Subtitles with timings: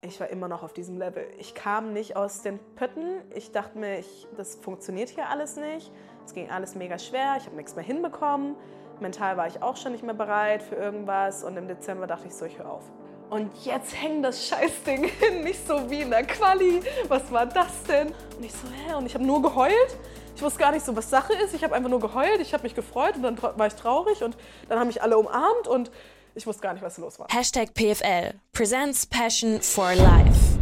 [0.00, 1.26] ich war immer noch auf diesem Level.
[1.38, 3.20] Ich kam nicht aus den Pötten.
[3.34, 5.90] Ich dachte mir, ich, das funktioniert hier alles nicht.
[6.24, 7.34] Es ging alles mega schwer.
[7.38, 8.54] Ich habe nichts mehr hinbekommen.
[9.00, 11.42] Mental war ich auch schon nicht mehr bereit für irgendwas.
[11.42, 12.84] Und im Dezember dachte ich so, ich höre auf.
[13.30, 16.80] Und jetzt hängt das Scheißding hin, nicht so wie in der Quali.
[17.08, 18.08] Was war das denn?
[18.36, 18.94] Und ich so, hä?
[18.94, 19.98] Und ich habe nur geheult.
[20.36, 21.54] Ich wusste gar nicht so, was Sache ist.
[21.54, 22.40] Ich habe einfach nur geheult.
[22.40, 24.36] Ich habe mich gefreut und dann war ich traurig und
[24.68, 25.90] dann haben mich alle umarmt und
[26.38, 27.26] ich wusste gar nicht, was los war.
[27.30, 30.56] Hashtag PFL presents Passion for Life.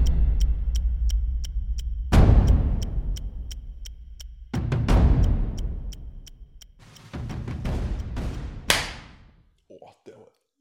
[9.68, 10.16] Oh, der,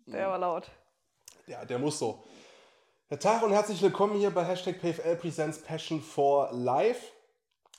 [0.05, 0.69] Der war laut.
[1.47, 2.23] ja, der muss so.
[3.07, 7.11] Herr Tag und herzlich willkommen hier bei Hashtag PFL Presents Passion for Life.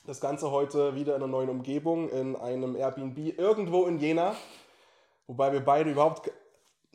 [0.05, 4.35] Das Ganze heute wieder in einer neuen Umgebung, in einem Airbnb irgendwo in Jena.
[5.27, 6.31] Wobei wir beide überhaupt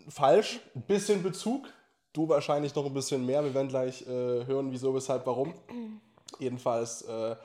[0.08, 1.68] falsch, ein bisschen Bezug.
[2.12, 3.42] Du wahrscheinlich noch ein bisschen mehr.
[3.44, 5.54] Wir werden gleich äh, hören, wieso, weshalb, warum.
[6.38, 7.36] Jedenfalls äh,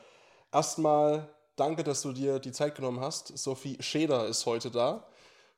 [0.52, 3.38] erstmal danke, dass du dir die Zeit genommen hast.
[3.38, 5.08] Sophie Scheder ist heute da.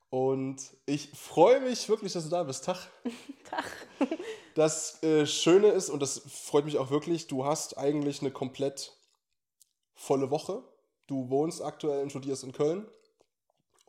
[0.10, 2.66] Und ich freue mich wirklich, dass du da bist.
[2.66, 2.78] Tag.
[3.50, 3.66] Tag.
[4.56, 8.98] Das äh, Schöne ist, und das freut mich auch wirklich, du hast eigentlich eine komplett
[9.94, 10.64] volle Woche.
[11.08, 12.86] Du wohnst aktuell und studierst in Köln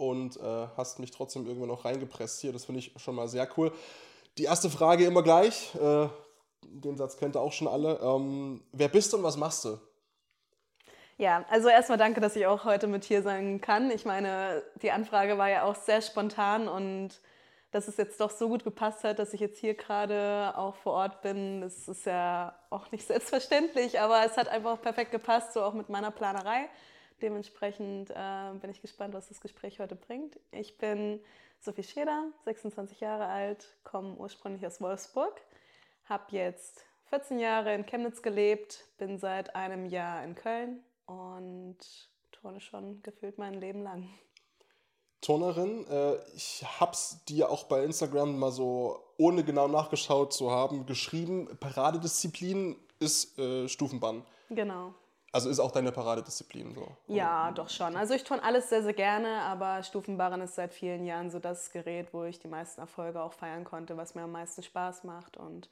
[0.01, 2.55] und äh, hast mich trotzdem irgendwann noch reingepresst hier.
[2.55, 3.71] Das finde ich schon mal sehr cool.
[4.39, 5.75] Die erste Frage immer gleich.
[5.75, 6.09] Äh,
[6.63, 8.01] den Satz kennt ihr auch schon alle.
[8.03, 9.79] Ähm, wer bist du und was machst du?
[11.19, 13.91] Ja, also erstmal danke, dass ich auch heute mit hier sein kann.
[13.91, 17.21] Ich meine, die Anfrage war ja auch sehr spontan und
[17.71, 20.95] dass es jetzt doch so gut gepasst hat, dass ich jetzt hier gerade auch vor
[20.95, 25.63] Ort bin, das ist ja auch nicht selbstverständlich, aber es hat einfach perfekt gepasst, so
[25.63, 26.71] auch mit meiner Planerei.
[27.23, 30.39] Dementsprechend äh, bin ich gespannt, was das Gespräch heute bringt.
[30.53, 31.21] Ich bin
[31.61, 35.41] Sophie Scheder, 26 Jahre alt, komme ursprünglich aus Wolfsburg,
[36.05, 41.77] habe jetzt 14 Jahre in Chemnitz gelebt, bin seit einem Jahr in Köln und
[42.33, 44.09] turne schon gefühlt mein Leben lang.
[45.21, 45.87] Turnerin.
[45.89, 51.49] Äh, ich hab's dir auch bei Instagram mal so, ohne genau nachgeschaut zu haben, geschrieben.
[51.61, 54.25] Paradedisziplin ist äh, Stufenbann.
[54.49, 54.95] Genau.
[55.33, 56.89] Also ist auch deine Paradedisziplin so.
[57.07, 57.97] Ja, doch schon.
[57.97, 61.71] Also ich turne alles sehr, sehr gerne, aber Stufenbarren ist seit vielen Jahren so das
[61.71, 65.37] Gerät, wo ich die meisten Erfolge auch feiern konnte, was mir am meisten Spaß macht
[65.37, 65.69] und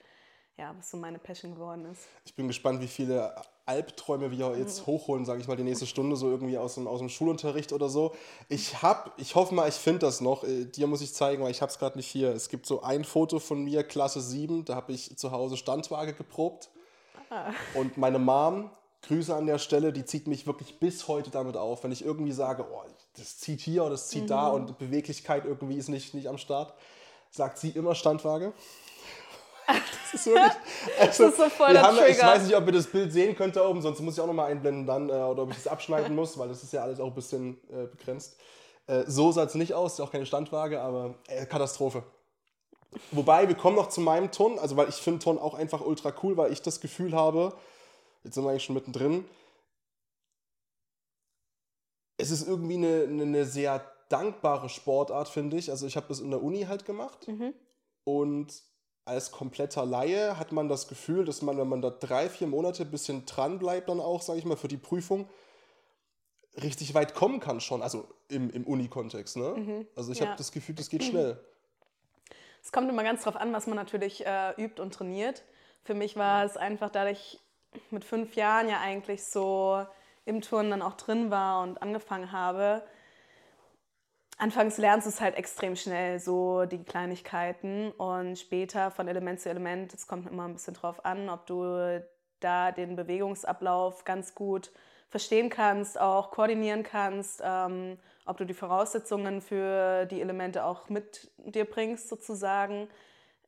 [0.57, 2.03] ja, was so meine Passion geworden ist.
[2.25, 3.35] Ich bin gespannt, wie viele
[3.67, 6.99] Albträume wir jetzt hochholen, sage ich mal, die nächste Stunde, so irgendwie aus dem, aus
[7.01, 8.15] dem Schulunterricht oder so.
[8.49, 10.43] Ich hab, ich hoffe mal, ich finde das noch.
[10.43, 12.31] Äh, Dir muss ich zeigen, weil ich habe es gerade nicht hier.
[12.31, 16.13] Es gibt so ein Foto von mir, Klasse 7, da habe ich zu Hause Standwaage
[16.13, 16.71] geprobt.
[17.75, 18.71] Und meine Mom,
[19.09, 21.83] Grüße an der Stelle, die zieht mich wirklich bis heute damit auf.
[21.85, 22.83] Wenn ich irgendwie sage, oh,
[23.17, 26.75] das zieht hier oder das zieht da und Beweglichkeit irgendwie ist nicht, nicht am Start,
[27.31, 28.53] sagt sie immer Standwaage.
[29.67, 30.53] Das ist wirklich.
[30.99, 32.29] Also, Das ist so voll wir haben, ja- ich Trigger.
[32.33, 34.51] weiß nicht, ob ihr das Bild sehen könnt da oben, sonst muss ich auch nochmal
[34.51, 37.09] einblenden dann, äh, oder ob ich das abschneiden muss, weil das ist ja alles auch
[37.09, 38.37] ein bisschen äh, begrenzt.
[38.87, 42.03] Äh, so sah es nicht aus, ist auch keine Standwaage, aber äh, Katastrophe.
[43.11, 46.15] Wobei, wir kommen noch zu meinem Ton, also weil ich finde Ton auch einfach ultra
[46.23, 47.53] cool, weil ich das Gefühl habe,
[48.25, 49.25] jetzt sind wir eigentlich schon mittendrin,
[52.19, 55.71] es ist irgendwie eine, eine, eine sehr dankbare Sportart, finde ich.
[55.71, 57.27] Also ich habe das in der Uni halt gemacht
[58.05, 58.63] und
[59.05, 62.83] als kompletter Laie hat man das Gefühl, dass man, wenn man da drei, vier Monate
[62.83, 65.29] ein bisschen dran bleibt, dann auch, sage ich mal, für die Prüfung,
[66.63, 67.83] richtig weit kommen kann schon.
[67.83, 69.37] Also im, im Uni-Kontext.
[69.37, 69.87] Ne?
[69.97, 70.27] Also ich Ja.
[70.27, 71.43] habe das Gefühl, das geht schnell.
[72.63, 75.43] Es kommt immer ganz drauf an, was man natürlich äh, übt und trainiert.
[75.85, 77.41] Für mich war es einfach, da ich
[77.91, 79.85] mit fünf Jahren ja eigentlich so
[80.25, 82.83] im Turnen dann auch drin war und angefangen habe.
[84.37, 89.49] Anfangs lernst du es halt extrem schnell, so die Kleinigkeiten und später von Element zu
[89.49, 92.05] Element, es kommt immer ein bisschen drauf an, ob du
[92.39, 94.71] da den Bewegungsablauf ganz gut
[95.09, 101.33] verstehen kannst, auch koordinieren kannst, ähm, ob du die Voraussetzungen für die Elemente auch mit
[101.39, 102.89] dir bringst sozusagen.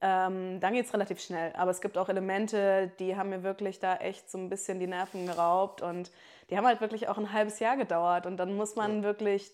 [0.03, 1.53] Ähm, dann geht es relativ schnell.
[1.55, 4.87] Aber es gibt auch Elemente, die haben mir wirklich da echt so ein bisschen die
[4.87, 6.11] Nerven geraubt und
[6.49, 8.27] die haben halt wirklich auch ein halbes Jahr gedauert.
[8.27, 9.53] Und dann muss man wirklich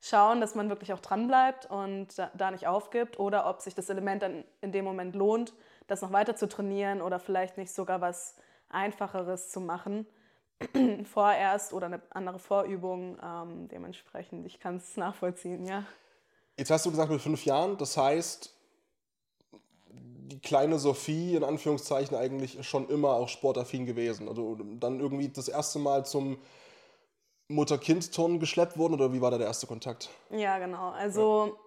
[0.00, 3.74] schauen, dass man wirklich auch dran bleibt und da, da nicht aufgibt oder ob sich
[3.74, 5.54] das Element dann in dem Moment lohnt,
[5.86, 8.36] das noch weiter zu trainieren oder vielleicht nicht sogar was
[8.68, 10.06] Einfacheres zu machen
[11.04, 13.18] vorerst oder eine andere Vorübung.
[13.22, 15.84] Ähm, dementsprechend, ich kann es nachvollziehen, ja.
[16.56, 18.53] Jetzt hast du gesagt mit fünf Jahren, das heißt,
[20.34, 24.28] die kleine Sophie in Anführungszeichen eigentlich schon immer auch sportaffin gewesen.
[24.28, 26.38] Also dann irgendwie das erste Mal zum
[27.48, 30.10] Mutter-Kind-Turnen geschleppt worden oder wie war da der erste Kontakt?
[30.30, 30.90] Ja, genau.
[30.90, 31.58] Also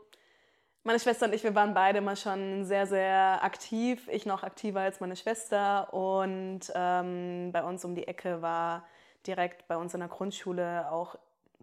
[0.84, 4.08] Meine Schwester und ich, wir waren beide immer schon sehr, sehr aktiv.
[4.10, 5.94] Ich noch aktiver als meine Schwester.
[5.94, 8.86] Und ähm, bei uns um die Ecke war
[9.26, 11.18] direkt bei uns in der Grundschule auch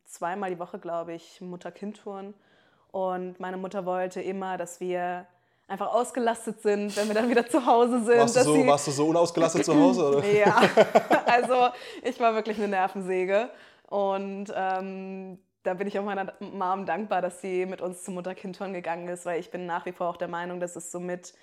[0.05, 2.35] zweimal die Woche, glaube ich, Mutter-Kind-Touren.
[2.93, 5.27] Und meine Mutter wollte immer, dass wir
[5.67, 8.19] einfach ausgelastet sind, wenn wir dann wieder zu Hause sind.
[8.19, 10.09] Warst, du so, warst du so unausgelastet zu Hause?
[10.09, 10.25] Oder?
[10.33, 10.63] Ja,
[11.27, 11.69] also
[12.03, 13.51] ich war wirklich eine Nervensäge.
[13.89, 18.73] Und ähm, da bin ich auch meiner Mom dankbar, dass sie mit uns zum Mutter-Kind-Turn
[18.73, 21.35] gegangen ist, weil ich bin nach wie vor auch der Meinung, das ist somit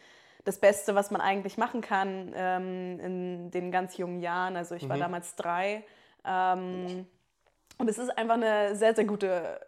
[0.44, 4.56] das Beste, was man eigentlich machen kann ähm, in den ganz jungen Jahren.
[4.56, 5.02] Also ich war mhm.
[5.02, 5.84] damals drei.
[6.26, 7.06] Ähm,
[7.78, 9.60] und es ist einfach eine sehr, sehr gute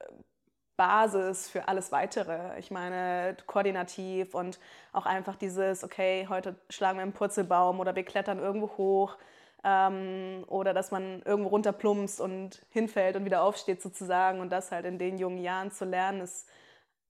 [0.76, 2.58] Basis für alles Weitere.
[2.60, 4.60] Ich meine, koordinativ und
[4.92, 9.18] auch einfach dieses, okay, heute schlagen wir einen Purzelbaum oder wir klettern irgendwo hoch
[9.64, 14.86] ähm, oder dass man irgendwo runterplumpst und hinfällt und wieder aufsteht sozusagen und das halt
[14.86, 16.50] in den jungen Jahren zu lernen, ist,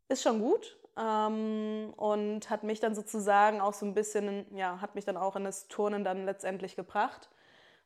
[0.09, 4.95] ist schon gut ähm, und hat mich dann sozusagen auch so ein bisschen, ja, hat
[4.95, 7.29] mich dann auch in das Turnen dann letztendlich gebracht,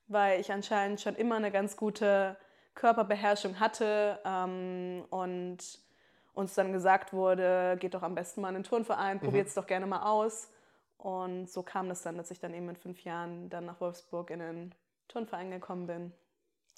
[0.07, 2.38] weil ich anscheinend schon immer eine ganz gute
[2.77, 5.57] Körperbeherrschung hatte ähm, und
[6.33, 9.62] uns dann gesagt wurde, geht doch am besten mal in den Turnverein, probiert es mhm.
[9.62, 10.50] doch gerne mal aus.
[10.97, 14.29] Und so kam das dann, dass ich dann eben mit fünf Jahren dann nach Wolfsburg
[14.29, 14.75] in den
[15.07, 16.13] Turnverein gekommen bin.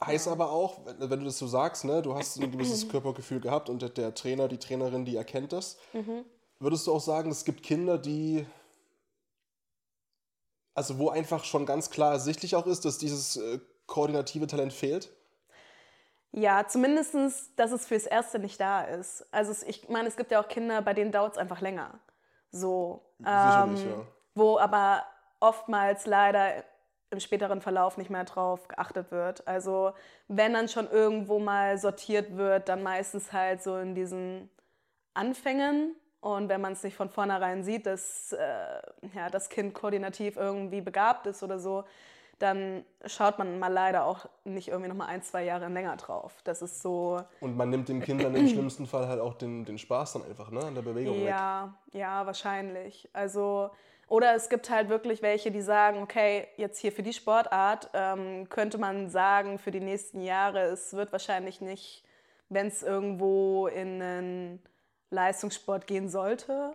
[0.02, 0.32] Heißt ja.
[0.32, 3.70] aber auch, wenn, wenn, du das so sagst, ne, du hast ein gewisses Körpergefühl gehabt
[3.70, 5.78] und der, der, Trainer, die Trainerin, die erkennt das.
[5.94, 6.24] Mhm.
[6.60, 8.46] Würdest du auch sagen, es gibt Kinder, die,
[10.74, 15.10] also wo einfach schon ganz klar ersichtlich auch ist, dass dieses äh, koordinative Talent fehlt?
[16.32, 17.16] Ja, zumindest,
[17.58, 19.26] dass es fürs Erste nicht da ist.
[19.32, 22.00] Also ich meine, es gibt ja auch Kinder, bei denen dauert es einfach länger.
[22.52, 23.02] So.
[23.18, 24.06] Sicherlich, ähm, ja.
[24.36, 25.04] Wo aber
[25.40, 26.64] oftmals leider
[27.12, 29.48] im späteren Verlauf nicht mehr drauf geachtet wird.
[29.48, 29.94] Also
[30.28, 34.50] wenn dann schon irgendwo mal sortiert wird, dann meistens halt so in diesen
[35.16, 35.96] Anfängen.
[36.22, 38.82] Und wenn man es nicht von vornherein sieht, dass äh,
[39.16, 41.86] ja, das Kind koordinativ irgendwie begabt ist oder so,
[42.40, 46.38] dann schaut man mal leider auch nicht irgendwie noch mal ein, zwei Jahre länger drauf.
[46.46, 47.22] Das ist so.
[47.42, 50.50] Und man nimmt den Kindern im schlimmsten Fall halt auch den, den Spaß dann einfach,
[50.50, 52.00] ne, an der Bewegung ja, weg.
[52.00, 53.10] Ja, wahrscheinlich.
[53.12, 53.70] Also,
[54.08, 58.48] oder es gibt halt wirklich welche, die sagen, okay, jetzt hier für die Sportart ähm,
[58.50, 62.06] könnte man sagen, für die nächsten Jahre, es wird wahrscheinlich nicht,
[62.48, 64.64] wenn es irgendwo in einen
[65.12, 66.74] Leistungssport gehen sollte,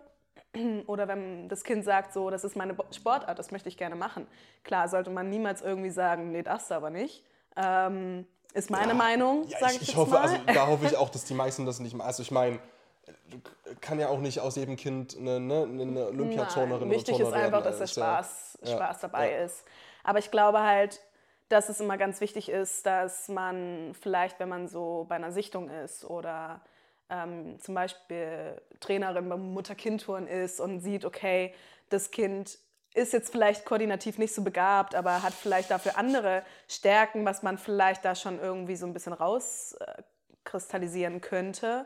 [0.87, 4.27] oder wenn das Kind sagt, so, das ist meine Sportart, das möchte ich gerne machen.
[4.63, 7.23] Klar, sollte man niemals irgendwie sagen, nee, das aber nicht.
[7.55, 10.21] Ähm, ist meine ja, Meinung, ja, sage ich, ich, ich hoffe, mal.
[10.21, 12.07] Also, da hoffe ich auch, dass die meisten das nicht machen.
[12.07, 12.59] Also ich meine,
[13.81, 17.79] kann ja auch nicht aus jedem Kind eine, ne, eine Olympiaturnerin Wichtig ist einfach, dass
[17.79, 19.45] der Spaß, ja, Spaß dabei ja.
[19.45, 19.63] ist.
[20.03, 21.01] Aber ich glaube halt,
[21.49, 25.69] dass es immer ganz wichtig ist, dass man vielleicht, wenn man so bei einer Sichtung
[25.69, 26.61] ist oder
[27.09, 31.53] ähm, zum Beispiel Trainerin beim Mutter-Kind-Touren ist und sieht, okay,
[31.89, 32.57] das Kind
[32.93, 37.57] ist jetzt vielleicht koordinativ nicht so begabt, aber hat vielleicht dafür andere Stärken, was man
[37.57, 41.85] vielleicht da schon irgendwie so ein bisschen rauskristallisieren könnte,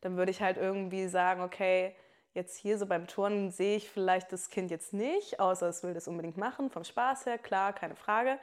[0.00, 1.94] dann würde ich halt irgendwie sagen, okay,
[2.34, 5.94] jetzt hier so beim Turnen sehe ich vielleicht das Kind jetzt nicht, außer es will
[5.94, 8.38] das unbedingt machen, vom Spaß her, klar, keine Frage.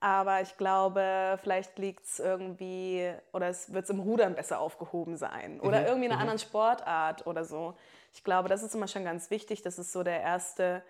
[0.00, 5.16] Aber ich glaube, vielleicht liegt es irgendwie oder es wird es im Rudern besser aufgehoben
[5.16, 5.86] sein oder mhm.
[5.86, 6.30] irgendwie in einer mhm.
[6.30, 7.74] anderen Sportart oder so.
[8.12, 9.62] Ich glaube, das ist immer schon ganz wichtig.
[9.62, 10.82] Das ist so der erste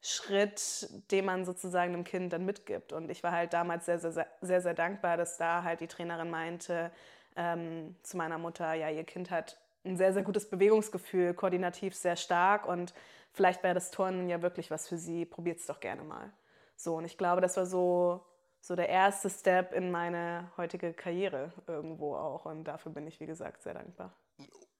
[0.00, 2.92] Schritt, den man sozusagen dem Kind dann mitgibt.
[2.92, 6.30] Und ich war halt damals sehr, sehr, sehr, sehr dankbar, dass da halt die Trainerin
[6.30, 6.92] meinte
[7.36, 12.16] ähm, zu meiner Mutter, ja, ihr Kind hat ein sehr, sehr gutes Bewegungsgefühl, koordinativ sehr
[12.16, 12.94] stark und
[13.32, 15.24] vielleicht wäre das Turnen ja wirklich was für sie.
[15.24, 16.30] Probiert es doch gerne mal.
[16.76, 18.24] So, und ich glaube, das war so
[18.62, 22.46] so der erste Step in meine heutige Karriere irgendwo auch.
[22.46, 24.14] Und dafür bin ich, wie gesagt, sehr dankbar.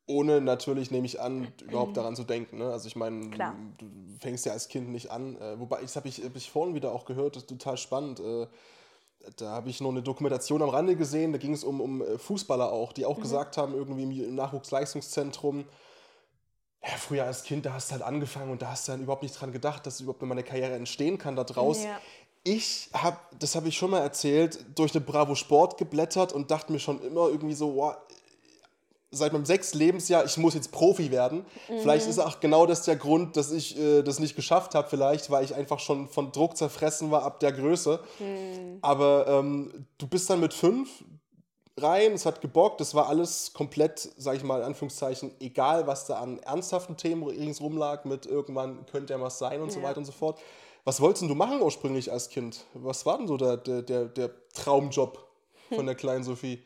[0.06, 2.58] Ohne natürlich, nehme ich an, überhaupt daran zu denken.
[2.58, 2.70] Ne?
[2.70, 3.28] Also ich meine,
[3.78, 3.86] du
[4.20, 5.36] fängst ja als Kind nicht an.
[5.36, 8.20] Äh, wobei, das habe ich, hab ich vorhin wieder auch gehört, das ist total spannend.
[8.20, 8.46] Äh,
[9.36, 12.18] da habe ich noch eine Dokumentation am Rande gesehen, da ging es um, um äh,
[12.18, 13.22] Fußballer auch, die auch mhm.
[13.22, 15.64] gesagt haben, irgendwie im Nachwuchsleistungszentrum,
[16.82, 19.22] ja, früher als Kind, da hast du halt angefangen und da hast du dann überhaupt
[19.22, 21.84] nicht dran gedacht, dass überhaupt mal eine Karriere entstehen kann da draußen.
[21.84, 22.00] Ja
[22.44, 26.72] ich habe, das habe ich schon mal erzählt, durch eine Bravo Sport geblättert und dachte
[26.72, 27.94] mir schon immer irgendwie so, wow,
[29.12, 31.44] seit meinem sechsten Lebensjahr, ich muss jetzt Profi werden.
[31.68, 31.80] Mhm.
[31.80, 35.30] Vielleicht ist auch genau das der Grund, dass ich äh, das nicht geschafft habe, vielleicht,
[35.30, 38.00] weil ich einfach schon von Druck zerfressen war ab der Größe.
[38.18, 38.78] Mhm.
[38.80, 41.04] Aber ähm, du bist dann mit fünf
[41.78, 46.06] rein, es hat gebockt, das war alles komplett, sag ich mal in Anführungszeichen, egal, was
[46.06, 49.74] da an ernsthaften Themen ringsrum lag, mit irgendwann könnte ja was sein und ja.
[49.74, 50.40] so weiter und so fort.
[50.84, 52.64] Was wolltest du machen ursprünglich als Kind?
[52.74, 55.24] Was war denn so der, der, der, Traumjob
[55.70, 56.62] von der kleinen Sophie?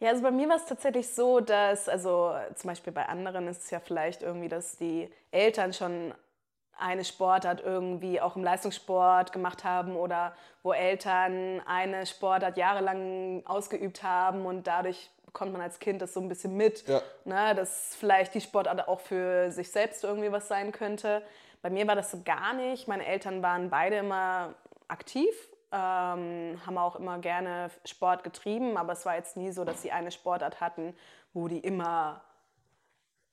[0.00, 3.62] Ja, also bei mir war es tatsächlich so, dass, also zum Beispiel bei anderen ist
[3.62, 6.14] es ja vielleicht irgendwie, dass die Eltern schon
[6.76, 14.02] eine Sportart irgendwie auch im Leistungssport gemacht haben oder wo Eltern eine Sportart jahrelang ausgeübt
[14.04, 17.02] haben und dadurch bekommt man als Kind das so ein bisschen mit, Ja.
[17.24, 21.22] ne, dass vielleicht die Sportart auch für sich selbst irgendwie was sein könnte.
[21.62, 22.88] Bei mir war das so gar nicht.
[22.88, 24.54] Meine Eltern waren beide immer
[24.86, 25.34] aktiv,
[25.72, 29.92] ähm, haben auch immer gerne Sport getrieben, aber es war jetzt nie so, dass sie
[29.92, 30.94] eine Sportart hatten,
[31.32, 32.22] wo die immer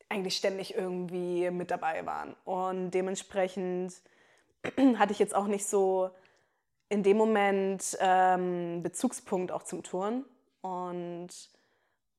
[0.10, 2.36] eigentlich ständig irgendwie mit dabei waren.
[2.46, 3.94] Und dementsprechend
[4.98, 6.12] hatte ich jetzt auch nicht so
[6.90, 10.26] in dem Moment ähm, Bezugspunkt auch zum Turnen.
[10.62, 11.30] Und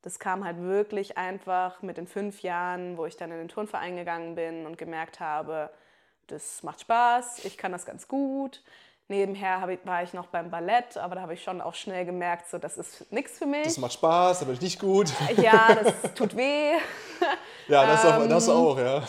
[0.02, 3.96] das kam halt wirklich einfach mit den fünf Jahren, wo ich dann in den Turnverein
[3.96, 5.70] gegangen bin und gemerkt habe,
[6.26, 8.62] das macht Spaß, ich kann das ganz gut.
[9.08, 12.48] Nebenher ich, war ich noch beim Ballett, aber da habe ich schon auch schnell gemerkt,
[12.48, 13.64] so, das ist nichts für mich.
[13.64, 15.12] Das macht Spaß, aber nicht gut.
[15.36, 16.72] ja, das tut weh.
[17.68, 18.28] Ja, das, auch, Ähm.
[18.28, 19.02] das auch, ja.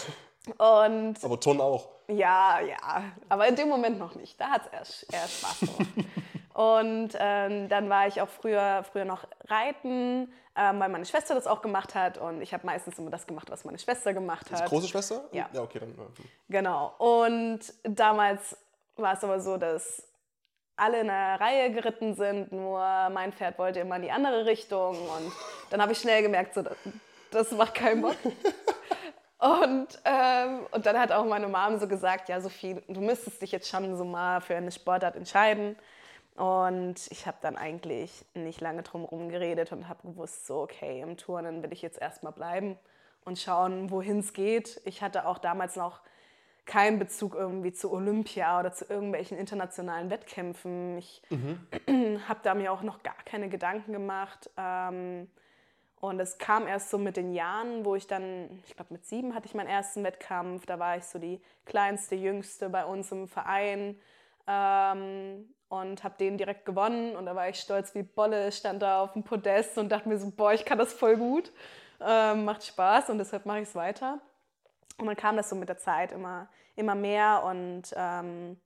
[0.58, 1.90] Und Aber Ton auch.
[2.08, 4.40] Ja, ja, aber in dem Moment noch nicht.
[4.40, 6.08] Da hat es erst, erst Spaß gemacht.
[6.54, 11.48] Und ähm, dann war ich auch früher, früher noch reiten, ähm, weil meine Schwester das
[11.48, 12.18] auch gemacht hat.
[12.18, 14.66] Und ich habe meistens immer das gemacht, was meine Schwester gemacht hat.
[14.68, 15.26] Große Schwester?
[15.32, 15.50] Ja.
[15.54, 15.92] Ja, okay, dann.
[15.92, 16.94] äh, Genau.
[16.98, 18.58] Und damals
[18.96, 20.04] war es aber so, dass
[20.76, 24.96] alle in einer Reihe geritten sind, nur mein Pferd wollte immer in die andere Richtung.
[24.98, 25.32] Und
[25.70, 26.78] dann habe ich schnell gemerkt, so, das,
[27.32, 28.16] das macht keinen Bock.
[29.40, 33.52] Und, ähm, und dann hat auch meine Mom so gesagt, ja Sophie, du müsstest dich
[33.52, 35.78] jetzt schon so mal für eine Sportart entscheiden.
[36.38, 41.02] Und ich habe dann eigentlich nicht lange drum herum geredet und habe gewusst, so okay,
[41.02, 42.78] im Turnen will ich jetzt erstmal bleiben
[43.26, 44.80] und schauen, wohin es geht.
[44.86, 46.02] Ich hatte auch damals noch
[46.66, 51.00] keinen Bezug irgendwie zu Olympia oder zu irgendwelchen internationalen Wettkämpfen.
[51.00, 51.24] Ich
[52.28, 54.52] habe da mir auch noch gar keine Gedanken gemacht.
[54.58, 55.28] Ähm,
[56.00, 59.34] und es kam erst so mit den Jahren, wo ich dann, ich glaube mit sieben
[59.34, 60.68] hatte ich meinen ersten Wettkampf.
[60.68, 64.00] Da war ich so die kleinste, jüngste bei uns im Verein
[64.46, 67.16] ähm, und habe den direkt gewonnen.
[67.16, 70.18] Und da war ich stolz wie Bolle, stand da auf dem Podest und dachte mir
[70.18, 71.52] so, boah, ich kann das voll gut.
[72.00, 74.20] Ähm, macht Spaß und deshalb mache ich es weiter.
[74.98, 78.60] Und dann kam das so mit der Zeit immer, immer mehr und ähm,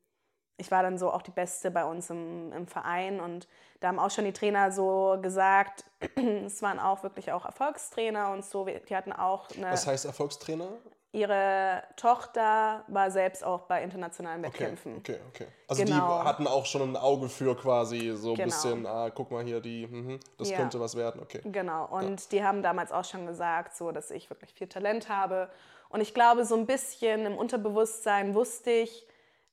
[0.58, 3.48] ich war dann so auch die Beste bei uns im, im Verein und
[3.79, 5.86] da haben auch schon die Trainer so gesagt,
[6.46, 10.70] es waren auch wirklich auch Erfolgstrainer und so, die hatten auch eine, Was heißt Erfolgstrainer?
[11.13, 14.98] Ihre Tochter war selbst auch bei internationalen Okay, Wettkämpfen.
[14.98, 15.48] okay, okay.
[15.68, 16.20] Also Genau.
[16.20, 18.46] die hatten auch schon ein Auge für quasi so ein Genau.
[18.48, 20.58] bisschen, ah, guck mal hier, die, mhm, das Ja.
[20.58, 21.41] könnte was werden, okay.
[21.44, 25.50] Genau, und die haben damals auch schon gesagt, so, dass ich wirklich viel Talent habe.
[25.89, 29.06] Und ich glaube, so ein bisschen im Unterbewusstsein wusste ich,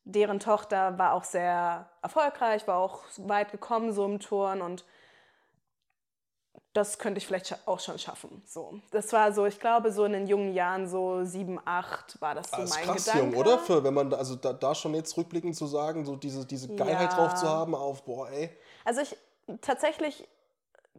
[0.04, 4.84] deren Tochter war auch sehr erfolgreich, war auch weit gekommen so im Turn und
[6.74, 8.42] das könnte ich vielleicht auch schon schaffen.
[8.46, 8.78] So.
[8.90, 12.50] Das war so, ich glaube, so in den jungen Jahren, so sieben, acht, war das
[12.50, 13.24] so Das ist mein krass, Gedanke.
[13.26, 13.58] jung, oder?
[13.58, 16.68] Für, wenn man, da- also da, da schon jetzt rückblickend zu sagen, so diese, diese
[16.74, 17.16] Geilheit Ja.
[17.16, 18.50] drauf zu haben auf, boah, ey.
[18.84, 19.16] Also ich
[19.60, 20.28] tatsächlich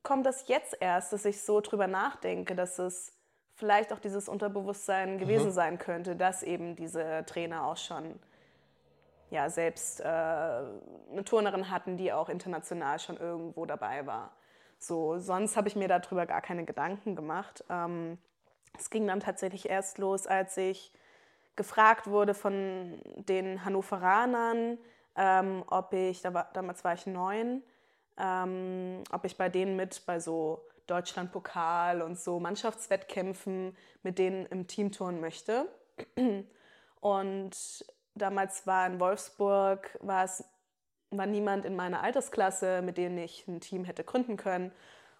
[0.03, 3.11] kommt das jetzt erst, dass ich so drüber nachdenke, dass es
[3.55, 8.17] vielleicht auch dieses Unterbewusstsein gewesen sein könnte, dass eben diese Trainer auch schon
[9.29, 14.31] ja selbst äh, eine Turnerin hatten, die auch international schon irgendwo dabei war.
[14.79, 17.63] So, sonst habe ich mir darüber gar keine Gedanken gemacht.
[17.69, 18.17] Ähm,
[18.77, 20.93] es ging dann tatsächlich erst los, als ich
[21.55, 24.77] gefragt wurde von den Hannoveranern,
[25.17, 27.61] ähm, ob ich, da war, damals war ich neun,
[28.17, 34.67] ähm, ob ich bei denen mit bei so Deutschlandpokal und so Mannschaftswettkämpfen mit denen im
[34.67, 35.67] Team touren möchte.
[37.01, 40.43] Und damals war in Wolfsburg, war es
[41.11, 44.71] war niemand in meiner Altersklasse, mit dem ich ein Team hätte gründen können.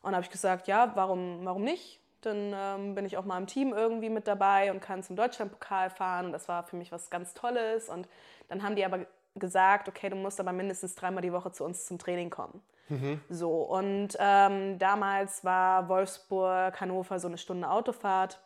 [0.02, 2.00] Und habe ich gesagt, ja, warum, warum nicht?
[2.22, 5.90] Dann ähm, bin ich auch mal im Team irgendwie mit dabei und kann zum Deutschlandpokal
[5.90, 6.28] fahren.
[6.28, 7.90] Und das war für mich was ganz Tolles.
[7.90, 8.08] Und
[8.48, 9.06] dann haben die aber
[9.36, 12.62] gesagt, okay, du musst aber mindestens dreimal die Woche zu uns zum Training kommen.
[13.30, 18.40] So, und ähm, damals war Wolfsburg, Hannover so eine Stunde Autofahrt.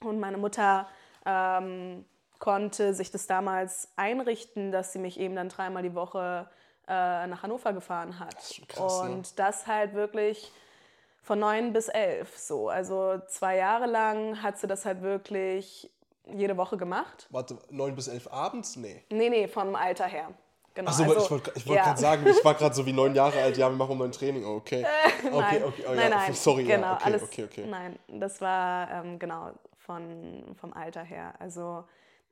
[0.00, 0.86] Und meine Mutter
[1.24, 2.04] ähm,
[2.38, 6.48] konnte sich das damals einrichten, dass sie mich eben dann dreimal die Woche
[6.88, 8.42] äh, nach Hannover gefahren hat.
[8.42, 9.10] schon krass, ne?
[9.10, 10.50] und das halt wirklich
[11.22, 12.36] von neun bis elf.
[12.36, 12.68] So.
[12.68, 15.90] Also zwei Jahre lang hat sie das halt wirklich
[16.26, 17.26] jede Woche gemacht.
[17.30, 18.76] Warte, neun bis elf abends?
[18.76, 19.02] Nee.
[19.10, 20.28] Nee, nee, vom Alter her.
[20.74, 20.90] Genau.
[20.90, 21.84] Achso, also, ich wollte wollt ja.
[21.84, 24.12] gerade sagen, ich war gerade so wie neun Jahre alt, ja, wir machen mal ein
[24.12, 24.86] Training, oh, okay.
[25.22, 27.66] Okay, nein, okay, oh, nein, ja, nein, sorry, genau, ja, okay, alles, okay, okay.
[27.66, 31.34] Nein, das war ähm, genau von, vom Alter her.
[31.38, 31.84] Also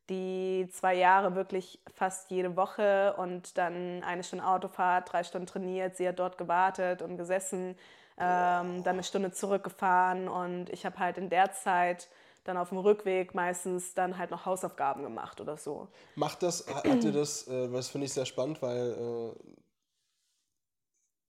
[0.09, 5.97] die zwei Jahre wirklich fast jede Woche und dann eine Stunde Autofahrt, drei Stunden trainiert.
[5.97, 7.77] Sie hat dort gewartet und gesessen,
[8.19, 12.09] ähm, dann eine Stunde zurückgefahren und ich habe halt in der Zeit
[12.45, 15.89] dann auf dem Rückweg meistens dann halt noch Hausaufgaben gemacht oder so.
[16.15, 19.55] Macht das, hat ihr das, äh, das finde ich sehr spannend, weil äh,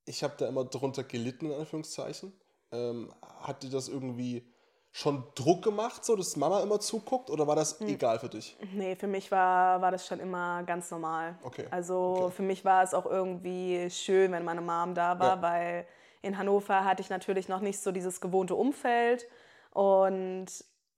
[0.06, 2.34] ich habe da immer drunter gelitten, in Anführungszeichen.
[2.72, 4.50] Ähm, hat dir das irgendwie
[4.91, 8.57] schon Druck gemacht, so dass Mama immer zuguckt oder war das egal für dich?
[8.74, 11.38] Nee, für mich war, war das schon immer ganz normal.
[11.43, 11.65] Okay.
[11.71, 12.31] Also Okay.
[12.31, 15.41] für mich war es auch irgendwie schön, wenn meine Mom da war, Ja.
[15.41, 15.88] weil
[16.21, 19.25] in Hannover hatte ich natürlich noch nicht so dieses gewohnte Umfeld.
[19.71, 20.48] Und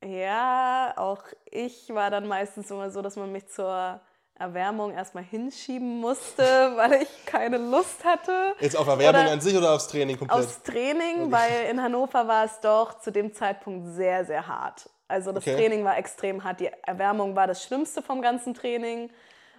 [0.04, 4.02] ja, auch ich war dann meistens immer so, dass man mich zur
[4.36, 6.44] Erwärmung erstmal hinschieben musste,
[6.76, 8.56] weil ich keine Lust hatte.
[8.60, 10.40] Jetzt auf Erwärmung Oder an sich oder aufs Training komplett?
[10.40, 14.90] Aufs Training, weil in Hannover war es doch zu dem Zeitpunkt sehr, sehr hart.
[15.08, 15.56] Also das Okay.
[15.56, 16.60] Training war extrem hart.
[16.60, 19.12] Die Erwärmung war das Schlimmste vom ganzen Training.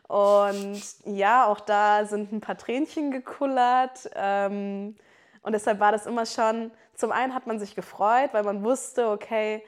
[0.08, 4.10] Und ja, auch da sind ein paar Tränchen gekullert.
[4.14, 4.96] Ähm,
[5.42, 9.08] und deshalb war das immer schon, zum einen hat man sich gefreut, weil man wusste,
[9.10, 9.62] okay,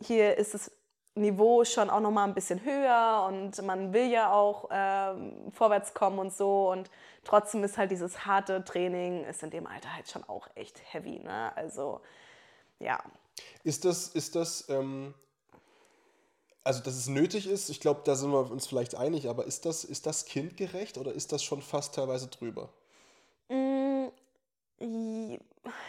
[0.00, 0.70] hier ist das
[1.18, 5.94] Niveau schon auch noch mal ein bisschen höher und man will ja auch ähm, vorwärts
[5.94, 6.90] kommen und so und
[7.24, 11.20] trotzdem ist halt dieses harte Training ist in dem Alter halt schon auch echt heavy,
[11.20, 11.52] ne?
[11.56, 12.00] Also
[12.80, 13.00] ja,
[13.62, 15.14] Ist das, ist das, ähm,
[16.64, 19.64] also dass es nötig ist, ich glaube, da sind wir uns vielleicht einig, aber ist
[19.64, 22.68] das, ist das kindgerecht oder ist das schon fast teilweise drüber?
[23.50, 24.08] Mm,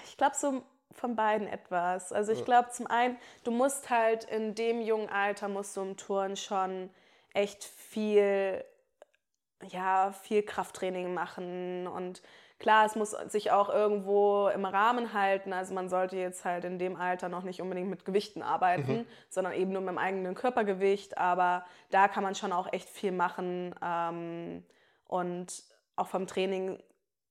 [0.06, 2.12] ich glaube so von beiden etwas.
[2.12, 5.98] Also ich glaube zum einen, du musst halt in dem jungen Alter musst du im
[5.98, 6.90] Touren schon
[7.34, 8.64] echt viel,
[9.68, 12.22] ja, viel Krafttraining machen und
[12.60, 15.54] klar, es muss sich auch irgendwo im Rahmen halten.
[15.54, 19.54] Also man sollte jetzt halt in dem Alter noch nicht unbedingt mit Gewichten arbeiten, sondern
[19.54, 21.18] eben nur mit dem eigenen Körpergewicht.
[21.18, 24.64] Aber da kann man schon auch echt viel machen ähm,
[25.06, 25.64] und
[25.96, 26.78] auch vom Training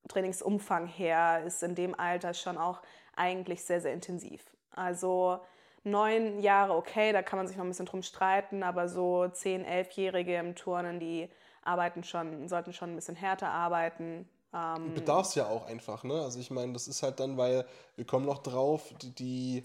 [0.09, 2.81] Trainingsumfang her ist in dem Alter schon auch
[3.19, 4.43] eigentlich sehr, sehr intensiv.
[4.71, 5.41] Also
[5.85, 9.65] neun Jahre, okay, da kann man sich noch ein bisschen drum streiten, aber so zehn,
[9.65, 11.29] elfjährige im Turnen, die
[11.63, 14.29] arbeiten schon, sollten schon ein bisschen härter arbeiten.
[14.55, 16.15] Ähm, Bedarf es ja auch einfach, ne?
[16.23, 19.65] Also ich meine, das ist halt dann, weil wir kommen noch drauf, die,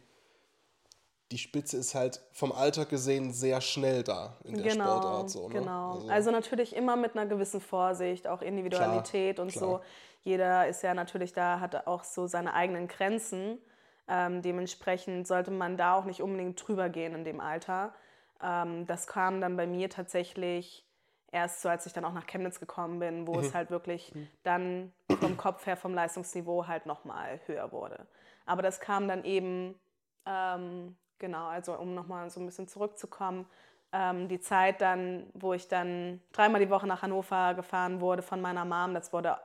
[1.32, 5.30] die, Spitze ist halt vom Alter gesehen sehr schnell da in der genau, Sportart.
[5.30, 5.60] So, ne?
[5.60, 6.04] genau.
[6.10, 9.66] Also, natürlich immer mit einer gewissen Vorsicht, auch Individualität und klar.
[9.66, 9.82] so.
[10.24, 13.60] Jeder ist ja natürlich da, hat auch so seine eigenen Grenzen.
[14.08, 17.94] Ähm, dementsprechend sollte man da auch nicht unbedingt drüber gehen in dem Alter.
[18.42, 20.86] Ähm, das kam dann bei mir tatsächlich
[21.32, 24.94] erst so, als ich dann auch nach Chemnitz gekommen bin, wo es halt wirklich dann
[25.20, 28.06] vom Kopf her, vom Leistungsniveau halt nochmal höher wurde.
[28.46, 29.80] Aber das kam dann eben,
[30.26, 33.48] ähm, genau, also um nochmal so ein bisschen zurückzukommen,
[33.92, 38.42] ähm, die Zeit dann, wo ich dann dreimal die Woche nach Hannover gefahren wurde von
[38.42, 39.38] meiner Mom, das wurde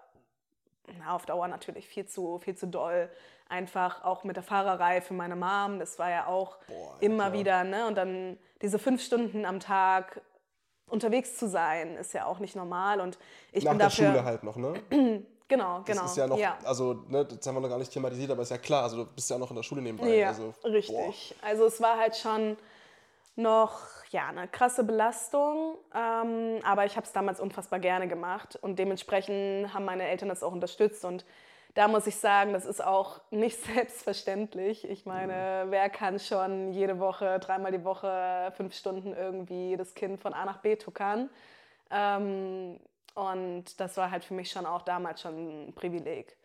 [0.98, 3.09] na, auf Dauer natürlich viel zu, viel zu doll.
[3.48, 7.64] Einfach auch mit der Fahrerei für meine Mom, das war ja auch Boah, immer wieder,
[7.64, 7.87] ne?
[7.87, 10.20] Und dann diese fünf Stunden am Tag
[10.87, 13.01] unterwegs zu sein, ist ja auch nicht normal.
[13.01, 13.18] Und
[13.53, 14.09] ich Nach bin der dafür.
[14.09, 14.74] Schule halt noch, ne?
[15.48, 16.05] Genau, Das genau.
[16.05, 16.59] ist ja noch, ja.
[16.62, 19.07] also, ne, das haben wir noch gar nicht thematisiert, aber ist ja klar, also du
[19.07, 20.14] bist ja auch noch in der Schule nebenbei.
[20.14, 21.35] Ja, also, richtig.
[21.40, 22.59] Also es war halt schon
[23.38, 28.79] noch ja, eine krasse Belastung, ähm, aber ich habe es damals unfassbar gerne gemacht und
[28.79, 31.24] dementsprechend haben meine Eltern das auch unterstützt und
[31.74, 34.88] da muss ich sagen, das ist auch nicht selbstverständlich.
[34.88, 40.18] Ich meine, wer kann schon jede Woche, dreimal die Woche, fünf Stunden irgendwie das Kind
[40.18, 41.31] von A nach B tuckern?
[41.90, 42.81] Ähm,
[43.14, 46.37] und das war halt für mich schon auch damals schon ein Privileg.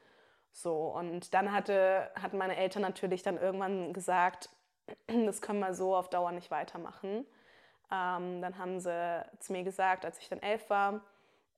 [0.51, 4.49] So, und dann hatte, hatten meine Eltern natürlich dann irgendwann gesagt,
[5.26, 7.26] das können wir so auf Dauer nicht weitermachen.
[7.91, 11.02] Ähm, dann haben sie zu mir gesagt, als ich dann elf war,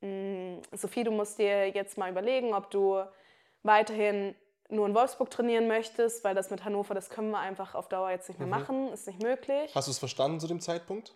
[0.01, 3.03] "Mm, Sophie, du musst dir jetzt mal überlegen, ob du
[3.63, 4.35] weiterhin
[4.69, 8.09] nur in Wolfsburg trainieren möchtest, weil das mit Hannover, das können wir einfach auf Dauer
[8.09, 9.73] jetzt nicht mehr machen, ist nicht möglich.
[9.75, 11.13] Hast du es verstanden zu dem Zeitpunkt?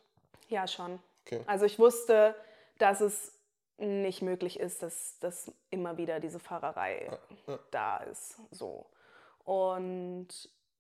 [0.47, 0.99] Ja, schon.
[1.25, 1.41] Okay.
[1.47, 2.35] Also ich wusste,
[2.77, 3.35] dass es
[3.77, 7.09] nicht möglich ist, dass, dass immer wieder diese Fahrerei
[7.71, 8.39] da ist.
[8.51, 8.85] So.
[9.45, 10.27] Und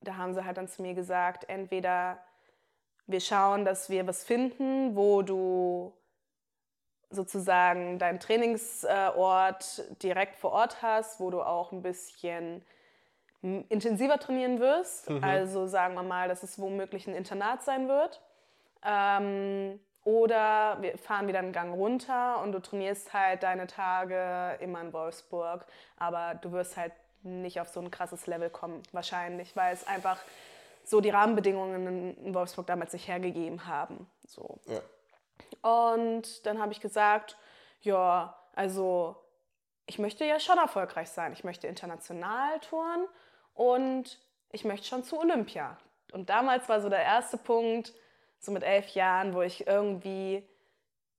[0.01, 2.19] da haben sie halt dann zu mir gesagt, entweder
[3.07, 5.93] wir schauen, dass wir was finden, wo du
[7.09, 12.63] sozusagen deinen Trainingsort direkt vor Ort hast, wo du auch ein bisschen
[13.41, 15.09] intensiver trainieren wirst.
[15.23, 18.21] Also sagen wir mal, dass es womöglich ein Internat sein wird.
[18.85, 24.81] Ähm, oder wir fahren wieder einen Gang runter und du trainierst halt deine Tage immer
[24.81, 25.65] in Wolfsburg,
[25.97, 30.19] aber du wirst halt nicht auf so ein krasses Level kommen, wahrscheinlich, weil es einfach
[30.83, 34.09] so die Rahmenbedingungen in- Wolfsburg damals nicht hergegeben haben.
[34.25, 34.59] So.
[34.65, 34.81] Ja.
[35.69, 37.37] Und dann habe ich gesagt,
[37.81, 39.15] ja, also
[39.85, 41.33] ich möchte ja schon erfolgreich sein.
[41.33, 43.07] Ich möchte international touren
[43.53, 44.19] und
[44.51, 45.77] ich möchte schon zu Olympia.
[46.11, 47.93] Und damals war so der erste Punkt,
[48.39, 50.47] so mit elf Jahren, wo ich irgendwie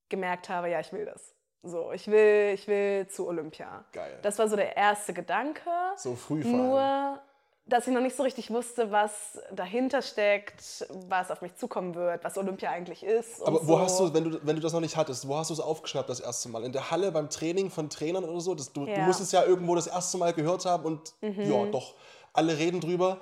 [0.08, 1.34] gemerkt habe, ja, ich will das.
[1.62, 3.84] So, ich will, ich will zu Olympia.
[3.92, 4.18] Geil.
[4.22, 5.60] Das war so der erste Gedanke.
[5.96, 6.66] So früh vor allem.
[6.68, 7.18] Nur,
[7.66, 12.24] dass ich noch nicht so richtig wusste, was dahinter steckt, was auf mich zukommen wird,
[12.24, 13.42] was Olympia eigentlich ist.
[13.42, 13.80] Aber wo so.
[13.80, 16.08] hast du, wenn du, wenn du das noch nicht hattest, wo hast du es aufgeschnappt
[16.08, 16.64] das erste Mal?
[16.64, 18.54] In der Halle beim Training von Trainern oder so?
[18.54, 19.00] Das, du, du Ja.
[19.00, 19.06] Mhm.
[19.06, 21.94] musst es ja irgendwo das erste Mal gehört haben und ja, doch,
[22.32, 23.18] alle reden drüber.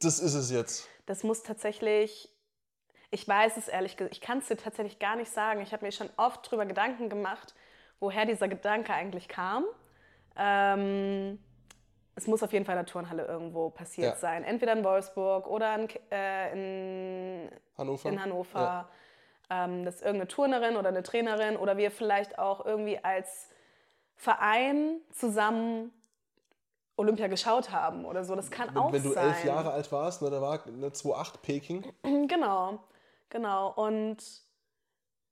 [0.00, 0.88] Das ist es jetzt.
[1.06, 2.30] Das muss tatsächlich,
[3.12, 5.60] ich weiß es ehrlich gesagt, ich kann es dir tatsächlich gar nicht sagen.
[5.60, 7.54] Ich habe mir schon oft drüber Gedanken gemacht,
[8.00, 9.64] woher dieser Gedanke eigentlich kam.
[10.36, 11.38] Ähm,
[12.14, 14.16] es muss auf jeden Fall in der Turnhalle irgendwo passiert Ja.
[14.18, 14.44] sein.
[14.44, 16.52] Entweder in Wolfsburg oder in, äh,
[17.44, 18.08] in, Hannover?
[18.08, 18.58] in Hannover.
[18.60, 18.88] Ja.
[19.50, 23.50] Ähm, dass irgendeine Turnerin oder eine Trainerin oder wir vielleicht auch irgendwie als
[24.16, 25.92] Verein zusammen
[26.96, 28.34] Olympia geschaut haben oder so.
[28.36, 29.28] Das kann auch Wenn, wenn du sein.
[29.28, 31.92] elf Jahre alt warst, ne, da war eine 2,8 Peking.
[32.28, 32.78] Genau,
[33.32, 33.72] genau.
[33.72, 34.18] Und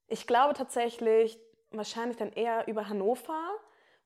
[0.09, 1.39] ich glaube tatsächlich,
[1.71, 3.53] wahrscheinlich dann eher über Hannover,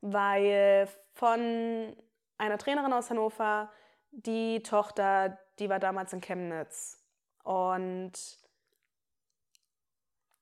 [0.01, 1.95] weil von
[2.37, 3.71] einer Trainerin aus Hannover,
[4.11, 7.03] die Tochter, die war damals in Chemnitz.
[7.43, 8.13] Und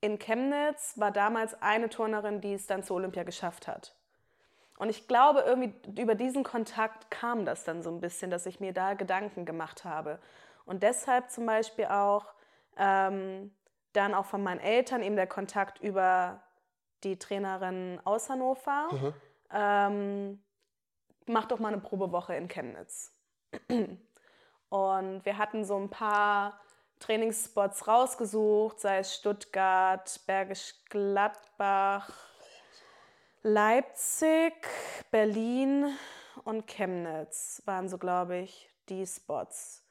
[0.02, 3.96] in Chemnitz war damals eine Turnerin, die es dann zur Olympia geschafft hat.
[4.78, 8.60] Und ich glaube, irgendwie über diesen Kontakt kam das dann so ein bisschen, dass ich
[8.60, 10.20] mir da Gedanken gemacht habe.
[10.66, 12.34] Und deshalb zum Beispiel auch
[12.78, 13.54] ähm,
[13.94, 16.42] dann auch von meinen Eltern eben der Kontakt über
[17.04, 19.14] die Trainerin aus Hannover.
[19.52, 20.44] Ähm,
[21.28, 23.12] mach doch mal eine Probewoche in Chemnitz.
[24.70, 26.60] Und wir hatten so ein paar
[27.00, 32.10] Trainingsspots rausgesucht, sei es Stuttgart, Bergisch Gladbach,
[33.44, 34.54] Leipzig,
[35.12, 35.96] Berlin
[36.46, 39.83] und Chemnitz waren so, glaube ich, die Spots.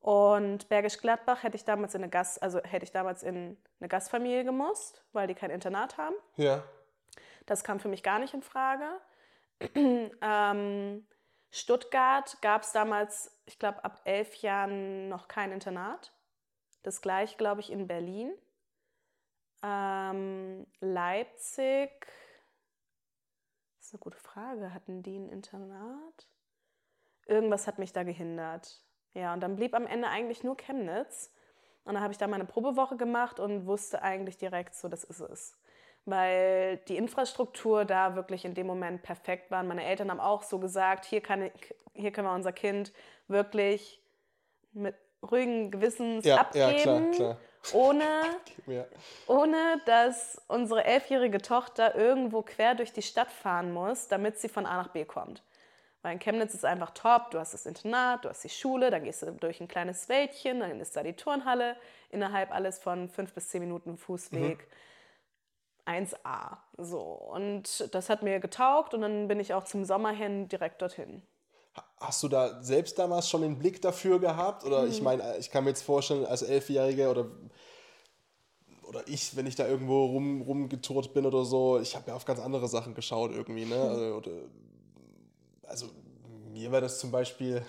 [0.00, 3.88] Und Bergisch Gladbach hätte ich damals in eine Gast, also hätte ich damals in eine
[3.88, 6.14] Gastfamilie gemusst, weil die kein Internat haben.
[6.36, 6.64] Ja.
[7.46, 8.88] Das kam für mich gar nicht in Frage.
[9.74, 11.06] ähm,
[11.50, 16.14] Stuttgart gab es damals, ich glaube, ab elf Jahren noch kein Internat.
[16.82, 18.32] Das gleiche, glaube ich, in Berlin.
[19.62, 21.90] Ähm, Leipzig,
[23.76, 24.72] das ist eine gute Frage.
[24.72, 26.26] Hatten die ein Internat?
[27.26, 28.82] Irgendwas hat mich da gehindert.
[29.14, 31.32] Ja, und dann blieb am Ende eigentlich nur Chemnitz.
[31.84, 35.20] Und dann habe ich da meine Probewoche gemacht und wusste eigentlich direkt so, das ist
[35.20, 35.56] es.
[36.04, 39.62] Weil die Infrastruktur da wirklich in dem Moment perfekt war.
[39.62, 42.92] Meine Eltern haben auch so gesagt, hier, kann, ich- hier können wir unser Kind
[43.28, 44.02] wirklich
[44.72, 47.36] mit ruhigen Gewissens Ja, abgeben, ja, klar, klar.
[47.72, 48.04] Ohne,
[48.66, 48.84] Ja.
[49.26, 54.64] ohne dass unsere elfjährige Tochter irgendwo quer durch die Stadt fahren muss, damit sie von
[54.64, 55.42] A nach B kommt.
[56.02, 59.04] Weil in Chemnitz ist einfach top, du hast das Internat, du hast die Schule, dann
[59.04, 61.76] gehst du durch ein kleines Wäldchen, dann ist da die Turnhalle,
[62.08, 64.66] innerhalb alles von fünf bis zehn Minuten Fußweg.
[65.86, 66.58] 1A.
[66.78, 67.00] So.
[67.00, 71.22] Und das hat mir getaugt und dann bin ich auch zum Sommer hin direkt dorthin.
[71.98, 74.64] Hast du da selbst damals schon den Blick dafür gehabt?
[74.64, 74.90] Oder Mhm.
[74.90, 77.26] ich meine, ich kann mir jetzt vorstellen, als Elfjähriger oder,
[78.88, 82.24] oder ich, wenn ich da irgendwo rum, rumgetourt bin oder so, ich habe ja auf
[82.24, 83.66] ganz andere Sachen geschaut irgendwie.
[83.66, 83.74] Ne?
[83.90, 84.30] Also, oder,
[85.70, 85.86] also
[86.52, 87.62] mir war das zum Beispiel,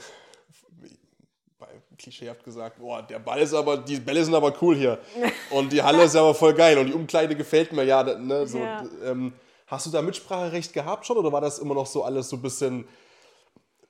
[1.59, 4.99] bei klischeehaft gesagt, boah, der Ball ist aber, die Bälle sind aber cool hier.
[5.51, 8.03] Und die Halle ist aber voll geil und die Umkleide gefällt mir, ja.
[8.03, 8.83] Ne, so, Ja.
[9.05, 9.33] ähm,
[9.67, 12.41] hast du da Mitspracherecht gehabt schon oder war das immer noch so alles so ein
[12.41, 12.87] bisschen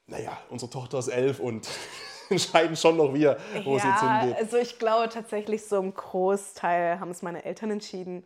[0.07, 1.67] naja, unsere Tochter ist elf und
[2.29, 4.37] entscheiden schon noch wir, wo es jetzt ja, hingeht.
[4.37, 8.25] also ich glaube tatsächlich so im Großteil haben es meine Eltern entschieden.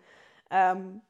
[0.50, 1.02] Ähm,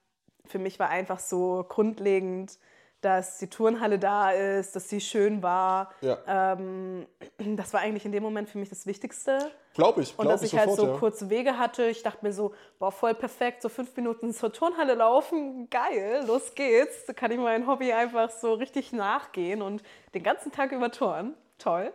[0.46, 2.58] für mich war einfach so grundlegend,
[3.06, 5.92] dass die Turnhalle da ist, dass sie schön war.
[6.02, 7.06] Ja, Ähm,
[7.38, 9.52] das war eigentlich in dem Moment für mich das Wichtigste.
[9.76, 11.00] glaube ich, Und glaube dass ich ich halt sofort, so ja.
[11.00, 11.86] kurze Wege hatte.
[11.86, 16.56] Ich dachte mir so, boah, voll perfekt, so fünf Minuten zur Turnhalle laufen, geil, los
[16.56, 17.06] geht's.
[17.06, 19.84] Da kann ich mein Hobby einfach so richtig nachgehen und
[20.16, 21.36] den ganzen Tag über turnen.
[21.60, 21.94] Toll.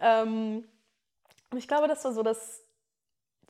[0.00, 0.64] Ähm,
[1.52, 2.64] und ich glaube, das war so das,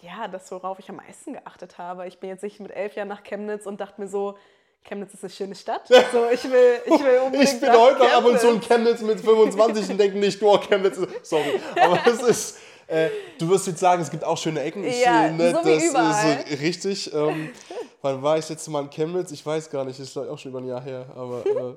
[0.01, 2.07] ja, das, worauf ich am meisten geachtet habe.
[2.07, 4.37] Ich bin jetzt nicht mit elf Jahren nach Chemnitz und dachte mir so,
[4.85, 5.83] Chemnitz ist eine schöne Stadt.
[6.13, 8.99] So, ich will, ich will unbedingt Ich bin heute noch ab und zu in Chemnitz.
[8.99, 11.61] Chemnitz mit 25 und denke nicht, oh, Chemnitz ist, sorry.
[11.81, 14.83] Aber es ist, äh, du wirst jetzt sagen, es gibt auch schöne Ecken.
[14.85, 16.41] Ich, Ja, äh, ne, so das überall.
[16.41, 17.15] ist äh, richtig.
[17.15, 17.51] Ähm,
[18.03, 19.31] wann war ich das letzte Mal in Chemnitz?
[19.33, 21.07] Ich weiß gar nicht, ist glaube ich auch schon über ein Jahr her.
[21.15, 21.77] Aber äh,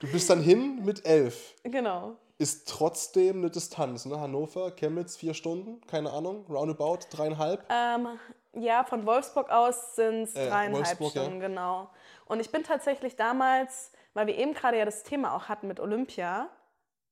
[0.00, 1.54] du bist dann hin mit elf.
[1.62, 2.16] Genau.
[2.38, 4.18] ist trotzdem eine Distanz, ne?
[4.20, 7.64] Hannover, Chemnitz, vier Stunden, keine Ahnung, roundabout, dreieinhalb.
[7.70, 8.08] Ähm,
[8.54, 11.22] ja, von Wolfsburg aus sind es Äh, dreieinhalb Wolfsburg, ja.
[11.22, 11.88] Stunden, genau.
[12.30, 15.80] Und ich bin tatsächlich damals, weil wir eben gerade ja das Thema auch hatten mit
[15.80, 16.48] Olympia,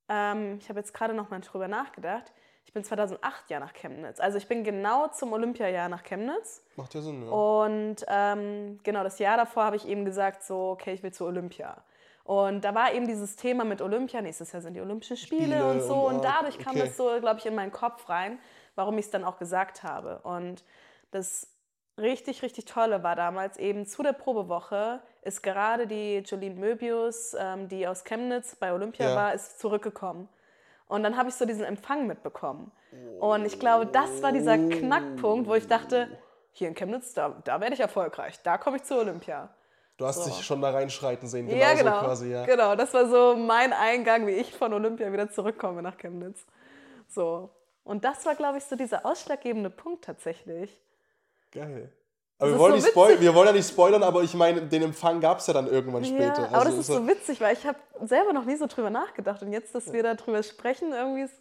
[0.09, 2.33] ähm, ich habe jetzt gerade noch mal drüber nachgedacht,
[2.65, 4.21] ich bin 2008 ja nach Chemnitz.
[4.21, 6.63] Also ich bin genau zum Olympiajahr nach Chemnitz.
[6.77, 7.33] Macht ja Sinn, ja.
[7.33, 11.25] Und ähm, genau, das Jahr davor habe ich eben gesagt, so, okay, ich will zu
[11.25, 11.83] Olympia.
[12.23, 15.69] Und da war eben dieses Thema mit Olympia, nächstes Jahr sind die Olympischen Spiele, Spiele
[15.69, 15.95] und so.
[15.95, 16.87] und, Und, ah, dadurch kam okay.
[16.87, 18.39] das so, glaube ich, in meinen Kopf rein,
[18.77, 20.21] warum ich es dann auch gesagt habe.
[20.21, 20.63] Und
[21.11, 21.49] das
[21.99, 27.69] richtig, richtig Tolle war damals eben zu der Probewoche ist gerade die Jolene Möbius, ähm,
[27.69, 29.17] die aus Chemnitz bei Olympia Ja.
[29.17, 30.29] war, ist zurückgekommen.
[30.87, 32.73] Und dann habe ich so diesen Empfang mitbekommen.
[33.21, 36.09] Und ich glaube, das war dieser Knackpunkt, wo ich dachte,
[36.53, 38.41] hier in Chemnitz, da, da werde ich erfolgreich.
[38.43, 39.51] Da komme ich zu Olympia.
[39.99, 40.31] Du hast so.
[40.31, 42.01] dich schon da reinschreiten sehen, genau ja, so genau.
[42.01, 42.47] quasi, ja.
[42.47, 46.47] Genau, das war so mein Eingang, wie ich von Olympia wieder zurückkomme nach Chemnitz.
[47.09, 47.51] So.
[47.85, 50.81] Und das war, glaube ich, so dieser ausschlaggebende Punkt tatsächlich.
[51.53, 51.93] Geil.
[52.41, 54.83] Aber Das wir wollen, so spoil wir wollen ja nicht spoilern, aber ich meine, den
[54.83, 56.43] Empfang gab es ja dann irgendwann später.
[56.43, 58.91] Ja, aber das ist ja- so witzig, weil ich habe selber noch nie so drüber
[58.91, 59.43] nachgedacht.
[59.43, 61.35] Und jetzt, dass wir darüber sprechen, irgendwie ist,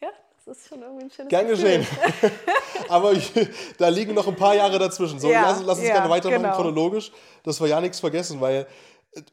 [0.00, 0.08] ja,
[0.44, 1.86] das ist schon irgendwie ein schönes Gern geschehen.
[2.88, 3.32] Aber ich,
[3.78, 5.20] da liegen noch ein paar Jahre dazwischen.
[5.20, 6.54] So, Ja, lass, lass uns ja, gerne weitermachen genau.
[6.56, 7.12] chronologisch,
[7.44, 8.66] dass wir ja nichts vergessen, weil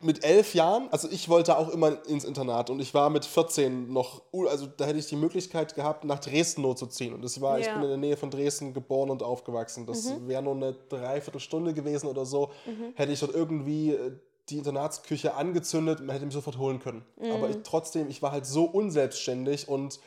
[0.02, 3.92] mit elf Jahren, also ich wollte auch immer ins Internat und ich war mit 14
[3.92, 7.14] noch, also da hätte ich die Möglichkeit gehabt, nach Dresden nur zu ziehen.
[7.14, 7.76] Und das war, ich Ja.
[7.76, 7.82] Mhm.
[7.82, 9.86] bin in der Nähe von Dresden geboren und aufgewachsen.
[9.86, 12.52] Das wäre nur eine Dreiviertelstunde gewesen oder so,
[12.96, 14.12] hätte ich dort irgendwie äh,
[14.50, 17.04] die Internatsküche angezündet und man hätte mich sofort holen können.
[17.18, 17.32] Mhm.
[17.32, 20.00] Aber ich, trotzdem, ich war halt so unselbstständig und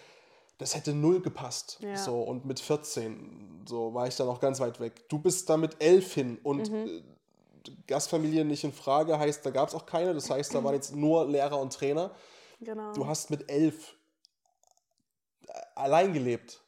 [0.59, 1.79] das hätte null gepasst.
[1.83, 1.97] Ja.
[1.97, 5.09] So, und mit 14 so war ich dann auch ganz weit weg.
[5.09, 6.71] Du bist da mit 11 hin und
[7.69, 7.75] Mhm.
[7.79, 10.15] äh, Gastfamilie nicht in Frage, heißt, da gab es auch keine.
[10.15, 12.11] Das heißt, da waren jetzt nur Lehrer und Trainer.
[12.61, 12.93] Genau.
[12.93, 13.95] Du hast mit 11
[15.47, 16.61] äh, allein gelebt.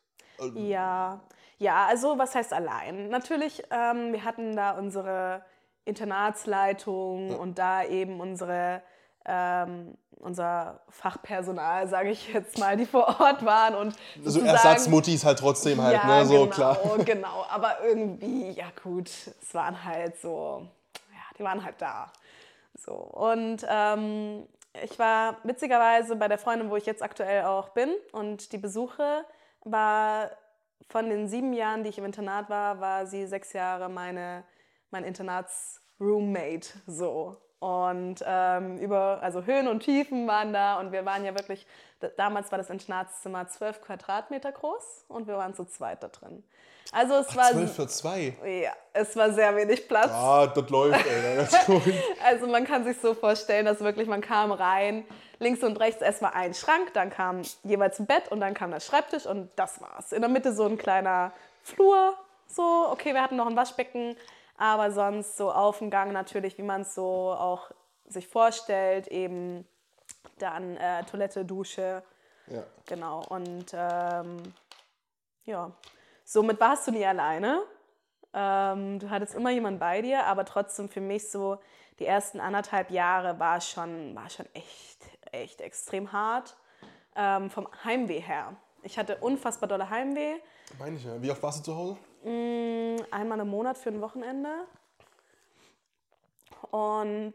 [0.55, 1.21] Ja,
[1.59, 3.09] ja, also was heißt allein?
[3.11, 5.45] Natürlich, ähm, wir hatten da unsere
[5.85, 8.83] Internatsleitung und da eben unsere,
[9.27, 15.25] ähm, unser Fachpersonal, sage ich jetzt mal, die vor Ort waren und So sozusagen- Ersatzmuttis
[15.25, 16.27] halt trotzdem halt, ja, ne?
[16.27, 16.79] So genau, klar.
[17.05, 17.45] genau.
[17.51, 20.69] Aber irgendwie, ja gut, es waren halt so, ja,
[21.41, 22.13] die waren halt da.
[22.75, 22.93] So.
[22.93, 24.47] Und ähm,
[24.85, 27.91] ich war witzigerweise bei der Freundin, wo ich jetzt aktuell auch bin.
[28.13, 29.25] Und die Besuche
[29.65, 30.31] war
[30.89, 34.45] von den sieben Jahren, die ich im Internat war, war sie sechs Jahre meine,
[34.91, 36.69] mein Internats-Roommate.
[36.87, 37.37] So.
[37.59, 41.67] Und ähm, über, also Höhen und Tiefen waren da und wir waren ja wirklich,
[42.17, 46.43] damals war das Internatszimmer zwölf Quadratmeter groß und wir waren zu zweit da drin.
[46.93, 48.37] Also es war, 12 für 2.
[48.65, 50.11] ja, es war sehr wenig Platz.
[50.11, 51.47] Ah, das läuft, ey.
[51.67, 51.83] Gut.
[52.25, 55.05] Also man kann sich so vorstellen, dass wirklich man kam rein,
[55.39, 58.81] links und rechts erstmal ein Schrank, dann kam jeweils ein Bett und dann kam der
[58.81, 60.13] Schreibtisch und das war's.
[60.13, 61.33] In der Mitte so ein kleiner
[61.63, 62.15] Flur,
[62.47, 64.17] so, okay, wir hatten noch ein Waschbecken,
[64.57, 67.71] aber sonst so auf dem Gang natürlich, wie man es so auch
[68.07, 69.67] sich vorstellt, eben
[70.39, 72.03] dann äh, Toilette, Dusche,
[72.47, 72.63] ja.
[72.87, 73.25] genau.
[73.29, 74.43] Und ähm,
[75.45, 75.71] ja,
[76.25, 77.63] somit warst du nie alleine.
[78.33, 81.59] Ähm, du hattest immer jemanden bei dir, aber trotzdem für mich so
[81.99, 86.57] die ersten anderthalb Jahre war schon, war schon echt, echt extrem hart.
[87.17, 88.57] Ähm, vom Heimweh her.
[88.83, 90.37] Ich hatte unfassbar dolle Heimweh.
[90.79, 91.21] Meine ich ja.
[91.21, 91.99] Wie oft warst du zu Hause?
[93.11, 94.67] Einmal im Monat für ein Wochenende.
[96.71, 97.35] Und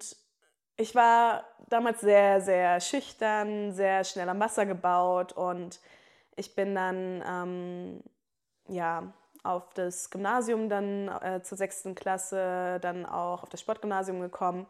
[0.78, 5.80] ich war damals sehr, sehr schüchtern, sehr schnell am Wasser gebaut und
[6.36, 8.04] ich bin dann ähm,
[8.68, 14.66] ja, auf das Gymnasium dann äh, zur sechsten Klasse, dann auch auf das Sportgymnasium gekommen.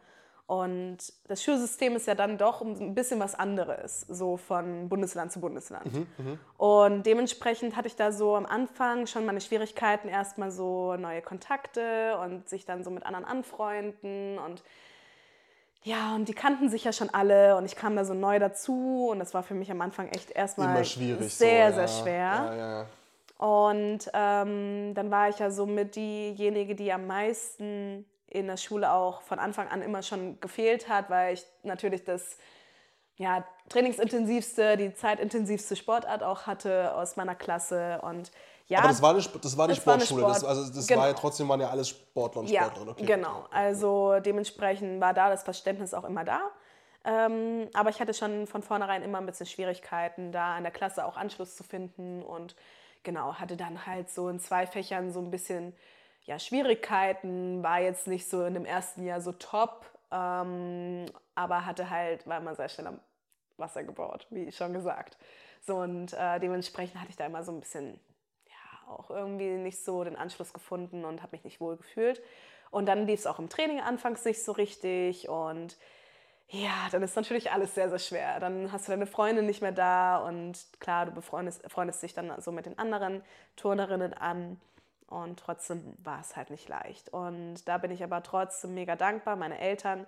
[0.46, 5.40] Und das Schulsystem ist ja dann doch ein bisschen was anderes, so von Bundesland zu
[5.40, 5.90] Bundesland.
[6.56, 12.16] Und dementsprechend hatte ich da so am Anfang schon meine Schwierigkeiten, erstmal so neue Kontakte
[12.18, 14.62] und sich dann so mit anderen anfreunden und
[15.86, 19.06] ja, und die kannten sich ja schon alle und ich kam da so neu dazu
[19.12, 21.32] und das war für mich am Anfang echt erstmal Immer schwierig.
[21.32, 22.02] sehr, so, sehr ja.
[22.02, 22.86] schwer.
[23.38, 23.46] Ja.
[23.46, 28.90] Und ähm, dann war ich ja so mit diejenige, die am meisten in der Schule
[28.90, 32.36] auch von Anfang an immer schon gefehlt hat, weil ich natürlich das
[33.16, 38.00] ja, trainingsintensivste, die zeitintensivste Sportart auch hatte aus meiner Klasse.
[38.02, 38.32] Und
[38.68, 40.22] ja, Aber das war, eine, das war die Es war eine Sportschule.
[40.28, 41.00] Das, Sport- also das genau.
[41.00, 42.94] war ja trotzdem waren ja alles Sportler und ja, Sportlerinnen.
[42.94, 43.06] Okay.
[43.06, 43.46] genau.
[43.50, 46.40] Also dementsprechend war da das Verständnis auch immer da.
[47.04, 51.04] Ähm, aber ich hatte schon von vornherein immer ein bisschen Schwierigkeiten, da in der Klasse
[51.06, 52.56] auch Anschluss zu finden und
[53.04, 55.72] genau, hatte dann halt so in zwei Fächern so ein bisschen
[56.24, 61.88] ja, Schwierigkeiten, war jetzt nicht so in dem ersten Jahr so top, ähm, aber hatte
[61.88, 63.00] halt, war immer sehr schnell am
[63.56, 65.16] Wasser gebaut, wie schon gesagt.
[65.64, 68.00] So, und äh, dementsprechend hatte ich da immer so ein bisschen,
[68.88, 72.22] auch irgendwie nicht so den Anschluss gefunden und habe mich nicht wohl gefühlt.
[72.70, 75.76] Und dann lief es auch im Training anfangs nicht so richtig und
[76.48, 78.38] ja, dann ist natürlich alles sehr, sehr schwer.
[78.38, 82.40] Dann hast du deine Freundin nicht mehr da und klar, du befreundest freundest dich dann
[82.40, 83.22] so mit den anderen
[83.56, 84.60] Turnerinnen an
[85.08, 87.08] und trotzdem war es halt nicht leicht.
[87.08, 89.36] Und da bin ich aber trotzdem mega dankbar.
[89.36, 90.06] Meine Eltern,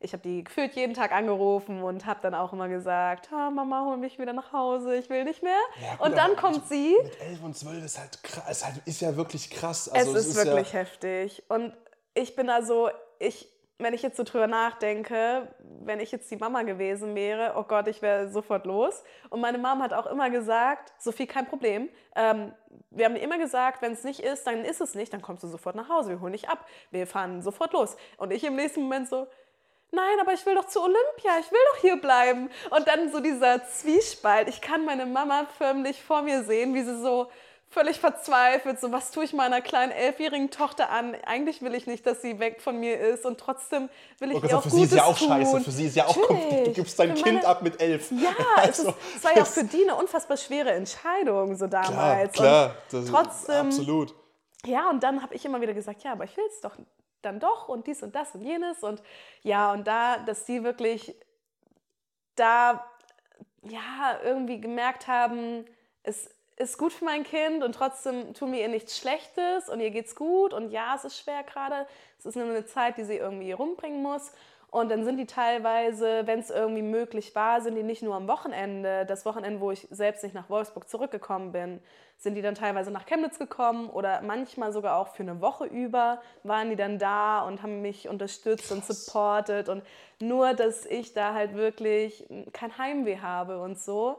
[0.00, 3.84] ich habe die gefühlt jeden Tag angerufen und habe dann auch immer gesagt, oh, Mama,
[3.84, 5.58] hol mich wieder nach Hause, ich will nicht mehr.
[5.82, 6.96] Ja, gut, und dann kommt sie.
[7.02, 9.88] Mit 11 und 12 ist halt krass, ist, halt, ist ja wirklich krass.
[9.88, 11.42] Es Also, ist, wirklich ja, heftig.
[11.48, 11.72] Und
[12.14, 15.48] ich bin da so, ich, wenn ich jetzt so drüber nachdenke,
[15.82, 19.02] wenn ich jetzt die Mama gewesen wäre, oh Gott, ich wäre sofort los.
[19.30, 21.88] Und meine Mama hat auch immer gesagt, Sophie, kein Problem.
[22.14, 22.52] Ähm,
[22.90, 25.48] wir haben immer gesagt, wenn es nicht ist, dann ist es nicht, dann kommst du
[25.48, 27.96] sofort nach Hause, wir holen dich ab, wir fahren sofort los.
[28.16, 29.26] Und ich im nächsten Moment so,
[29.90, 32.50] nein, aber ich will doch zu Olympia, ich will doch hier bleiben.
[32.70, 37.00] Und dann so dieser Zwiespalt, ich kann meine Mama förmlich vor mir sehen, wie sie
[37.00, 37.28] so
[37.70, 41.14] völlig verzweifelt, so was tue ich meiner kleinen elfjährigen Tochter an?
[41.26, 44.46] Eigentlich will ich nicht, dass sie weg von mir ist und trotzdem will ich Oh
[44.46, 45.28] ihr auch für Gutes sie ist ja auch tun.
[45.28, 45.60] scheiße.
[45.60, 48.10] Für sie ist ja auch komplett, du gibst dein Für Kind meine- ab mit elf.
[48.10, 48.30] Ja,
[48.62, 52.32] es, Also, es war ja auch für die eine unfassbar schwere Entscheidung so Klar, damals.
[52.32, 52.74] klar.
[52.90, 54.14] Das- trotzdem, Absolut.
[54.64, 56.72] ja, und dann habe ich immer wieder gesagt, ja, aber ich will es doch
[57.28, 58.82] dann doch und dies und das und jenes.
[58.82, 59.02] Und
[59.42, 61.14] ja, und da, dass die wirklich
[62.34, 62.84] da
[63.62, 65.64] ja irgendwie gemerkt haben,
[66.02, 69.90] es ist gut für mein Kind und trotzdem tun wir ihr nichts Schlechtes und ihr
[69.90, 70.52] geht's gut.
[70.52, 71.86] Und ja, es ist schwer gerade,
[72.18, 74.32] es ist nur eine Zeit, die sie irgendwie rumbringen muss.
[74.70, 78.28] Und dann sind die teilweise, wenn es irgendwie möglich war, sind die nicht nur am
[78.28, 81.80] Wochenende, das Wochenende, wo ich selbst nicht nach Wolfsburg zurückgekommen bin,
[82.18, 86.20] sind die dann teilweise nach Chemnitz gekommen oder manchmal sogar auch für eine Woche über
[86.42, 89.82] waren die dann da und haben mich unterstützt und supportet und
[90.20, 94.18] nur, dass ich da halt wirklich kein Heimweh habe und so.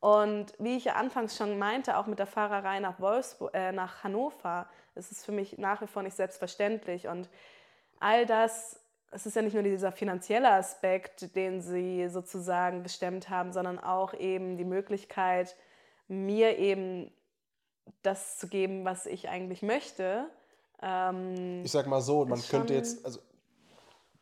[0.00, 4.04] Und wie ich ja anfangs schon meinte, auch mit der Fahrerei nach, Wolfsburg, äh, nach
[4.04, 7.08] Hannover, ist es für mich nach wie vor nicht selbstverständlich.
[7.08, 7.28] Und
[8.00, 8.80] all das,
[9.14, 14.12] es ist ja nicht nur dieser finanzielle Aspekt, den sie sozusagen gestemmt haben, sondern auch
[14.12, 15.56] eben die Möglichkeit,
[16.08, 17.12] mir eben
[18.02, 20.26] das zu geben, was ich eigentlich möchte.
[20.82, 23.20] Ähm, Ich sag mal so, man könnte jetzt, also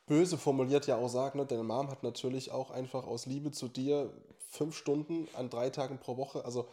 [0.07, 3.69] böse formuliert ja auch sagen, ne, deine Mom hat natürlich auch einfach aus Liebe zu
[3.69, 4.13] dir
[4.51, 6.69] fünf Stunden an drei Tagen pro Woche, also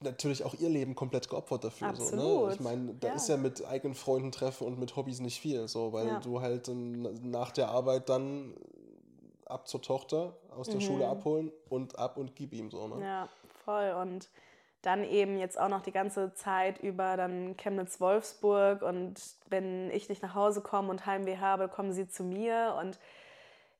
[0.00, 1.94] natürlich auch ihr Leben komplett geopfert dafür.
[1.94, 2.22] So, ne?
[2.22, 3.14] Absolut, Ich meine, da ja.
[3.14, 6.20] ist ja mit eigenen Freunden treffen und mit Hobbys nicht viel, so, weil Ja.
[6.20, 8.54] du halt nach der Arbeit dann
[9.46, 12.88] ab zur Tochter aus der Schule abholen und ab und gib ihm so.
[12.88, 12.96] Ne?
[12.96, 13.02] Mhm.
[13.02, 13.28] Ja,
[13.64, 13.92] voll.
[14.00, 14.28] Und
[14.82, 19.14] dann eben jetzt auch noch die ganze Zeit über dann Chemnitz-Wolfsburg und
[19.48, 22.98] wenn ich nicht nach Hause komme und Heimweh habe, kommen sie zu mir und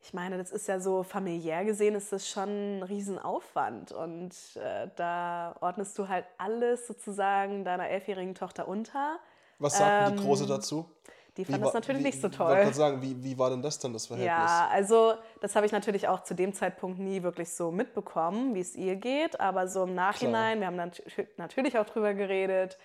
[0.04, 4.88] ich meine, das ist ja so familiär gesehen, ist das schon ein Riesenaufwand und äh,
[4.96, 9.18] da ordnest du halt alles sozusagen deiner elfjährigen Tochter unter.
[9.58, 10.90] Was sagt denn die Ähm, Große dazu?
[11.36, 12.46] Die fand das war- natürlich wie, nicht so Ich toll.
[12.48, 14.28] wollte gerade sagen, wie, wie war denn das dann, das Verhältnis?
[14.36, 18.60] Ja, also das habe ich natürlich auch zu dem Zeitpunkt nie wirklich so mitbekommen, wie
[18.60, 19.40] es ihr geht.
[19.40, 21.02] Aber so im Nachhinein, wir haben nat
[21.38, 22.78] natürlich auch drüber geredet.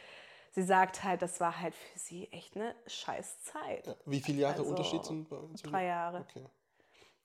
[0.51, 3.95] Sie sagt halt, das war halt für sie echt eine scheiß Zeit.
[4.05, 5.61] Wie viele Jahre Also, Unterschied sind bei uns?
[5.61, 6.25] Drei Jahre.
[6.27, 6.45] Okay.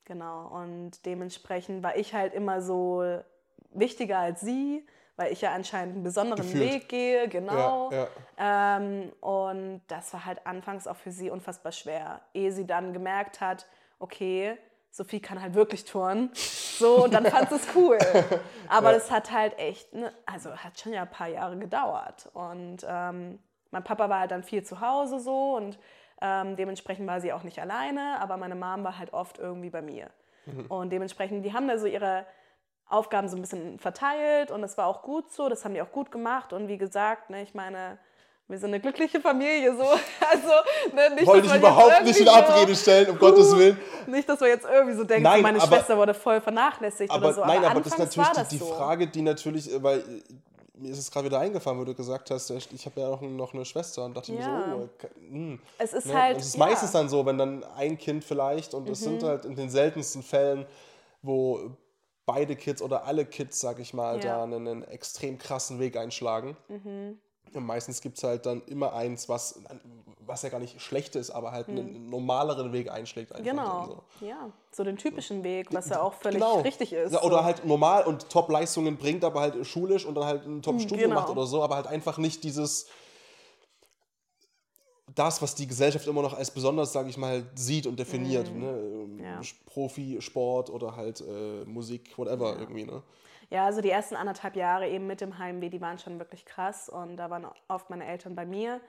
[0.05, 0.47] Genau.
[0.47, 3.03] Und dementsprechend war ich halt immer so
[3.71, 4.85] wichtiger als sie,
[5.17, 6.73] weil ich ja anscheinend einen besonderen Gefühlt.
[6.73, 7.27] Weg gehe.
[7.27, 7.91] Genau.
[7.91, 8.77] Ja, ja.
[8.77, 13.41] Ähm, und das war halt anfangs auch für sie unfassbar schwer, ehe sie dann gemerkt
[13.41, 13.65] hat,
[13.99, 14.57] okay,
[14.91, 16.29] Sophie kann halt wirklich turnen.
[16.33, 17.97] So, und dann fand sie es cool.
[18.69, 22.29] Aber das hat halt echt, ne, also hat schon ja ein paar Jahre gedauert.
[22.33, 23.39] Und ähm,
[23.71, 25.77] mein Papa war halt dann viel zu Hause so und
[26.21, 29.81] ähm, dementsprechend war sie auch nicht alleine, aber meine Mom war halt oft irgendwie bei
[29.81, 30.09] mir.
[30.69, 32.25] Und dementsprechend, die haben da so ihre
[32.87, 35.91] Aufgaben so ein bisschen verteilt und das war auch gut so, das haben die auch
[35.91, 37.97] gut gemacht und wie gesagt, ne, ich meine,
[38.47, 39.81] wir sind eine glückliche Familie so,
[40.31, 40.49] also
[40.93, 43.75] ne, nicht, Wollte ich überhaupt nicht in Abrede stellen, um Gottes Willen.
[44.05, 47.25] Nicht, dass wir jetzt irgendwie so denken, Nein, meine aber- Schwester wurde voll vernachlässigt Aber
[47.25, 48.65] oder so, nein, aber, aber das ist natürlich die, die so.
[48.67, 50.03] Frage, die natürlich, äh, weil äh,
[50.77, 53.21] mir ist es gerade wieder eingefallen, wo du gesagt hast, äh, ich habe ja noch,
[53.21, 54.47] noch eine Schwester und dachte Ja.
[54.57, 55.59] mir so, oh, ke- hm.
[55.77, 56.13] Es ist Ne?
[56.21, 56.65] halt, und es ist ja.
[56.65, 56.69] Mhm.
[56.71, 60.23] meistens dann so, wenn dann ein Kind vielleicht, und es sind halt in den seltensten
[60.23, 60.65] Fällen,
[61.21, 61.71] wo
[62.25, 64.37] beide Kids oder alle Kids, sag ich mal, Ja.
[64.37, 66.57] da einen, einen extrem krassen Weg einschlagen.
[66.67, 67.19] Mhm.
[67.53, 69.61] Und meistens gibt es halt dann immer eins, was,
[70.25, 73.31] was ja gar nicht schlecht ist, aber halt einen normaleren Weg einschlägt.
[73.31, 74.25] Einfach Genau, so.
[74.25, 76.61] ja, so den typischen Weg, was ja auch völlig Genau.
[76.61, 77.13] richtig ist.
[77.13, 77.43] Ja, oder so.
[77.43, 81.21] halt normal und Top-Leistungen bringt, aber halt schulisch und dann halt ein Top-Studium Genau.
[81.21, 82.87] macht oder so, aber halt einfach nicht dieses
[85.13, 88.53] das, was die Gesellschaft immer noch als besonders, sage ich mal, sieht und definiert.
[88.53, 88.71] Ne?
[88.71, 89.23] Mhm.
[89.23, 89.39] Ja.
[89.67, 92.83] Profisport oder halt äh, Musik, whatever irgendwie.
[92.85, 93.01] Ne?
[93.51, 96.89] Ja, also die ersten anderthalb Jahre eben mit dem Heimweh, die waren schon wirklich krass
[96.89, 98.81] und da waren oft meine Eltern bei mir.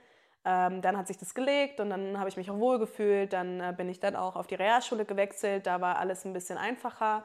[0.48, 3.32] Ähm, dann hat sich das gelegt und dann habe ich mich auch wohl gefühlt.
[3.32, 5.66] Dann äh, bin ich dann auch auf die Realschule gewechselt.
[5.66, 7.24] Da war alles ein bisschen einfacher.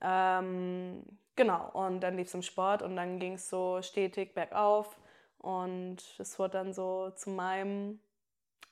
[0.00, 1.04] Ähm,
[1.36, 4.96] genau, und dann lief es im Sport und dann ging es so stetig bergauf.
[5.36, 8.00] Und es wurde dann so zu meinem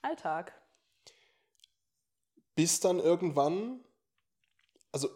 [0.01, 0.51] Alltag.
[2.55, 3.81] Bis dann irgendwann,
[4.91, 5.09] also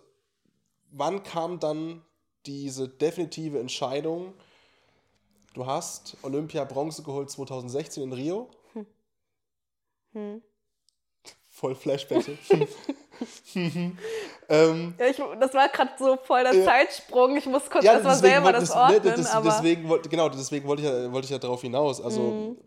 [0.92, 2.06] wann kam dann
[2.46, 4.36] diese definitive Entscheidung,
[5.56, 8.50] du hast Olympia Bronze geholt 2016 in Rio?
[10.16, 10.22] Hm.
[10.22, 10.42] Hm.
[11.52, 12.26] Voll Flashback.
[13.56, 17.38] ähm, ja, ich, das war gerade so voll der äh, Zeitsprung.
[17.38, 19.04] Ich muss kurz ja, erstmal selber das, das ordnen.
[19.04, 22.02] Ne, das, aber deswegen, genau, deswegen wollte ich, ja, wollte ich ja darauf hinaus.
[22.02, 22.58] Also mhm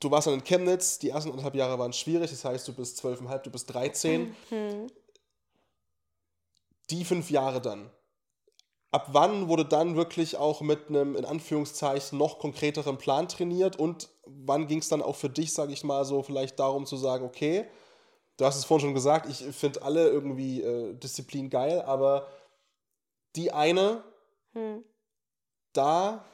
[0.00, 2.96] du warst dann in Chemnitz, die ersten anderthalb Jahre waren schwierig, das heißt, du bist
[2.98, 4.34] zwölfeinhalb, du bist 13.
[4.50, 4.86] Mhm.
[6.90, 7.90] Die fünf Jahre dann.
[8.90, 14.08] Ab wann wurde dann wirklich auch mit einem, in Anführungszeichen, noch konkreteren Plan trainiert und
[14.44, 17.24] wann ging es dann auch für dich, sage ich mal, so vielleicht darum zu sagen,
[17.24, 17.66] okay,
[18.36, 22.26] du hast es vorhin schon gesagt, ich finde alle irgendwie äh, Disziplin geil, aber
[23.36, 24.04] die eine,
[24.52, 24.84] hm.
[25.72, 26.24] da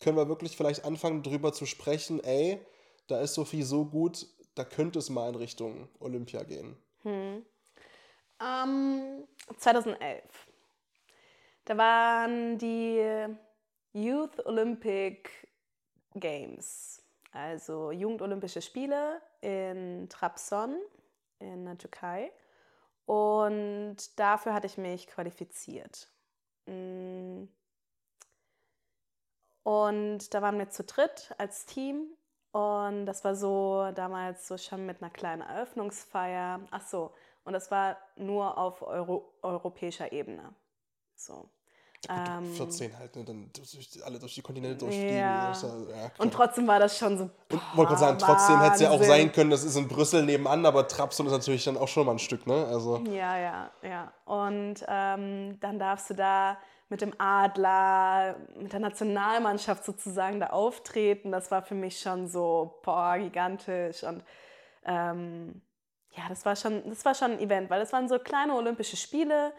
[0.00, 2.60] können wir wirklich vielleicht anfangen, drüber zu sprechen, ey,
[3.08, 6.76] da ist Sophie so gut, da könnte es mal in Richtung Olympia gehen?
[7.02, 7.44] Hm.
[8.40, 9.26] Um,
[9.56, 10.22] 2011.
[11.64, 13.04] Da waren die
[13.92, 15.30] Youth Olympic
[16.14, 16.97] Games,
[17.38, 20.76] also Jugendolympische Spiele in Trabzon
[21.38, 22.32] in der Türkei.
[23.06, 26.08] Und dafür hatte ich mich qualifiziert.
[26.66, 27.48] Hm.
[29.62, 32.08] Und da waren wir zu dritt als Team
[32.52, 36.60] und das war so damals so schon mit einer kleinen Eröffnungsfeier.
[36.70, 37.12] Ach so,
[37.44, 40.54] und das war nur auf Euro europäischer Ebene.
[41.14, 41.48] So.
[42.06, 43.24] Gut, 14 ähm, halt, ne?
[43.24, 45.16] dann durch, alle durch die Kontinente durchfliegen.
[45.16, 45.50] Ja.
[45.52, 47.24] ja und trotzdem war das schon so.
[47.24, 50.24] Und wollte gerade sagen, trotzdem hätte es ja auch sein können, das ist in Brüssel
[50.24, 52.66] nebenan, aber Trabzon ist natürlich dann auch schon mal ein Stück, ne?
[52.66, 52.98] Also.
[53.10, 54.12] Ja, ja, ja.
[54.26, 61.32] Und ähm, dann darfst du da mit dem Adler, mit der Nationalmannschaft sozusagen da auftreten.
[61.32, 64.04] Das war für mich schon so, boah, gigantisch.
[64.04, 64.22] Und
[64.84, 65.60] ähm,
[66.12, 68.96] ja, das war, schon, das war schon ein Event, weil es waren so kleine Olympische
[68.96, 69.52] Spiele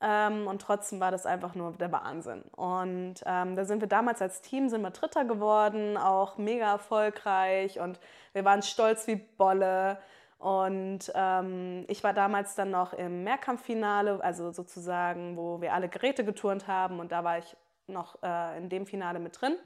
[0.00, 2.42] ähm, und trotzdem war das einfach nur der Wahnsinn.
[2.54, 7.80] Und ähm, da sind wir damals als Team, sind wir Dritter geworden, auch mega erfolgreich
[7.80, 7.98] und
[8.32, 9.98] wir waren stolz wie Bolle.
[10.38, 16.24] Und ähm, ich war damals dann noch im Mehrkampffinale, also sozusagen, wo wir alle Geräte
[16.24, 17.00] geturnt haben.
[17.00, 19.56] Und da war ich noch äh, in dem Finale mit drin.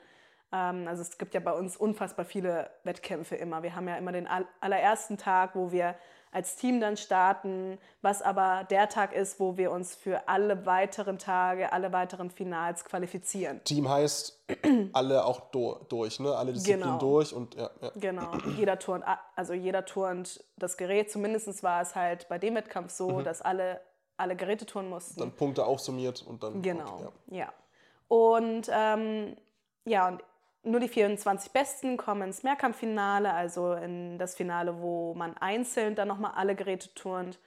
[0.52, 3.64] Ähm, also es gibt ja bei uns unfassbar viele Wettkämpfe immer.
[3.64, 4.28] Wir haben ja immer den
[4.60, 5.96] allerersten Tag, wo wir
[6.32, 11.18] als Team dann starten, was aber der Tag ist, wo wir uns für alle weiteren
[11.18, 13.62] Tage, alle weiteren Finals qualifizieren.
[13.64, 14.38] Team heißt
[14.92, 16.34] alle auch durch, ne?
[16.36, 16.98] Alle Disziplinen genau.
[16.98, 17.90] durch und ja, ja.
[17.96, 18.32] Genau.
[18.56, 19.04] Jeder turnt,
[19.34, 21.10] also jeder turnt das Gerät.
[21.10, 23.24] Zumindest war es halt bei dem Wettkampf so, mhm.
[23.24, 23.80] dass alle
[24.20, 25.18] alle Geräte turnen mussten.
[25.18, 26.60] Dann Punkte aufsummiert und dann.
[26.62, 26.94] Genau.
[26.94, 27.36] Okay, ja.
[27.38, 27.52] ja.
[28.08, 29.36] Und ähm,
[29.84, 30.22] ja, und
[30.62, 36.08] nur die 24 Besten kommen ins Mehrkampffinale, also in das Finale, wo man einzeln dann
[36.08, 37.38] nochmal alle Geräte turnt.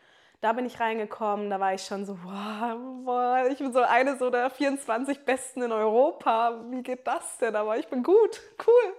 [0.42, 4.18] Da bin ich reingekommen, da war ich schon so, wow, wow, ich bin so eine
[4.18, 6.60] so der 24 Besten in Europa.
[6.70, 7.56] Wie geht das denn?
[7.56, 8.94] Aber ich bin gut, cool.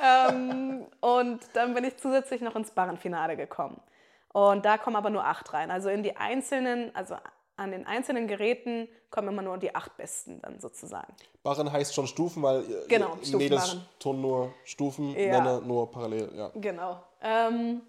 [0.00, 3.80] ähm, und dann bin ich zusätzlich noch ins Barrenfinale gekommen.
[4.32, 5.70] Und da kommen aber nur acht rein.
[5.70, 7.16] Also in die einzelnen, also
[7.56, 11.12] an den einzelnen Geräten kommen immer nur die acht besten dann sozusagen.
[11.42, 15.38] Barren heißt schon Stufen, weil genau, Mädels tun nur Stufen, ja.
[15.38, 16.30] Männer nur parallel.
[16.34, 16.50] Ja.
[16.54, 17.02] Genau.
[17.22, 17.80] Ähm,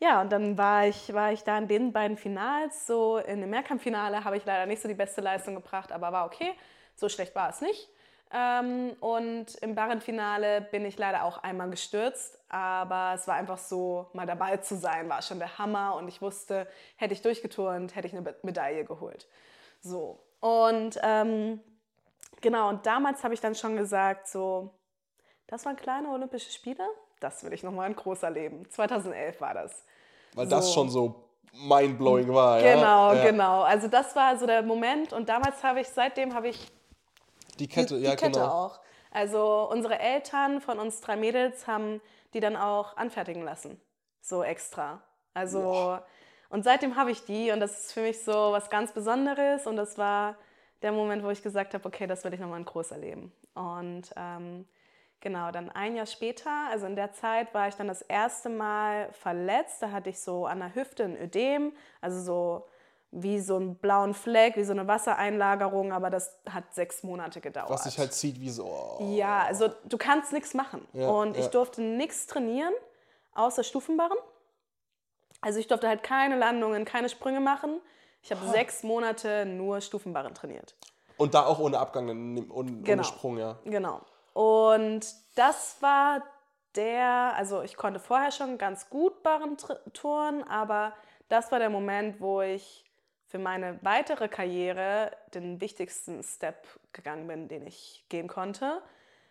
[0.00, 2.86] ja, und dann war ich, war ich da in den beiden Finals.
[2.86, 6.26] So in dem Mehrkampffinale habe ich leider nicht so die beste Leistung gebracht, aber war
[6.26, 6.52] okay.
[6.94, 7.88] So schlecht war es nicht.
[8.32, 14.06] Ähm, und im Barrenfinale bin ich leider auch einmal gestürzt, aber es war einfach so,
[14.12, 18.06] mal dabei zu sein, war schon der Hammer und ich wusste, hätte ich durchgeturnt, hätte
[18.06, 19.26] ich eine Medaille geholt.
[19.80, 21.58] So, und ähm,
[22.40, 24.70] genau, und damals habe ich dann schon gesagt, so,
[25.48, 26.86] das waren kleine Olympische Spiele,
[27.18, 28.70] das will ich nochmal in groß erleben.
[28.70, 29.82] 2011 war das.
[30.34, 30.54] Weil so.
[30.54, 31.24] das schon so
[31.54, 33.24] mindblowing war, genau, ja?
[33.24, 33.62] Genau, genau.
[33.62, 36.68] Also das war so der Moment und damals habe ich, seitdem habe ich
[37.58, 38.46] die Kette, die, ja, die Kette genau.
[38.46, 38.80] auch.
[39.10, 42.00] Also unsere Eltern von uns drei Mädels haben
[42.34, 43.80] die dann auch anfertigen lassen.
[44.20, 45.02] So extra.
[45.32, 46.06] Also, Boah.
[46.50, 49.76] und seitdem habe ich die und das ist für mich so was ganz Besonderes und
[49.76, 50.36] das war
[50.82, 53.32] der Moment, wo ich gesagt habe, okay, das will ich nochmal in groß erleben.
[53.54, 54.66] Und ähm,
[55.24, 59.10] Genau, dann ein Jahr später, also in der Zeit war ich dann das erste Mal
[59.12, 59.80] verletzt.
[59.80, 61.72] Da hatte ich so an der Hüfte ein Ödem,
[62.02, 62.68] also so
[63.16, 67.70] wie so einen blauen Fleck, wie so eine Wassereinlagerung, aber das hat sechs Monate gedauert.
[67.70, 68.66] Was sich halt zieht wie so.
[68.66, 69.14] Oh.
[69.14, 70.86] Ja, also du kannst nichts machen.
[70.92, 71.50] Ja, und ich ja.
[71.50, 72.74] durfte nichts trainieren,
[73.34, 74.18] außer Stufenbarren.
[75.40, 77.80] Also ich durfte halt keine Landungen, keine Sprünge machen.
[78.22, 80.74] Ich habe sechs Monate nur Stufenbarren trainiert.
[81.16, 83.02] Und da auch ohne Abgang und ohne Genau.
[83.04, 83.58] Sprung, ja.
[83.64, 84.00] Genau.
[84.32, 85.06] Und
[85.36, 86.22] das war
[86.74, 90.92] der, also ich konnte vorher schon ganz gut Barrentouren, aber
[91.28, 92.83] das war der Moment, wo ich
[93.34, 98.80] für meine weitere Karriere den wichtigsten Step gegangen bin, den ich gehen konnte,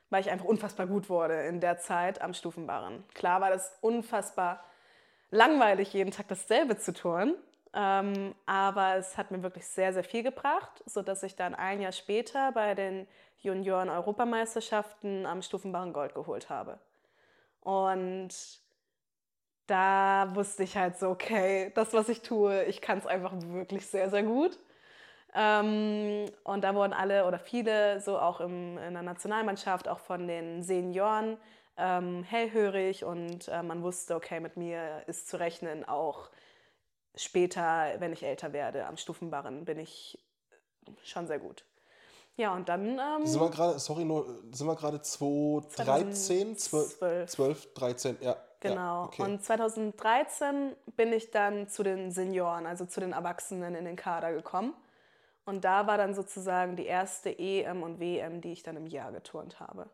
[0.10, 3.06] weil ich einfach unfassbar gut wurde in der Zeit am Stufenbarren.
[3.14, 4.62] Klar war das unfassbar
[5.32, 7.36] langweilig, jeden Tag dasselbe zu touren.
[7.74, 11.94] Ähm, aber es hat mir wirklich sehr, sehr viel gebracht, sodass ich dann ein Jahr
[11.94, 16.78] später bei den Junioren-Europameisterschaften am Stufenbarren Gold geholt habe.
[17.62, 18.34] Und
[19.68, 23.88] da wusste ich halt so, okay, das, was ich tue, ich kann es einfach wirklich
[23.88, 24.60] sehr, sehr gut.
[25.36, 30.28] Ähm, und da wurden alle oder viele, so auch im, in der Nationalmannschaft, auch von
[30.28, 31.38] den Senioren,
[31.76, 36.30] ähm, hellhörig und äh, man wusste, okay, mit mir ist zu rechnen, auch
[37.16, 40.20] später, wenn ich älter werde, am Stufenbarren bin ich
[41.04, 41.66] schon sehr gut.
[42.36, 43.00] Ja, und dann.
[43.00, 47.30] Ähm, Sind wir gerade, sorry, nur, sind wir gerade 2013, 12, 2012.
[47.30, 48.38] 12, 13, ja.
[48.64, 48.76] Genau.
[48.76, 49.22] Ja, okay.
[49.22, 54.32] Und 2013 bin ich dann zu den Senioren, also zu den Erwachsenen in den Kader
[54.32, 54.74] gekommen.
[55.46, 59.12] Und da war dann sozusagen die erste EM und WM, die ich dann im Jahr
[59.12, 59.90] geturnt habe.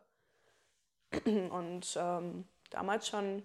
[1.50, 3.42] Und ähm, damals schon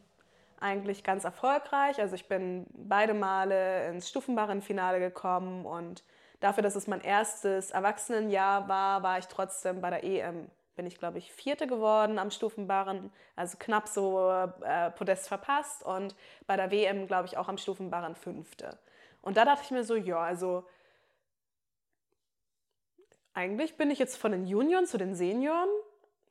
[0.59, 1.99] eigentlich ganz erfolgreich.
[1.99, 6.03] Also ich bin beide Male ins Stufenbarrenfinale gekommen und
[6.39, 10.49] dafür, dass es mein erstes Erwachsenenjahr war, war ich trotzdem bei der EM.
[10.75, 16.15] Bin ich, glaube ich, Vierte geworden am Stufenbarren, also knapp so äh, Podest verpasst und
[16.47, 18.77] bei der WM, glaube ich, auch am Stufenbarren Fünfte.
[19.21, 20.65] Und da dachte ich mir so, ja, also
[23.33, 25.69] eigentlich bin ich jetzt von den Junioren zu den Senioren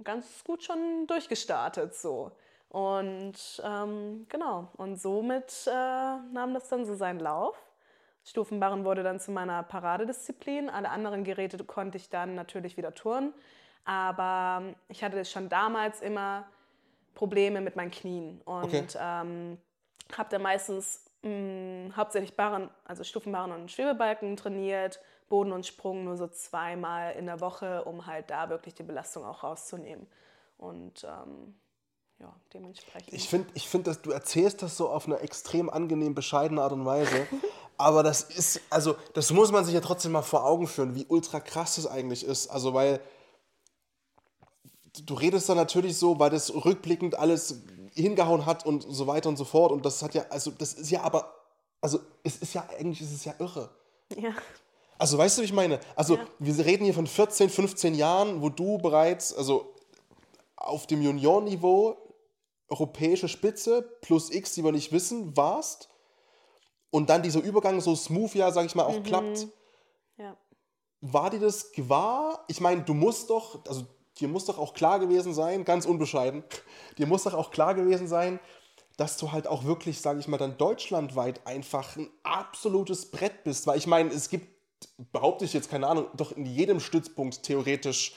[0.03, 2.33] ganz gut schon durchgestartet so.
[2.69, 7.57] Und ähm, genau, und somit äh, nahm das dann so seinen Lauf.
[8.25, 10.71] Stufenbarren wurde dann zu meiner Paradedisziplin.
[10.71, 13.35] Alle anderen Geräte konnte ich dann natürlich wieder turnen.
[13.85, 16.45] Aber ich hatte schon damals immer
[17.15, 18.87] Probleme mit meinen Knien und Okay.
[18.99, 19.59] ähm,
[20.17, 26.17] habe dann meistens mh, hauptsächlich Barren, also Stufenbarren und Schwebebalken trainiert, Boden und Sprung nur
[26.17, 30.07] so zweimal in der Woche, um halt da wirklich die Belastung auch rauszunehmen.
[30.59, 31.55] Und ähm,
[32.21, 33.13] ja, dementsprechend.
[33.13, 36.73] Ich finde, ich find, dass du erzählst das so auf eine extrem angenehm bescheidene Art
[36.73, 37.27] und Weise.
[37.77, 41.07] aber das ist, also, das muss man sich ja trotzdem mal vor Augen führen, wie
[41.09, 42.49] ultra krass das eigentlich ist.
[42.49, 43.01] Also, weil
[45.07, 47.61] du redest da natürlich so, weil das rückblickend alles
[47.95, 49.73] hingehauen hat und so weiter und so fort.
[49.73, 51.35] Und das hat ja, also, das ist ja aber,
[51.81, 53.71] also, es ist ja, eigentlich ist es ja irre.
[54.17, 54.35] ja.
[54.97, 55.81] Also weißt du, wie ich meine?
[55.97, 56.27] Also Ja.
[56.39, 59.75] wir reden hier von 14, 15 Jahren, wo du bereits, also
[60.57, 61.97] auf dem Juniorniveau,
[62.69, 65.89] europäische Spitze plus X, die wir nicht wissen, warst.
[66.91, 69.49] Und dann dieser Übergang so smooth, ja, sag ich mal, auch klappt.
[70.17, 70.37] ja.
[71.01, 72.45] War dir das gewahr?
[72.47, 73.85] Ich meine, du musst doch, also
[74.21, 76.45] dir muss doch auch klar gewesen sein, ganz unbescheiden,
[76.99, 78.41] dir muss doch auch klar gewesen sein,
[78.97, 83.67] dass du halt auch wirklich, sage ich mal, dann deutschlandweit einfach ein absolutes Brett bist.
[83.67, 84.47] Weil ich meine, es gibt,
[85.13, 88.15] behaupte ich jetzt, keine Ahnung, doch in jedem Stützpunkt theoretisch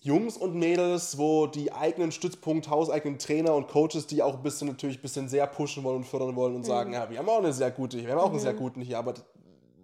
[0.00, 4.68] Jungs und Mädels, wo die eigenen Stützpunkt, hauseigenen Trainer und Coaches, die auch ein bisschen
[4.68, 7.38] natürlich ein bisschen sehr pushen wollen und fördern wollen und sagen, ja, wir haben auch
[7.38, 9.14] eine sehr gute, wir haben auch einen sehr guten hier, aber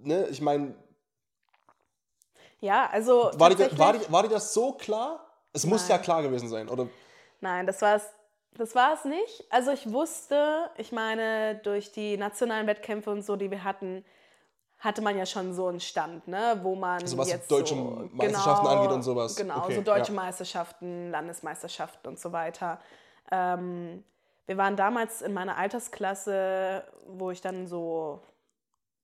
[0.02, 0.74] ne, ich meine,
[2.60, 3.30] ja, also.
[3.34, 5.26] war dir, war, dir, war dir das so klar?
[5.52, 6.04] Es muss ja Nein.
[6.04, 6.86] klar gewesen sein, oder?
[7.40, 8.04] Nein, das war es
[8.54, 9.44] das war es nicht.
[9.50, 14.04] Also ich wusste, ich meine, durch die nationalen Wettkämpfe und so, die wir hatten,
[14.78, 18.08] hatte man ja schon so einen Stand, ne, wo man Also was jetzt deutsche so,
[18.12, 19.36] Meisterschaften angeht und sowas.
[19.36, 20.20] Genau, Okay, so deutsche ja.
[20.20, 22.80] Meisterschaften, Landesmeisterschaften und so weiter.
[23.30, 24.02] Ähm,
[24.46, 28.20] wir waren damals in meiner Altersklasse, wo ich dann so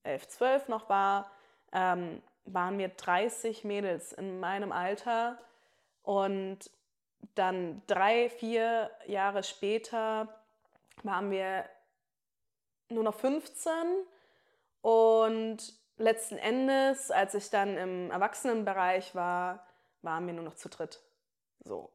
[0.03, 1.31] 11, 12 noch war,
[1.73, 5.39] ähm, waren wir 30 Mädels in meinem Alter
[6.03, 6.71] und
[7.35, 10.29] dann drei, vier Jahre später
[11.03, 11.65] waren wir
[12.89, 13.73] nur noch 15
[14.81, 15.59] und
[15.99, 19.67] letzten Endes, als ich dann im Erwachsenenbereich war,
[20.03, 21.01] waren wir nur noch zu dritt.
[21.65, 21.91] So.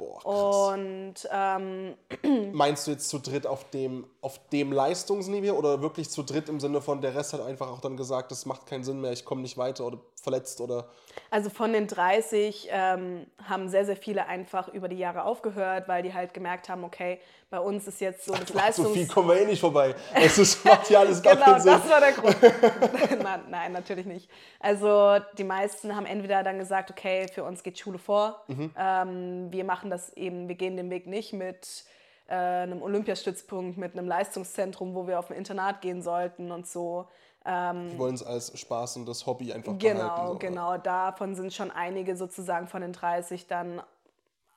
[0.00, 0.78] Boah, krass.
[0.78, 1.94] Und ähm,
[2.54, 6.58] Meinst du jetzt zu dritt auf dem, auf dem Leistungsniveau oder wirklich zu dritt im
[6.58, 9.26] Sinne von, der Rest hat einfach auch dann gesagt, das macht keinen Sinn mehr, ich
[9.26, 10.88] komme nicht weiter oder verletzt oder.
[11.30, 16.02] Also von den 30 ähm, haben sehr, sehr viele einfach über die Jahre aufgehört, weil
[16.02, 18.92] die halt gemerkt haben, okay, bei uns ist jetzt so das Ach, so Leistungs...
[18.92, 19.94] viel kommen wir eh nicht vorbei.
[20.14, 21.72] Es ist, macht ja alles gar genau, keinen Sinn.
[21.72, 22.36] das war der Grund.
[23.22, 24.30] nein, nein, natürlich nicht.
[24.58, 28.42] Also die meisten haben entweder dann gesagt, okay, für uns geht Schule vor.
[28.48, 28.70] Mhm.
[28.76, 31.84] Ähm, wir machen das eben, wir gehen den Weg nicht mit
[32.28, 37.08] äh, einem Olympiastützpunkt, mit einem Leistungszentrum, wo wir auf ein Internat gehen sollten und so.
[37.50, 40.32] Wir wollen es als Spaß und das Hobby einfach Genau, behalten.
[40.32, 40.38] so.
[40.38, 40.76] genau.
[40.78, 43.82] Davon sind schon einige sozusagen von den 30 dann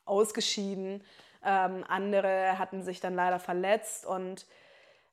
[0.06, 1.04] ausgeschieden.
[1.46, 4.46] Ähm, andere hatten sich dann leider verletzt und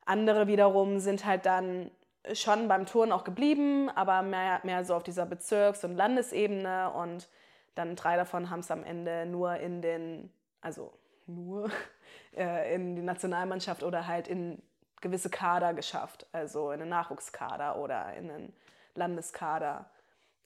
[0.04, 1.90] andere wiederum sind halt dann
[2.34, 7.28] schon beim Touren auch geblieben, aber mehr, mehr so auf dieser Bezirks- und Landesebene und
[7.74, 10.92] dann drei davon haben es am Ende nur in den, also
[11.26, 11.70] nur
[12.36, 14.60] äh, in die Nationalmannschaft oder halt in
[15.00, 18.56] gewisse Kader geschafft, also in den Nachwuchskader oder in den
[18.94, 19.90] Landeskader,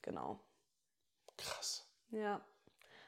[0.01, 0.39] genau.
[1.37, 1.87] Krass.
[2.11, 2.41] Ja.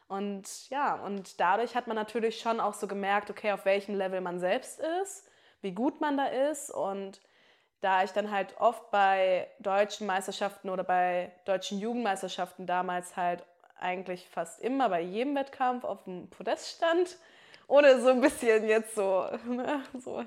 [0.07, 4.21] Und ja, und dadurch hat man natürlich schon auch so gemerkt, okay, auf welchem Level
[4.21, 5.29] man selbst ist,
[5.61, 6.69] wie gut man da ist.
[6.71, 7.21] Und
[7.81, 13.43] da ich dann halt oft bei deutschen Meisterschaften oder bei deutschen Jugendmeisterschaften damals halt
[13.79, 17.17] eigentlich fast immer bei jedem Wettkampf auf dem Podest stand,
[17.67, 20.23] ohne so ein bisschen jetzt so, ne, so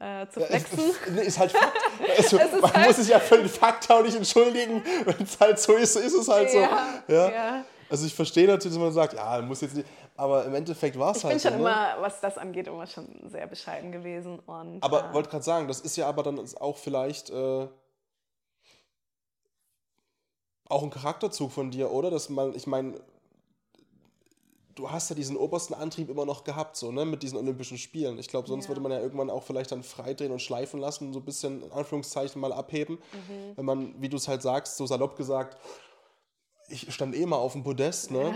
[0.00, 0.80] äh, zu flexen.
[1.14, 1.76] Nee, ist halt Fakt.
[2.18, 4.82] Also, ist man halt- muss sich ja für den Fakt auch nicht entschuldigen.
[5.04, 6.58] Wenn es halt so ist, so ist es halt so.
[6.58, 7.30] Ja, Ja.
[7.30, 7.64] ja.
[7.88, 9.88] Also ich verstehe natürlich, dass man sagt, ja, muss jetzt nicht.
[10.16, 11.48] Aber im Endeffekt war es Ich halt bin so.
[11.48, 11.62] schon ne?
[11.64, 14.38] immer, was das angeht, immer schon sehr bescheiden gewesen.
[14.40, 17.66] Und, Aber äh, wollte gerade sagen, das ist ja aber dann auch vielleicht äh,
[20.68, 22.10] auch ein Charakterzug von dir, oder?
[22.10, 22.94] Dass man, ich meine,
[24.74, 28.18] du hast ja diesen obersten Antrieb immer noch gehabt, so, ne, mit diesen Olympischen Spielen.
[28.18, 28.68] Ich glaube, sonst Ja.
[28.70, 31.62] würde man ja irgendwann auch vielleicht dann freidrehen und schleifen lassen und so ein bisschen,
[31.62, 32.96] in Anführungszeichen, mal abheben.
[33.12, 33.56] Mhm.
[33.56, 35.56] Wenn man, wie du es halt sagst, so salopp gesagt,
[36.68, 38.34] ich stand eh mal auf dem Podest, ne?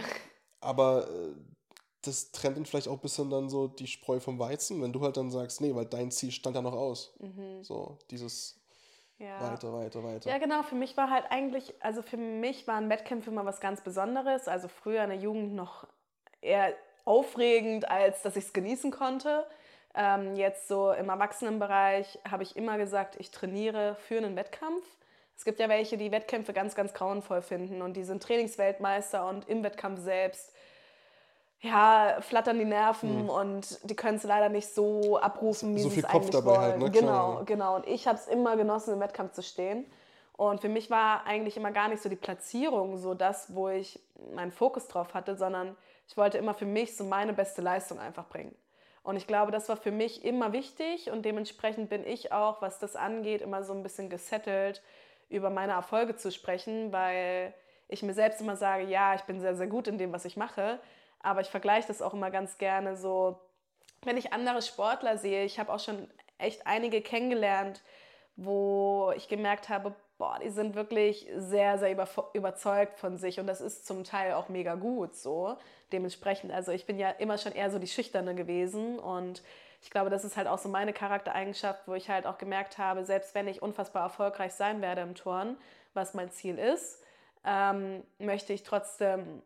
[0.61, 1.35] Aber äh,
[2.03, 5.01] das trennt dann vielleicht auch ein bisschen dann so die Spreu vom Weizen, wenn du
[5.03, 7.15] halt dann sagst, nee, weil dein Ziel stand ja noch aus.
[7.63, 8.61] So, dieses
[9.19, 9.27] Mhm.
[9.27, 9.41] ja.
[9.53, 10.29] weiter, weiter, weiter.
[10.31, 10.63] Ja, genau.
[10.65, 14.49] Für mich war halt eigentlich, also für mich waren Wettkämpfe immer was ganz Besonderes.
[14.49, 15.87] Also früher in der Jugend noch
[16.45, 16.73] eher
[17.05, 19.47] aufregend, als dass ich es genießen konnte.
[19.95, 24.83] Ähm, jetzt so im Erwachsenenbereich habe ich immer gesagt, ich trainiere für einen Wettkampf.
[25.37, 29.49] Es gibt ja welche, die Wettkämpfe ganz, ganz grauenvoll finden und die sind Trainingsweltmeister und
[29.49, 30.53] im Wettkampf selbst
[31.61, 35.95] ja, flattern die Nerven und die können es leider nicht so abrufen, wie So sie
[35.97, 36.61] viel es Kopf eigentlich dabei wollen.
[36.61, 36.91] halt, ne?
[36.91, 37.43] Klar, Genau, ja.
[37.45, 37.77] genau.
[37.77, 39.87] Und ich habe es immer genossen, im Wettkampf zu stehen.
[40.37, 43.99] Und für mich war eigentlich immer gar nicht so die Platzierung so das, wo ich
[44.35, 45.75] meinen Fokus drauf hatte, sondern
[46.07, 48.55] ich wollte immer für mich so meine beste Leistung einfach bringen.
[49.03, 52.79] Und ich glaube, das war für mich immer wichtig und dementsprechend bin ich auch, was
[52.79, 54.83] das angeht, immer so ein bisschen gesettelt,
[55.29, 57.53] über meine Erfolge zu sprechen, weil
[57.89, 60.37] ich mir selbst immer sage, ja, ich bin sehr, sehr gut in dem, was ich
[60.37, 60.81] mache,
[61.21, 63.39] aber ich vergleiche das auch immer ganz gerne so,
[64.03, 67.83] wenn ich andere Sportler sehe, ich habe auch schon echt einige kennengelernt,
[68.37, 73.47] wo ich gemerkt habe, boah, die sind wirklich sehr, sehr über, überzeugt von sich und
[73.47, 75.57] das ist zum Teil auch mega gut so.
[75.93, 79.43] Dementsprechend, also ich bin ja immer schon eher so die Schüchterne gewesen und
[79.83, 83.05] ich glaube, das ist halt auch so meine Charaktereigenschaft, wo ich halt auch gemerkt habe,
[83.05, 85.59] selbst wenn ich unfassbar erfolgreich sein werde im Turnen,
[85.93, 87.03] was mein Ziel ist,
[87.45, 89.43] ähm, möchte ich trotzdem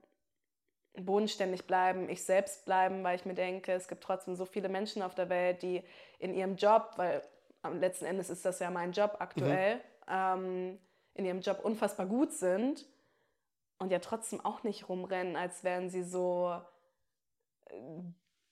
[0.97, 5.03] bodenständig bleiben, ich selbst bleiben, weil ich mir denke, es gibt trotzdem so viele Menschen
[5.03, 5.83] auf der Welt, die
[6.19, 7.23] in ihrem Job, weil
[7.63, 10.79] am letzten Endes ist das ja mein Job aktuell, ähm,
[11.15, 12.87] in ihrem Job unfassbar gut sind
[13.79, 16.61] und ja trotzdem auch nicht rumrennen, als wären sie so
[17.67, 17.75] äh,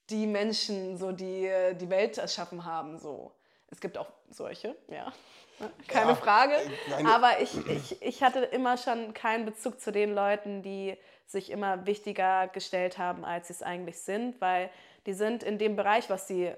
[0.09, 2.97] die Menschen, so die äh, die Welt erschaffen haben.
[2.99, 3.33] So.
[3.69, 5.11] Es gibt auch solche, ja.
[5.87, 6.53] Keine Ja, Frage.
[6.55, 10.95] äh, meine- Aber ich, ich, ich hatte immer schon keinen Bezug zu den Leuten, die
[11.25, 14.69] sich immer wichtiger gestellt haben, als sie es eigentlich sind, weil
[15.07, 16.53] die sind in dem Bereich, was sie,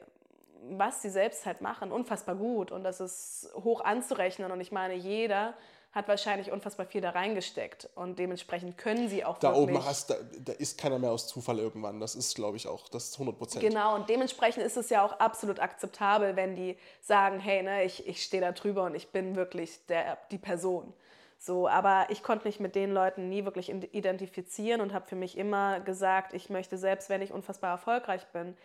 [0.70, 2.72] was sie selbst halt machen, unfassbar gut.
[2.72, 4.52] Und das ist hoch anzurechnen.
[4.52, 5.56] Und ich meine, jeder
[5.92, 7.90] hat wahrscheinlich unfassbar viel da reingesteckt.
[7.96, 11.58] Und dementsprechend können sie auch Da oben hast, da, da ist keiner mehr aus Zufall
[11.58, 12.00] irgendwann.
[12.00, 13.64] Das ist, glaube ich, auch, das ist 100 Prozent.
[13.64, 18.08] Genau, und dementsprechend ist es ja auch absolut akzeptabel, wenn die sagen, hey, ne, ich,
[18.08, 20.94] ich stehe da drüber und ich bin wirklich der, die Person.
[21.40, 25.38] So, aber ich konnte mich mit den Leuten nie wirklich identifizieren und habe für mich
[25.38, 28.58] immer gesagt, ich möchte selbst, wenn ich unfassbar erfolgreich bin,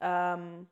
[0.00, 0.68] ähm,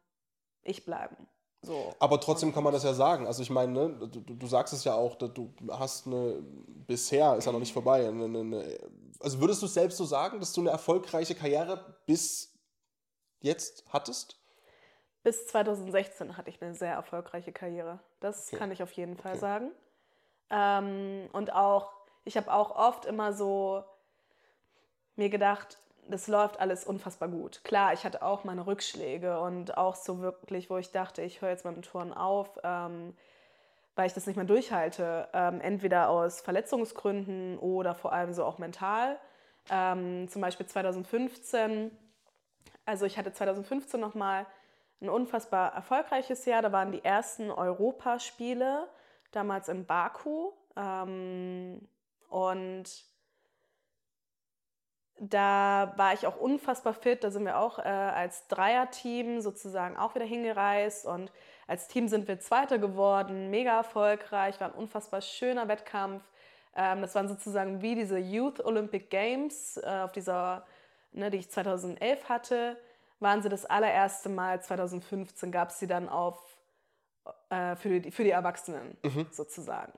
[0.63, 1.29] ich bleiben.
[1.63, 1.93] So.
[1.99, 3.27] Aber trotzdem kann man das ja sagen.
[3.27, 6.41] Also ich meine, ne, du, du sagst es ja auch, dass du hast eine,
[6.87, 8.07] bisher ist ja noch nicht vorbei.
[8.07, 8.79] Eine, eine,
[9.21, 12.55] also würdest du selbst so sagen, dass du eine erfolgreiche Karriere bis
[13.41, 14.41] jetzt hattest?
[15.25, 17.99] Bis 2016 hatte ich eine sehr erfolgreiche Karriere.
[18.21, 18.57] Das Okay.
[18.57, 19.41] kann ich auf jeden Fall Okay.
[19.41, 19.73] sagen.
[20.51, 21.93] Ähm, und auch,
[22.25, 23.83] ich habe auch oft immer so
[25.17, 25.79] mir gedacht,
[26.09, 27.63] das läuft alles unfassbar gut.
[27.65, 31.51] Klar, ich hatte auch meine Rückschläge und auch so wirklich, wo ich dachte, ich höre
[31.51, 33.15] jetzt mit dem Touren auf, ähm,
[33.95, 35.29] weil ich das nicht mehr durchhalte.
[35.33, 39.19] Ähm, entweder aus Verletzungsgründen oder vor allem so auch mental.
[39.71, 41.91] Ähm, zum Beispiel 2015,
[42.87, 44.47] also ich hatte 2015 nochmal
[45.01, 46.63] ein unfassbar erfolgreiches Jahr.
[46.63, 48.89] Da waren die ersten Europaspiele,
[49.31, 50.53] damals in Baku.
[50.77, 51.87] Ähm,
[52.29, 52.85] und
[55.21, 57.25] da war ich auch unfassbar fit.
[57.25, 61.07] Da sind wir auch äh, als Dreierteam sozusagen auch wieder hingereist.
[61.07, 61.33] Und
[61.67, 66.23] als Team sind wir Zweiter geworden, mega erfolgreich, war ein unfassbar schöner Wettkampf.
[66.77, 70.67] Ähm, das waren sozusagen wie diese Youth Olympic Games, äh, auf dieser,
[71.13, 72.77] ne, die ich 2011 hatte,
[73.21, 74.63] waren sie das allererste Mal.
[74.63, 76.41] 2015 gab es sie dann auf,
[77.51, 78.97] äh, für, die, für die Erwachsenen
[79.33, 79.93] sozusagen.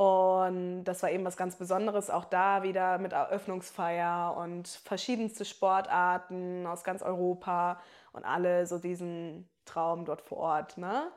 [0.00, 6.66] Und das war eben was ganz Besonderes, auch da wieder mit Eröffnungsfeier und verschiedenste Sportarten
[6.66, 7.78] aus ganz Europa
[8.14, 10.78] und alle so diesen Traum dort vor Ort.
[10.78, 11.12] Ne?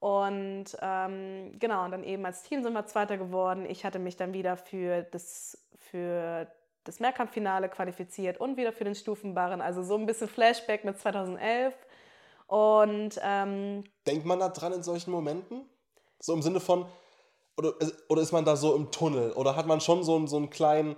[0.00, 3.64] Und ähm, genau, und dann eben als Team sind wir Zweiter geworden.
[3.64, 6.50] Ich hatte mich dann wieder für das, für
[6.82, 9.60] das Mehrkampffinale qualifiziert und wieder für den Stufenbarren.
[9.60, 11.76] Also so ein bisschen Flashback mit 2011.
[12.48, 15.60] Und ähm, Denkt man da dran in solchen Momenten?
[16.18, 16.86] So im Sinne von,
[17.56, 17.74] oder,
[18.08, 19.32] oder ist man da so im Tunnel?
[19.32, 20.96] Oder hat man schon so, einen- so einen kleinen,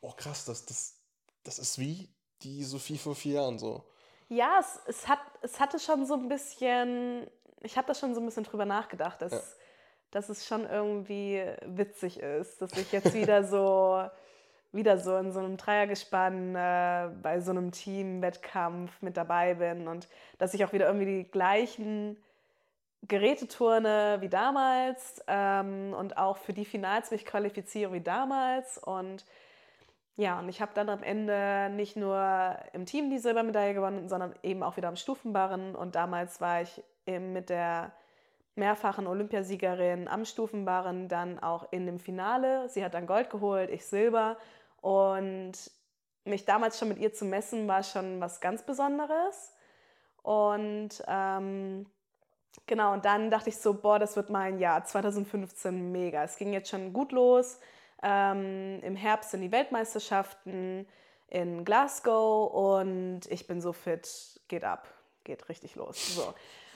[0.00, 0.96] oh krass, das, das,
[1.44, 2.08] das ist wie
[2.42, 3.84] die Sophie vor vier Jahren so.
[4.28, 7.26] Ja, es, es, hat, es hatte schon so ein bisschen,
[7.62, 9.40] ich habe da schon so ein bisschen drüber nachgedacht, dass, Ja.
[10.12, 14.02] dass es schon irgendwie witzig ist, dass ich jetzt wieder so,
[14.72, 20.08] wieder so in so einem Dreiergespann äh, bei so einem Teamwettkampf mit dabei bin und
[20.38, 22.16] dass ich auch wieder irgendwie die gleichen
[23.02, 29.24] Geräte turne wie damals ähm, und auch für die Finals mich qualifiziere wie damals und
[30.20, 34.34] ja, und ich habe dann am Ende nicht nur im Team die Silbermedaille gewonnen, sondern
[34.42, 35.74] eben auch wieder am Stufenbarren.
[35.74, 37.92] Und damals war ich eben mit der
[38.54, 42.68] mehrfachen Olympiasiegerin am Stufenbarren dann auch in dem Finale.
[42.68, 44.36] Sie hat dann Gold geholt, ich Silber.
[44.82, 45.52] Und
[46.24, 49.54] mich damals schon mit ihr zu messen, war schon was ganz Besonderes.
[50.22, 51.86] Und ähm,
[52.66, 56.24] genau, und dann dachte ich so, boah, das wird mein Jahr 2015 mega.
[56.24, 57.58] Es ging jetzt schon gut los.
[58.02, 60.86] Ähm, Im Herbst sind die Weltmeisterschaften
[61.28, 64.88] in Glasgow und ich bin so fit, geht ab,
[65.24, 66.16] geht richtig los.
[66.16, 66.34] So.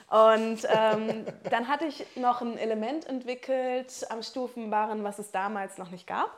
[0.09, 5.89] Und ähm, dann hatte ich noch ein Element entwickelt am Stufenbarren, was es damals noch
[5.89, 6.29] nicht gab.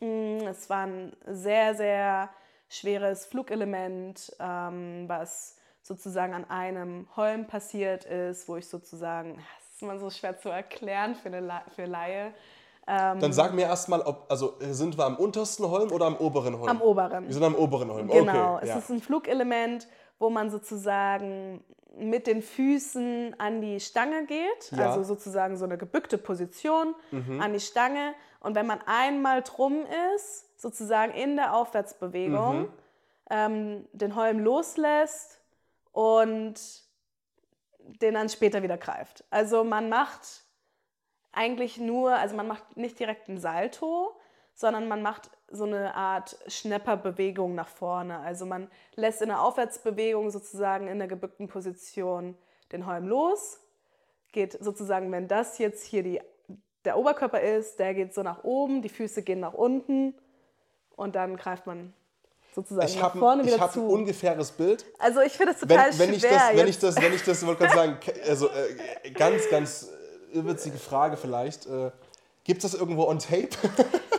[0.00, 2.28] Mm, Es war ein sehr, sehr
[2.68, 9.82] schweres Flugelement, ähm, was sozusagen an einem Holm passiert ist, wo ich sozusagen, das ist
[9.82, 12.32] immer so schwer zu erklären für eine für Laie,
[12.86, 16.68] Dann sag mir erstmal, ob, also sind wir am untersten Holm oder am oberen Holm?
[16.68, 17.26] am oberen.
[17.26, 18.08] Wir sind am oberen Holm.
[18.08, 18.60] Genau, okay.
[18.64, 18.78] es ja.
[18.78, 19.86] ist ein Flugelement,
[20.18, 21.64] wo man sozusagen
[21.96, 24.76] mit den Füßen an die Stange geht, Ja.
[24.76, 24.82] Mhm.
[24.84, 26.94] also sozusagen so eine gebückte Position
[27.40, 28.14] an die Stange.
[28.40, 29.84] Und wenn man einmal drum
[30.16, 32.68] ist, sozusagen in der Aufwärtsbewegung, Mhm.
[33.30, 35.38] ähm, den Holm loslässt
[35.92, 36.54] und
[37.78, 39.24] den dann später wieder greift.
[39.30, 40.44] Also man macht
[41.32, 44.16] eigentlich nur, also man macht nicht direkt einen Salto,
[44.54, 48.18] sondern man macht so eine Art Schnepperbewegung nach vorne.
[48.20, 52.36] Also man lässt in der Aufwärtsbewegung sozusagen in der gebückten Position
[52.70, 53.60] den Holm los,
[54.32, 56.20] geht sozusagen, wenn das jetzt hier die,
[56.84, 60.14] der Oberkörper ist, der geht so nach oben, die Füße gehen nach unten
[60.96, 61.92] und dann greift man
[62.54, 63.86] sozusagen Ich nach habe vorne ein, wieder ich hab ein zu.
[63.86, 64.84] ungefähres Bild.
[64.98, 66.30] Also ich finde Wenn, total wenn, ich schwer.
[66.32, 67.98] das, wenn ich das, wenn ich das, wollte gerade sagen,
[68.28, 69.88] also äh, ganz, ganz
[70.32, 71.66] äh, irrwitzige Frage vielleicht.
[71.66, 71.90] Äh,
[72.44, 73.48] Gibt es das irgendwo on Tape?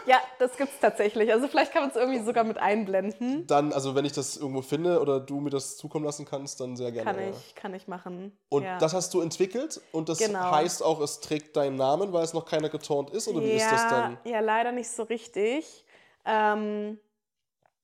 [0.06, 1.32] Ja, das gibt es tatsächlich.
[1.32, 3.48] Also vielleicht kann man es irgendwie sogar mit einblenden.
[3.48, 6.76] Dann, also wenn ich das irgendwo finde oder du mir das zukommen lassen kannst, dann
[6.76, 7.10] sehr gerne.
[7.10, 7.30] Kann ja.
[7.30, 8.38] ich, kann ich machen.
[8.50, 8.78] Und ja.
[8.80, 10.52] das hast du entwickelt und das Genau.
[10.52, 13.30] heißt auch, es trägt deinen Namen, weil es noch keiner geturnt ist?
[13.30, 14.18] Oder wie ist das dann?
[14.26, 15.86] Ja, leider nicht so richtig.
[16.26, 17.00] Ähm,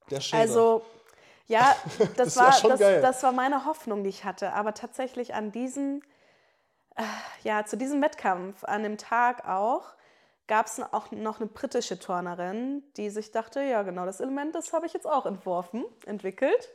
[0.09, 0.41] Der Schilder.
[0.41, 0.85] also,
[1.47, 4.53] ja, das, Das war, schon das, das war meine Hoffnung, die ich hatte.
[4.53, 6.01] Aber tatsächlich an diesem,
[6.95, 7.03] äh,
[7.43, 9.93] ja, zu diesem Wettkampf, an dem Tag auch,
[10.47, 14.73] gab es auch noch eine britische Turnerin, die sich dachte, ja genau, das Element, das
[14.73, 16.69] habe ich jetzt auch entworfen, entwickelt.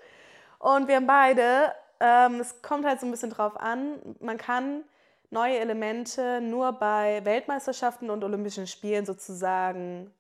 [0.61, 4.85] Und wir haben beide, ähm, es kommt halt so ein bisschen drauf an, man kann
[5.31, 10.11] neue Elemente nur bei Weltmeisterschaften und Olympischen Spielen sozusagen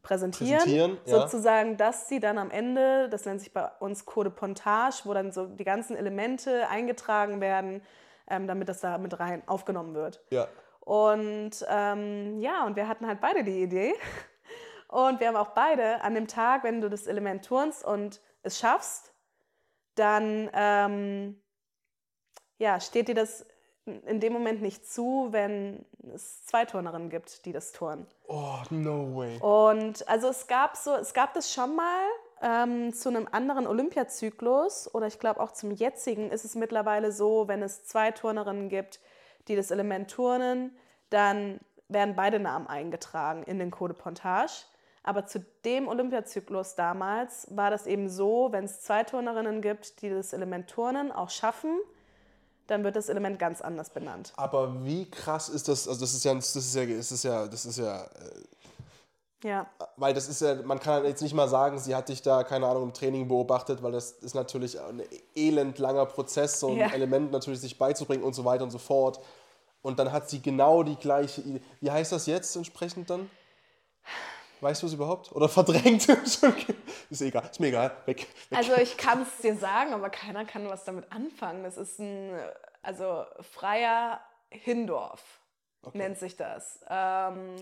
[0.00, 0.58] präsentieren.
[0.58, 1.20] Präsentieren, ja.
[1.20, 5.32] Sozusagen, dass sie dann am Ende, das nennt sich bei uns Code Pontage, wo dann
[5.32, 7.82] so die ganzen Elemente eingetragen werden,
[8.28, 10.22] ähm, damit das da mit rein aufgenommen wird.
[10.30, 10.48] Ja.
[10.80, 13.94] Und ähm, ja, und wir hatten halt beide die Idee.
[14.88, 18.58] Und wir haben auch beide an dem Tag, wenn du das Element turnst und es
[18.58, 19.14] schaffst,
[19.94, 21.42] dann ähm,
[22.58, 23.46] ja, steht dir das
[23.84, 28.06] in dem Moment nicht zu, wenn es zwei Turnerinnen gibt, die das turnen.
[28.28, 29.38] Oh, no way.
[29.40, 32.04] Und also es gab so, es gab das schon mal
[32.42, 37.48] ähm, zu einem anderen Olympiazyklus oder ich glaube auch zum jetzigen ist es mittlerweile so,
[37.48, 39.00] wenn es zwei Turnerinnen gibt,
[39.48, 40.76] die das Element turnen,
[41.10, 41.58] dann
[41.88, 44.64] werden beide Namen eingetragen in den Code Pontage.
[45.02, 50.10] Aber zu dem Olympiazyklus damals war das eben so, wenn es zwei Turnerinnen gibt, die
[50.10, 51.80] das Element Turnen auch schaffen,
[52.66, 54.32] dann wird das Element ganz anders benannt.
[54.36, 55.88] Aber wie krass ist das?
[55.88, 58.08] Also das ist ja, das ist ja, das ist ja, das ist ja, äh,
[59.44, 62.44] Ja, weil das ist ja, man kann jetzt nicht mal sagen, sie hat dich da
[62.44, 65.02] keine Ahnung im Training beobachtet, weil das ist natürlich ein
[65.34, 66.88] elend langer Prozess, so ein Ja.
[66.92, 69.20] Element natürlich sich beizubringen und so weiter und so fort.
[69.82, 71.60] Und dann hat sie genau die gleiche Idee.
[71.80, 73.28] Wie heißt das jetzt entsprechend dann?
[74.62, 75.32] Weißt du es überhaupt?
[75.32, 76.08] Oder verdrängt?
[77.10, 77.90] ist egal, ist mir egal.
[78.06, 78.28] Weg.
[78.48, 78.58] weg.
[78.58, 81.64] also ich kann es dir sagen, aber keiner kann was damit anfangen.
[81.64, 82.30] Das ist ein,
[82.80, 85.20] also freier Hindorf
[85.94, 86.78] nennt sich das.
[86.88, 87.56] Ähm,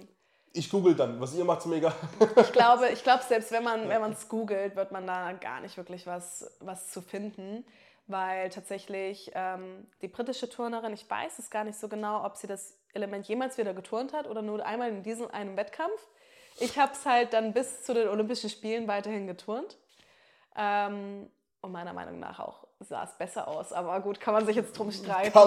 [0.53, 1.95] Ich google dann, was ihr macht, ist mir egal.
[2.37, 5.79] ich glaube, ich glaube, selbst wenn man wenn es googelt, wird man da gar nicht
[5.79, 7.65] wirklich was, was zu finden,
[8.09, 12.47] weil tatsächlich ähm, die britische Turnerin, ich weiß es gar nicht so genau, ob sie
[12.47, 16.07] das Element jemals wieder geturnt hat oder nur einmal in diesem einen Wettkampf.
[16.61, 19.77] Ich habe es halt dann bis zu den Olympischen Spielen weiterhin geturnt.
[20.57, 21.31] Ähm,
[21.63, 23.73] und meiner Meinung nach auch sah es besser aus.
[23.73, 25.39] Aber gut, kann man sich jetzt drum streiten.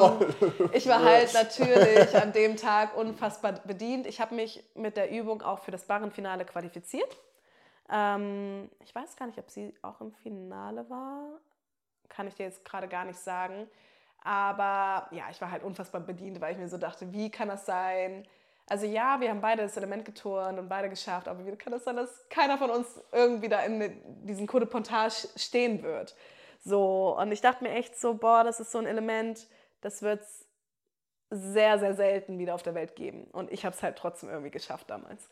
[0.74, 4.06] Ich war halt natürlich an dem Tag unfassbar bedient.
[4.06, 7.18] Ich habe mich mit der Übung auch für das Barrenfinale qualifiziert.
[7.92, 11.40] Ähm, ich weiß gar nicht, ob sie auch im Finale war.
[12.10, 13.68] Kann ich dir jetzt gerade gar nicht sagen.
[14.24, 17.66] Aber ja, ich war halt unfassbar bedient, weil ich mir so dachte, wie kann das
[17.66, 18.26] sein?
[18.68, 21.84] Also ja, wir haben beide das Element geturnt und beide geschafft, aber wie kann das
[21.84, 26.16] sein, dass keiner von uns irgendwie da in diesem Code Pontage stehen wird?
[26.64, 29.48] So, und ich dachte mir echt so, boah, das ist so ein Element,
[29.82, 30.46] das wird es
[31.30, 33.26] sehr, sehr selten wieder auf der Welt geben.
[33.32, 35.28] Und ich habe es halt trotzdem irgendwie geschafft damals.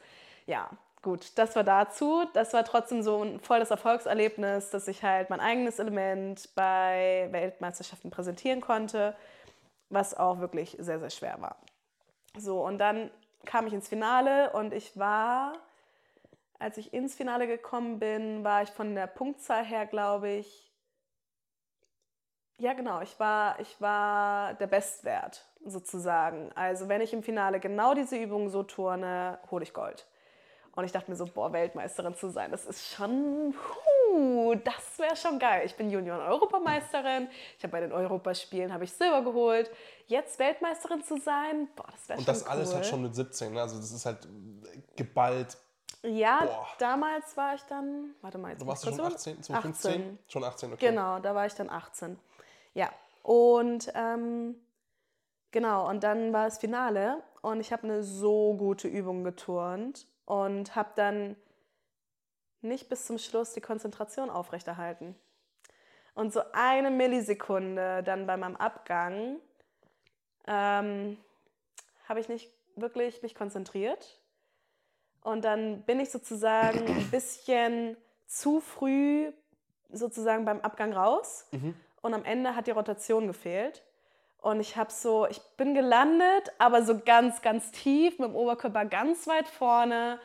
[0.46, 0.70] Ja,
[1.02, 2.26] gut, das war dazu.
[2.34, 8.10] Das war trotzdem so ein volles Erfolgserlebnis, dass ich halt mein eigenes Element bei Weltmeisterschaften
[8.10, 9.16] präsentieren konnte,
[9.90, 11.58] was auch wirklich sehr, sehr schwer war.
[12.38, 13.12] So, und dann
[13.46, 15.54] kam ich ins Finale und ich war,
[16.60, 20.72] als ich ins Finale gekommen bin, war ich von der Punktzahl her, glaube ich,
[22.62, 23.02] ja, genau.
[23.02, 26.52] Ich war, ich war der Bestwert sozusagen.
[26.54, 30.06] Also wenn ich im Finale genau diese Übung so turne, hole ich Gold.
[30.76, 33.56] Und ich dachte mir so, boah, Weltmeisterin zu sein, das ist schon,
[34.12, 35.64] huh, das wäre schon geil.
[35.66, 37.30] Ich bin Junioren-Europameisterin.
[37.58, 39.70] Ich habe bei den Europaspielen habe ich Silber geholt.
[40.08, 42.76] Jetzt Weltmeisterin zu sein, boah, das wäre Und schon das alles cool.
[42.76, 43.62] halt schon mit 17, ne?
[43.62, 44.28] also das ist halt
[44.96, 45.58] geballt.
[46.04, 46.68] Ja, Boah.
[46.80, 50.20] damals war ich dann, warte mal, jetzt Du warst du schon über- 18, 2015?
[50.28, 50.88] Schon 18, okay.
[50.90, 52.18] Genau, da war ich dann 18.
[52.74, 52.90] Ja,
[53.22, 54.56] und ähm,
[55.52, 60.76] genau, und dann war das Finale und ich habe eine so gute Übung geturnt und
[60.76, 61.36] habe dann
[62.62, 65.16] nicht bis zum Schluss die Konzentration aufrechterhalten.
[66.14, 69.38] Und so eine Millisekunde dann bei meinem Abgang
[70.48, 71.18] ähm,
[72.08, 74.20] habe ich nicht wirklich mich konzentriert.
[75.22, 77.96] Und dann bin ich sozusagen ein bisschen
[78.28, 79.32] zu früh
[79.92, 81.48] sozusagen beim Abgang raus.
[82.02, 83.84] Und am Ende hat die Rotation gefehlt.
[84.40, 88.86] Und ich habe so, ich bin gelandet, aber so ganz, ganz tief, mit dem Oberkörper
[88.86, 90.20] ganz weit vorne.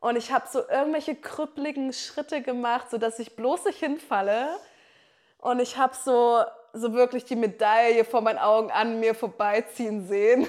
[0.00, 4.48] Und ich habe so irgendwelche krüppeligen Schritte gemacht, sodass ich bloß nicht hinfalle.
[5.38, 6.42] Und ich habe so,
[6.72, 10.46] so wirklich die Medaille vor meinen Augen an mir vorbeiziehen sehen.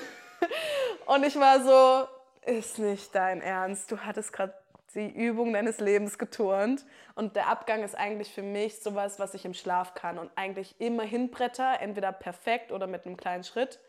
[1.05, 2.07] Und ich war so,
[2.45, 3.91] ist nicht dein Ernst.
[3.91, 4.53] Du hattest gerade
[4.95, 6.85] die Übung deines Lebens geturnt.
[7.15, 10.17] Und der Abgang ist eigentlich für mich sowas, was ich im Schlaf kann.
[10.17, 13.79] Und eigentlich immer hinbretter, entweder perfekt oder mit einem kleinen Schritt.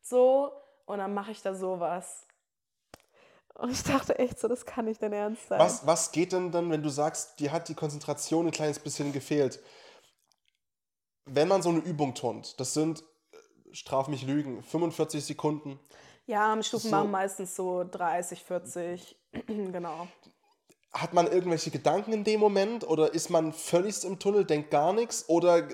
[0.00, 0.52] So,
[0.86, 2.26] und dann mache ich da sowas.
[3.54, 5.58] Und ich dachte echt so, das kann nicht dein Ernst sein.
[5.58, 9.12] Was, was geht denn dann, wenn du sagst, dir hat die Konzentration ein kleines bisschen
[9.12, 9.60] gefehlt?
[11.26, 15.78] Wenn man so eine Übung turnt, das sind, äh, straf mich Lügen, 45 Sekunden.
[16.26, 16.96] Ja, am Stufen So.
[16.96, 19.16] machen meistens so 30, 40.
[19.46, 20.08] genau.
[20.92, 24.92] Hat man irgendwelche Gedanken in dem Moment oder ist man völlig im Tunnel, denkt gar
[24.92, 25.28] nichts?
[25.28, 25.68] Oder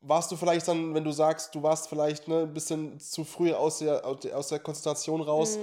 [0.00, 3.52] warst du vielleicht dann, wenn du sagst, du warst vielleicht ne, ein bisschen zu früh
[3.52, 5.58] aus der, aus der- aus der Konzentration raus,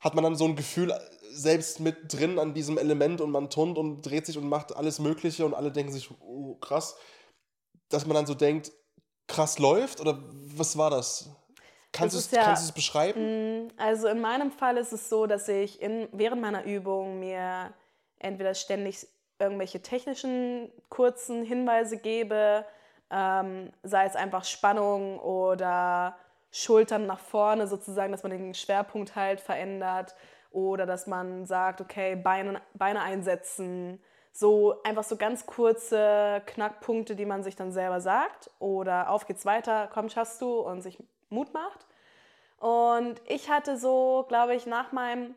[0.00, 0.92] hat man dann so ein Gefühl,
[1.30, 4.98] selbst mit drin an diesem Element und man turnt und dreht sich und macht alles
[4.98, 6.96] Mögliche und alle denken sich, oh, krass,
[7.88, 8.72] dass man dann so denkt,
[9.26, 10.18] krass läuft oder
[10.56, 11.30] was war das?
[11.92, 13.72] Kannst du es ja- kannst beschreiben?
[13.76, 17.72] Also in meinem Fall ist es so, dass ich in, während meiner Übung mir
[18.18, 19.06] entweder ständig
[19.38, 22.64] irgendwelche technischen kurzen Hinweise gebe,
[23.10, 26.16] ähm, sei es einfach Spannung oder
[26.50, 30.14] Schultern nach vorne sozusagen, dass man den Schwerpunkt halt verändert
[30.50, 34.00] oder dass man sagt, okay, Beine, Beine einsetzen,
[34.32, 38.50] so einfach so ganz kurze Knackpunkte, die man sich dann selber sagt.
[38.60, 41.86] Oder auf geht's weiter, komm, schaffst du und sich Mut macht.
[42.58, 45.34] Und ich hatte so, glaube ich, nach meinem,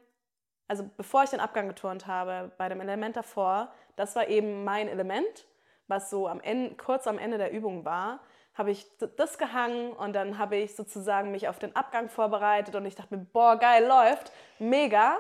[0.68, 4.88] also bevor ich den Abgang geturnt habe, bei dem Element davor, das war eben mein
[4.88, 5.48] Element,
[5.88, 8.20] was so am Ende, kurz am Ende der Übung war,
[8.54, 8.86] habe ich
[9.18, 13.16] das gehangen und dann habe ich sozusagen mich auf den Abgang vorbereitet und ich dachte
[13.16, 15.18] mir, boah, geil, läuft, mega.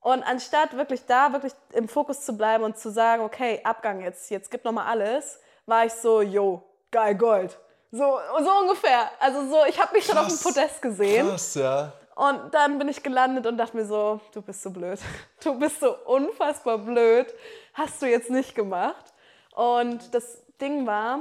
[0.00, 4.30] Und anstatt wirklich da wirklich im Fokus zu bleiben und zu sagen, okay, Abgang jetzt,
[4.30, 7.58] jetzt gib nochmal alles, war ich so, yo, geil, Gold.
[7.90, 9.10] So, so ungefähr.
[9.20, 10.42] Also so, ich habe mich schon auf dem Krass.
[10.42, 11.28] Podest gesehen.
[11.28, 11.92] Krass, ja.
[12.14, 14.98] Und dann bin ich gelandet und dachte mir so, du bist so blöd.
[15.44, 17.32] Du bist so unfassbar blöd.
[17.74, 19.12] Hast du jetzt nicht gemacht.
[19.54, 21.20] Und das Ding war,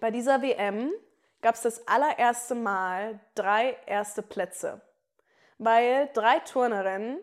[0.00, 0.90] bei dieser WM
[1.40, 4.80] gab es das allererste Mal drei erste Plätze.
[5.58, 7.18] Weil drei Turnerinnen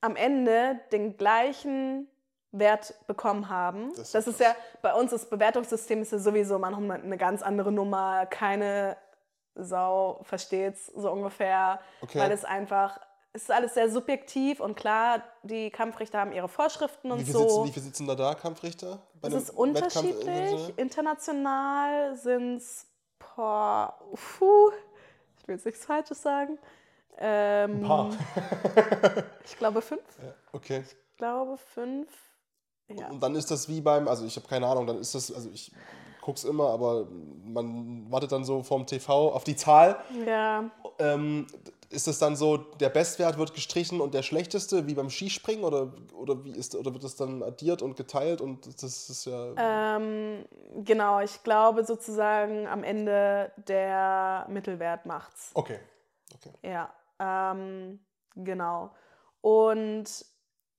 [0.00, 2.08] am Ende den gleichen
[2.52, 3.92] Wert bekommen haben.
[3.96, 7.72] Das Das, ist ja, bei uns das Bewertungssystem ist ja sowieso manchmal eine ganz andere
[7.72, 8.26] Nummer.
[8.26, 8.96] Keine
[9.54, 12.18] Sau versteht's so ungefähr, Okay.
[12.18, 13.00] weil es einfach,
[13.38, 17.38] es ist alles sehr subjektiv und klar, die Kampfrichter haben ihre Vorschriften und Wie so.
[17.40, 18.98] sitzen, wie viel sitzen da da, Kampfrichter?
[19.20, 20.26] Bei Es ist Wettkampf unterschiedlich.
[20.26, 20.72] international?
[20.76, 22.86] International sind es,
[23.36, 26.58] ich will jetzt nichts Falsches sagen.
[27.16, 28.10] Ähm, Ein paar.
[29.44, 30.02] Ich glaube fünf.
[30.52, 30.82] Okay.
[30.86, 32.10] Ich glaube fünf.
[32.88, 33.08] Ja.
[33.08, 35.48] Und dann ist das wie beim, also ich habe keine Ahnung, dann ist das, also
[35.50, 35.70] ich
[36.28, 37.06] guck's immer, aber
[37.42, 39.96] man wartet dann so vom TV auf die Zahl.
[40.26, 40.70] ja.
[40.98, 41.46] Ähm,
[41.90, 45.64] ist das dann so, der Bestwert wird gestrichen und der schlechteste, wie beim Skispringen?
[45.64, 48.42] Oder, oder, wie ist, oder wird das dann addiert und geteilt?
[48.42, 49.96] Und das ist ja.
[49.96, 50.44] Ähm,
[50.84, 55.50] genau, ich glaube sozusagen am Ende der Mittelwert macht's.
[55.54, 55.78] Okay.
[56.34, 56.52] okay.
[56.62, 58.00] Ja, ähm,
[58.34, 58.90] genau.
[59.40, 60.26] Und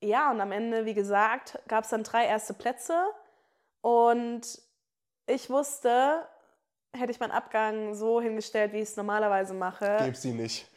[0.03, 2.93] ja, und am Ende, wie gesagt, gab es dann drei erste Plätze.
[3.81, 4.68] Und
[5.30, 6.25] ich wusste,
[6.95, 10.67] hätte ich meinen Abgang so hingestellt, wie ich es normalerweise mache, Gib sie nicht.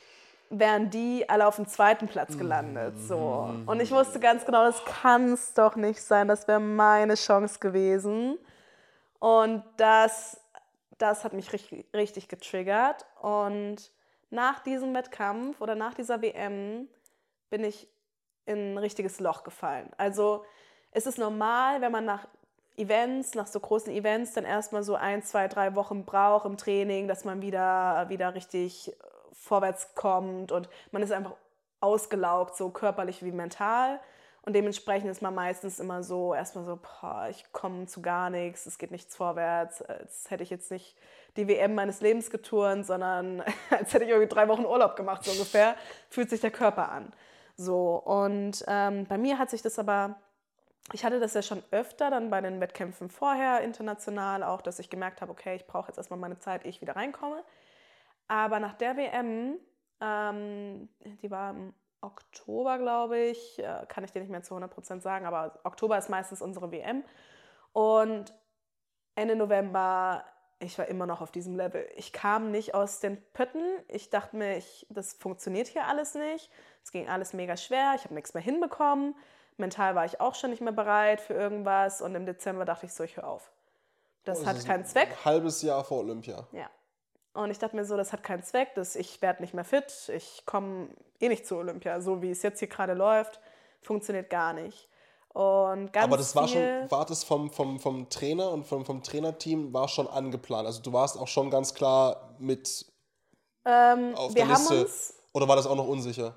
[0.50, 2.98] wären die alle auf dem zweiten Platz gelandet.
[2.98, 3.50] So.
[3.66, 6.28] Und ich wusste ganz genau, das kann es doch nicht sein.
[6.28, 8.38] Das wäre meine Chance gewesen.
[9.18, 10.40] Und das,
[10.98, 13.06] das hat mich richtig, richtig getriggert.
[13.20, 13.90] Und
[14.30, 16.88] nach diesem Wettkampf oder nach dieser WM
[17.48, 17.88] bin ich
[18.44, 19.90] in ein richtiges Loch gefallen.
[19.96, 20.44] Also
[20.90, 22.26] es ist normal, wenn man nach
[22.76, 27.08] Events, nach so großen Events, dann erstmal so ein, zwei, drei Wochen braucht im Training,
[27.08, 28.94] dass man wieder, wieder richtig äh,
[29.32, 31.34] vorwärts kommt und man ist einfach
[31.80, 34.00] ausgelaugt, so körperlich wie mental.
[34.44, 38.66] Und dementsprechend ist man meistens immer so, erstmal so, boah, ich komme zu gar nichts,
[38.66, 40.96] es geht nichts vorwärts, als hätte ich jetzt nicht
[41.36, 45.30] die WM meines Lebens geturnt, sondern als hätte ich irgendwie drei Wochen Urlaub gemacht, so
[45.30, 45.76] ungefähr,
[46.08, 47.12] fühlt sich der Körper an.
[47.56, 50.16] So, und ähm, bei mir hat sich das aber
[50.90, 54.90] ich hatte das ja schon öfter dann bei den Wettkämpfen vorher, international auch, dass ich
[54.90, 57.44] gemerkt habe, okay, ich brauche jetzt erstmal meine Zeit, ehe ich wieder reinkomme.
[58.26, 59.58] Aber nach der WM,
[60.00, 60.88] ähm,
[61.22, 65.24] die war im Oktober, glaube ich, äh, kann ich dir nicht mehr zu 100% sagen,
[65.24, 67.04] aber Oktober ist meistens unsere WM.
[67.72, 68.34] Und
[69.14, 70.24] Ende November,
[70.58, 71.86] ich war immer noch auf diesem Level.
[71.96, 73.64] Ich kam nicht aus den Pötten.
[73.88, 76.50] Ich dachte mir, ich, das funktioniert hier alles nicht.
[76.82, 77.92] Es ging alles mega schwer.
[77.96, 79.14] Ich habe nichts mehr hinbekommen.
[79.56, 82.00] Mental war ich auch schon nicht mehr bereit für irgendwas.
[82.02, 83.50] Und im Dezember dachte ich so, ich höre auf.
[84.24, 85.08] Das Oh, hat ist keinen ein Zweck.
[85.24, 86.46] Halbes Jahr vor Olympia.
[86.52, 86.70] Ja.
[87.34, 90.10] Und ich dachte mir so, das hat keinen Zweck, das, ich werde nicht mehr fit,
[90.14, 90.88] ich komme
[91.18, 92.00] eh nicht zu Olympia.
[92.02, 93.40] So wie es jetzt hier gerade läuft,
[93.80, 94.86] funktioniert gar nicht.
[95.32, 99.02] Und ganz Aber das war schon, war das vom, vom, vom Trainer und vom, vom
[99.02, 100.66] Trainerteam war schon angeplant.
[100.66, 102.84] Also du warst auch schon ganz klar mit
[103.64, 104.82] ähm, auf wir der haben Liste.
[104.82, 106.34] uns, Oder war das auch noch unsicher?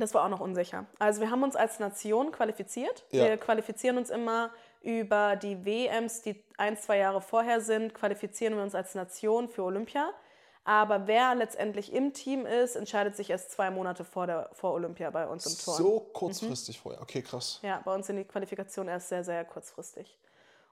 [0.00, 0.86] Das war auch noch unsicher.
[0.98, 3.04] Also wir haben uns als Nation qualifiziert.
[3.10, 3.24] Ja.
[3.24, 4.50] Wir qualifizieren uns immer
[4.82, 9.62] über die WMs, die ein, zwei Jahre vorher sind, qualifizieren wir uns als Nation für
[9.62, 10.10] Olympia.
[10.64, 15.10] Aber wer letztendlich im Team ist, entscheidet sich erst zwei Monate vor, der, vor Olympia
[15.10, 15.78] bei uns im Turnen.
[15.78, 17.02] So kurzfristig vorher.
[17.02, 17.60] Okay, krass.
[17.62, 20.18] Ja, bei uns sind die Qualifikationen erst sehr, sehr kurzfristig.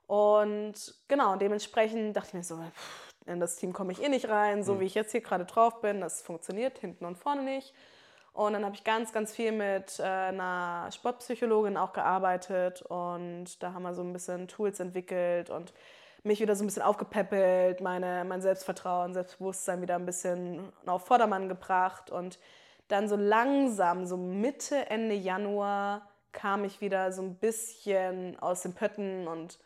[0.06, 0.74] Und
[1.08, 4.64] genau, dementsprechend dachte ich mir so, pff, in das Team komme ich eh nicht rein,
[4.64, 7.72] so wie ich jetzt hier gerade drauf bin, das funktioniert hinten und vorne nicht.
[8.32, 13.74] Und dann habe ich ganz, ganz viel mit äh, einer Sportpsychologin auch gearbeitet und da
[13.74, 15.74] haben wir so ein bisschen Tools entwickelt und
[16.22, 21.48] mich wieder so ein bisschen aufgepäppelt, meine, mein Selbstvertrauen, Selbstbewusstsein wieder ein bisschen auf Vordermann
[21.48, 22.38] gebracht und
[22.88, 28.74] dann so langsam, so Mitte, Ende Januar, kam ich wieder so ein bisschen aus den
[28.74, 29.58] Pötten und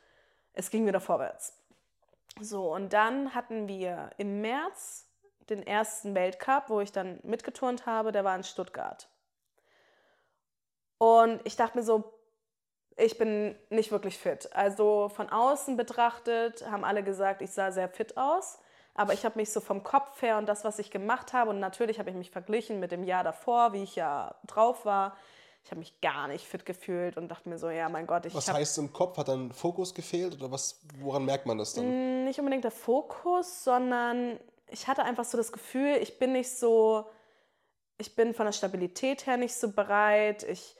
[0.54, 1.54] es ging wieder vorwärts.
[2.40, 5.05] So, und dann hatten wir im März
[5.50, 9.08] den ersten Weltcup, wo ich dann mitgeturnt habe, der war in Stuttgart.
[10.98, 12.12] Und ich dachte mir so,
[12.96, 14.48] ich bin nicht wirklich fit.
[14.54, 18.58] Also von außen betrachtet haben alle gesagt, ich sah sehr fit aus.
[18.94, 21.60] Aber ich habe mich so vom Kopf her und das, was ich gemacht habe, und
[21.60, 25.14] natürlich habe ich mich verglichen mit dem Jahr davor, wie ich ja drauf war.
[25.64, 28.34] Ich habe mich gar nicht fit gefühlt und dachte mir so, ja, mein Gott, ich
[28.34, 29.18] Was heißt im Kopf?
[29.18, 32.24] Hat dann Fokus gefehlt oder was, woran merkt man das dann?
[32.24, 34.38] nicht unbedingt der Fokus, sondern
[34.68, 37.06] ich hatte einfach so das Gefühl, ich bin nicht so,
[37.98, 40.42] ich bin von der Stabilität her nicht so bereit.
[40.44, 40.76] Ich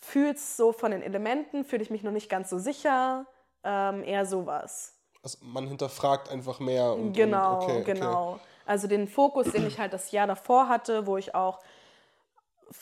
[0.00, 3.26] fühle es so von den Elementen, fühle ich mich noch nicht ganz so sicher.
[3.64, 4.94] Ähm, eher sowas.
[5.22, 6.92] Also man hinterfragt einfach mehr.
[6.92, 7.94] Und, Genau, und, okay, okay.
[7.94, 8.40] genau.
[8.66, 11.60] Also den Fokus, den ich halt das Jahr davor hatte, wo ich auch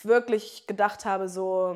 [0.01, 1.75] wirklich gedacht habe, so,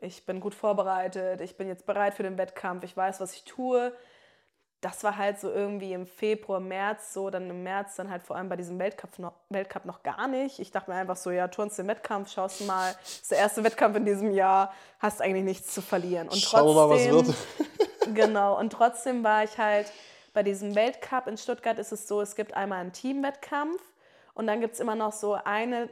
[0.00, 3.44] ich bin gut vorbereitet, ich bin jetzt bereit für den Wettkampf, ich weiß, was ich
[3.44, 3.92] tue.
[4.84, 8.36] Das war halt so irgendwie im Februar, März so, dann im März dann halt vor
[8.36, 10.58] allem bei diesem Weltcup noch, Weltcup noch gar nicht.
[10.58, 13.96] Ich dachte mir einfach so, ja, turnst den Wettkampf, schaust mal, ist der erste Wettkampf
[13.96, 16.28] in diesem Jahr, hast eigentlich nichts zu verlieren.
[16.28, 18.14] Und Schauen wir mal, was trotzdem- wird.
[18.14, 19.90] Genau, und trotzdem war ich halt
[20.34, 23.80] bei diesem Weltcup in Stuttgart ist es so, es gibt einmal einen Teamwettkampf
[24.34, 25.88] und dann gibt es immer noch so eine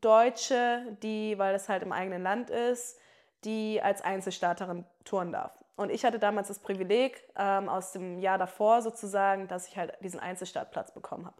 [0.00, 2.96] Deutsche, die, weil es halt im eigenen Land ist,
[3.44, 5.52] die als Einzelstarterin touren darf.
[5.80, 9.96] Und ich hatte damals das Privileg ähm, aus dem Jahr davor sozusagen, dass ich halt
[10.02, 11.36] diesen Einzelstartplatz bekommen habe.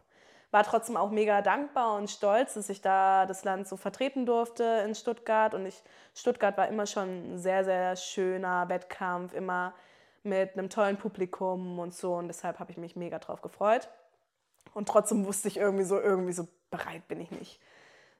[0.49, 4.63] War trotzdem auch mega dankbar und stolz, dass ich da das Land so vertreten durfte
[4.83, 5.53] in Stuttgart.
[5.53, 5.83] Und ich,
[6.15, 9.75] Stuttgart war immer schon ein sehr, sehr schöner Wettkampf, immer
[10.23, 12.15] mit einem tollen Publikum und so.
[12.15, 13.89] Und deshalb habe ich mich mega drauf gefreut.
[14.73, 17.59] Und trotzdem wusste ich irgendwie so, irgendwie so bereit bin ich nicht.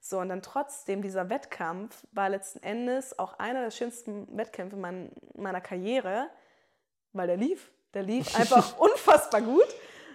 [0.04, 5.12] So, und dann trotzdem, dieser Wettkampf war letzten Endes auch einer der schönsten Wettkämpfe mein,
[5.36, 6.28] meiner Karriere,
[7.14, 7.72] weil der lief.
[7.94, 9.68] Der lief einfach unfassbar gut.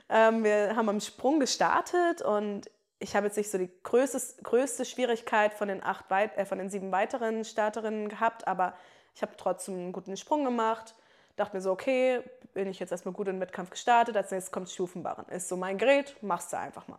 [0.08, 2.68] Ähm, wir haben am Sprung gestartet und
[2.98, 6.58] ich habe jetzt nicht so die größte, größte Schwierigkeit von den, acht weit, äh, von
[6.58, 8.74] den sieben weiteren Starterinnen gehabt, aber
[9.14, 10.94] ich habe trotzdem einen guten Sprung gemacht.
[11.36, 12.22] Dachte mir so, okay,
[12.54, 15.28] bin ich jetzt erstmal gut in den Wettkampf gestartet, als nächstes kommt Stufenbarren.
[15.28, 16.98] Ist so mein Gerät, machst du einfach mal.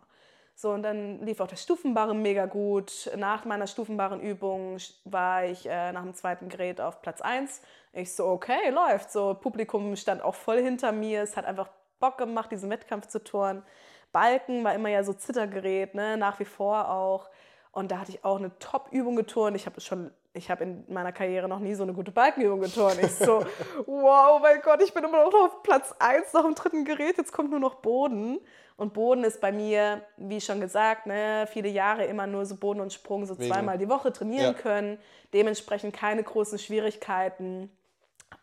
[0.60, 3.08] So, und dann lief auch der Stufenbarren mega gut.
[3.16, 7.62] Nach meiner Stufenbarrenübung war ich äh, nach dem zweiten Gerät auf Platz 1.
[7.92, 9.12] Ich so, okay, läuft.
[9.12, 11.22] So, Publikum stand auch voll hinter mir.
[11.22, 11.68] Es hat einfach
[12.00, 13.62] Bock gemacht, diesen Wettkampf zu touren.
[14.10, 16.16] Balken war immer ja so Zittergerät, ne?
[16.16, 17.30] nach wie vor auch.
[17.70, 19.54] Und da hatte ich auch eine Top-Übung geturnt.
[19.54, 22.98] Ich habe schon, ich habe in meiner Karriere noch nie so eine gute Balkenübung geturnt.
[23.00, 23.46] Ich so,
[23.86, 27.32] wow, mein Gott, ich bin immer noch auf Platz 1 nach dem dritten Gerät, jetzt
[27.32, 28.40] kommt nur noch Boden.
[28.78, 32.80] Und Boden ist bei mir, wie schon gesagt, ne, viele Jahre immer nur so Boden
[32.80, 34.58] und Sprung so Wegen- zweimal die Woche trainieren Ja.
[34.62, 34.98] können.
[35.34, 37.70] Dementsprechend keine großen Schwierigkeiten.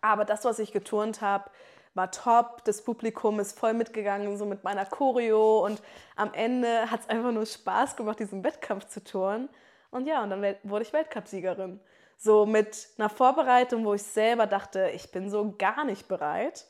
[0.02, 1.50] Aber das, was ich geturnt habe,
[1.94, 2.66] war top.
[2.66, 5.64] Das Publikum ist voll mitgegangen, so mit meiner Choreo.
[5.66, 5.82] Und
[6.18, 9.48] am Ende hat es einfach nur Spaß gemacht, diesen Wettkampf zu turnen.
[9.90, 11.80] Und ja, und dann wurde ich Weltcupsiegerin.
[12.18, 16.66] So mit einer Vorbereitung, wo ich selber dachte, ich bin so gar nicht bereit.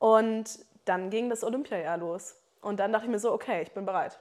[0.00, 2.34] Und dann ging das Olympiajahr los.
[2.64, 4.18] Und dann dachte ich mir so, okay, ich bin bereit.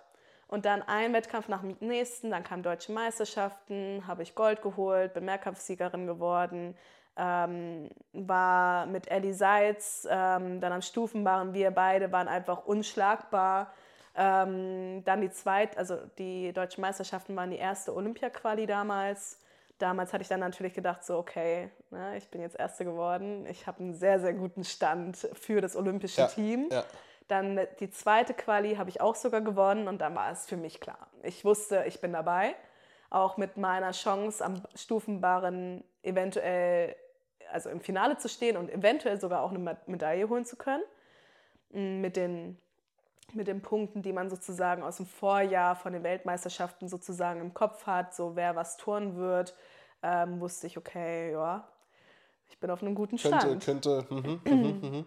[0.47, 5.13] Und dann ein Wettkampf nach dem nächsten, dann kamen deutsche Meisterschaften, habe ich Gold geholt,
[5.13, 6.75] bin Mehrkampfsiegerin geworden,
[7.17, 13.71] ähm, war mit Ellie Seitz, ähm, dann am Stufenbarren, wir beide waren einfach unschlagbar.
[14.15, 19.39] Ähm, dann die zweite, also die deutschen Meisterschaften waren die erste Olympia-Quali damals.
[19.79, 23.47] Damals hatte ich dann natürlich gedacht, so okay, ne, ich bin jetzt Erste geworden.
[23.49, 26.67] Ich habe einen sehr, sehr guten Stand für das olympische Ja, Team.
[26.71, 26.83] ja.
[27.34, 30.79] Dann die zweite Quali habe ich auch sogar gewonnen und dann war es für mich
[30.79, 31.07] klar.
[31.23, 32.53] Ich wusste, ich bin dabei.
[33.09, 36.95] Auch mit meiner Chance am Stufenbarren eventuell,
[37.51, 40.83] also im Finale zu stehen und eventuell sogar auch eine Me- Medaille holen zu können.
[41.71, 42.59] Mm, Mit den,
[43.33, 47.87] mit den Punkten, die man sozusagen aus dem Vorjahr von den Weltmeisterschaften sozusagen im Kopf
[47.87, 49.55] hat, so wer was turnen wird,
[50.03, 51.67] ähm, wusste ich, okay, ja,
[52.47, 53.66] ich bin auf einem guten Könnte, Stand.
[53.66, 55.05] könnte, mhm, mhm, mhm.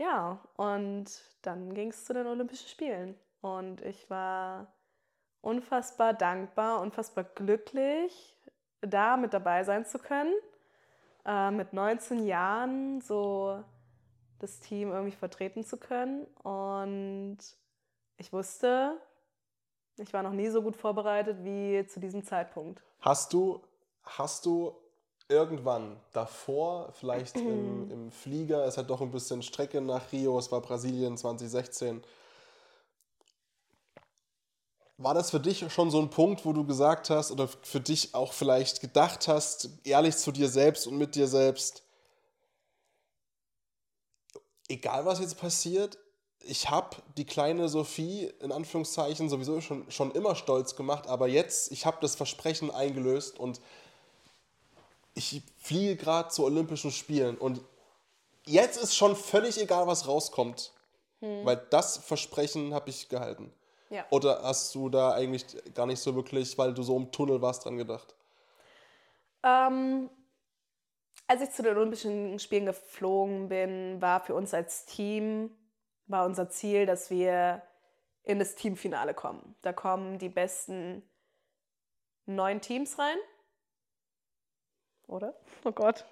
[0.00, 1.04] Ja, und
[1.42, 3.14] dann ging es zu den Olympischen Spielen.
[3.42, 4.72] Und ich war
[5.42, 8.34] unfassbar dankbar, unfassbar glücklich,
[8.80, 10.32] da mit dabei sein zu können.
[11.26, 13.62] Äh, mit 19 Jahren so
[14.38, 16.24] das Team irgendwie vertreten zu können.
[16.42, 17.38] Und
[18.16, 18.98] ich wusste,
[19.98, 22.82] Ich war noch nie so gut vorbereitet wie zu diesem Zeitpunkt.
[23.00, 23.62] Hast du,
[24.02, 24.74] hast du
[25.30, 30.50] irgendwann davor, vielleicht im, im Flieger, es hat doch ein bisschen Strecke nach Rio, es
[30.50, 32.02] war Brasilien 2016,
[34.98, 38.14] war das für dich schon so ein Punkt, wo du gesagt hast oder für dich
[38.14, 41.82] auch vielleicht gedacht hast, ehrlich zu dir selbst und mit dir selbst,
[44.68, 45.96] egal was jetzt passiert,
[46.42, 51.70] ich habe die kleine Sophie in Anführungszeichen sowieso schon, schon immer stolz gemacht, aber jetzt,
[51.72, 53.60] ich habe das Versprechen eingelöst und
[55.14, 57.60] ich fliege gerade zu Olympischen Spielen und
[58.46, 60.72] jetzt ist schon völlig egal, was rauskommt,
[61.20, 63.52] weil das Versprechen habe ich gehalten.
[63.90, 64.06] Ja.
[64.10, 67.64] Oder hast du da eigentlich gar nicht so wirklich, weil du so im Tunnel warst,
[67.64, 68.14] dran gedacht?
[69.42, 70.08] Ähm,
[71.26, 75.50] als ich zu den Olympischen Spielen geflogen bin, war für uns als Team
[76.10, 77.62] war unser Ziel, dass wir
[78.24, 79.54] in das Teamfinale kommen.
[79.62, 81.02] Da kommen die besten
[82.26, 83.16] neun Teams rein.
[85.10, 85.34] Oder?
[85.64, 86.04] Oh Gott.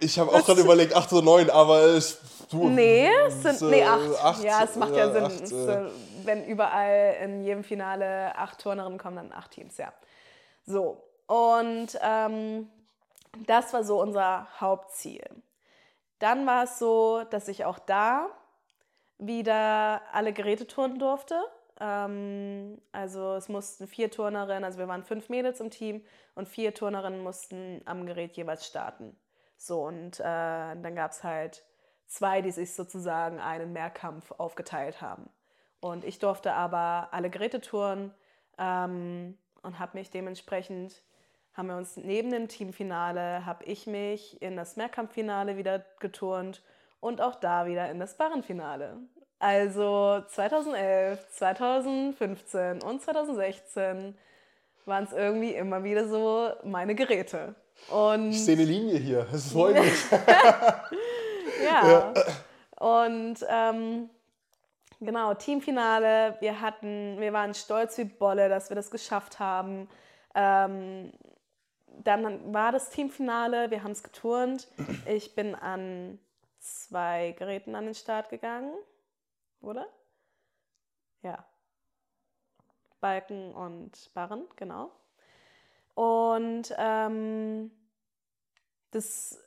[0.00, 2.18] Ich habe auch gerade überlegt, 8 oder 9, aber es.
[2.50, 4.24] Du, Nee, es sind äh, nee, acht.
[4.24, 5.24] acht, Ja, es macht ja, ja, Sinn.
[5.24, 5.74] acht, Es, äh.
[5.86, 5.90] äh,
[6.24, 9.92] wenn überall in jedem Finale acht Turnerinnen kommen, dann acht Teams, ja.
[10.66, 12.68] So, und ähm,
[13.46, 15.24] das war so unser Hauptziel.
[16.18, 18.26] Dann war es so, dass ich auch da
[19.18, 21.40] wieder alle Geräte turnen durfte.
[21.82, 26.04] Ähm, also es mussten vier Turnerinnen, also wir waren fünf Mädels im Team
[26.36, 29.16] und vier Turnerinnen mussten am Gerät jeweils starten.
[29.56, 31.64] So, und äh, dann gab es halt
[32.06, 35.28] zwei, die sich sozusagen einen Mehrkampf aufgeteilt haben.
[35.80, 38.14] Und ich durfte aber alle Geräte touren
[38.58, 41.02] ähm, und habe mich dementsprechend,
[41.52, 46.62] haben wir uns neben dem Teamfinale, habe ich mich in das Mehrkampffinale wieder geturnt
[47.00, 48.98] und auch da wieder in das Barrenfinale.
[49.42, 54.16] Also 2011, 2015 und 2016
[54.86, 57.56] waren es irgendwie immer wieder so meine Geräte.
[57.88, 59.92] Und Ich sehe eine Linie hier, das freut mich.
[61.64, 62.14] ja.
[62.78, 64.10] Und ähm,
[65.00, 69.88] genau, Teamfinale, wir hatten, wir waren stolz wie Bolle, dass wir das geschafft haben.
[70.36, 71.12] Ähm,
[72.04, 74.68] dann war das Teamfinale, wir haben es geturnt.
[75.06, 76.20] Ich bin an
[76.60, 78.72] zwei Geräten an den Start gegangen,
[79.62, 79.86] oder?
[81.22, 81.44] Ja.
[83.00, 84.92] Balken und Barren, genau.
[85.94, 87.70] Und ähm,
[88.92, 89.42] das,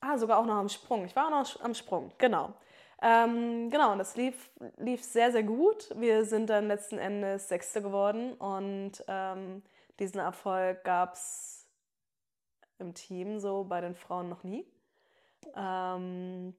[0.00, 1.04] ah, sogar auch noch am Sprung.
[1.04, 2.54] Ich war auch noch am Sprung, genau.
[3.02, 5.90] Ähm, genau, und das lief, lief sehr, sehr gut.
[5.98, 9.62] Wir sind dann letzten Endes Sechste geworden und ähm,
[9.98, 11.68] diesen Erfolg gab es
[12.78, 14.64] im Team so bei den Frauen noch nie.
[15.56, 16.54] Ähm,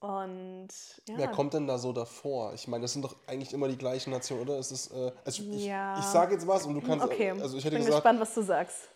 [0.00, 0.68] und
[1.08, 2.52] ja, Wer kommt denn da so davor?
[2.54, 4.58] Ich meine, das sind doch eigentlich immer die gleichen Nationen, oder?
[4.58, 5.94] Es ist, äh, also ich, Ja.
[5.98, 7.04] ich, ich sage jetzt was und du kannst.
[7.04, 7.30] okay.
[7.30, 8.88] Also ich hätte bin gesagt, gespannt, was du sagst.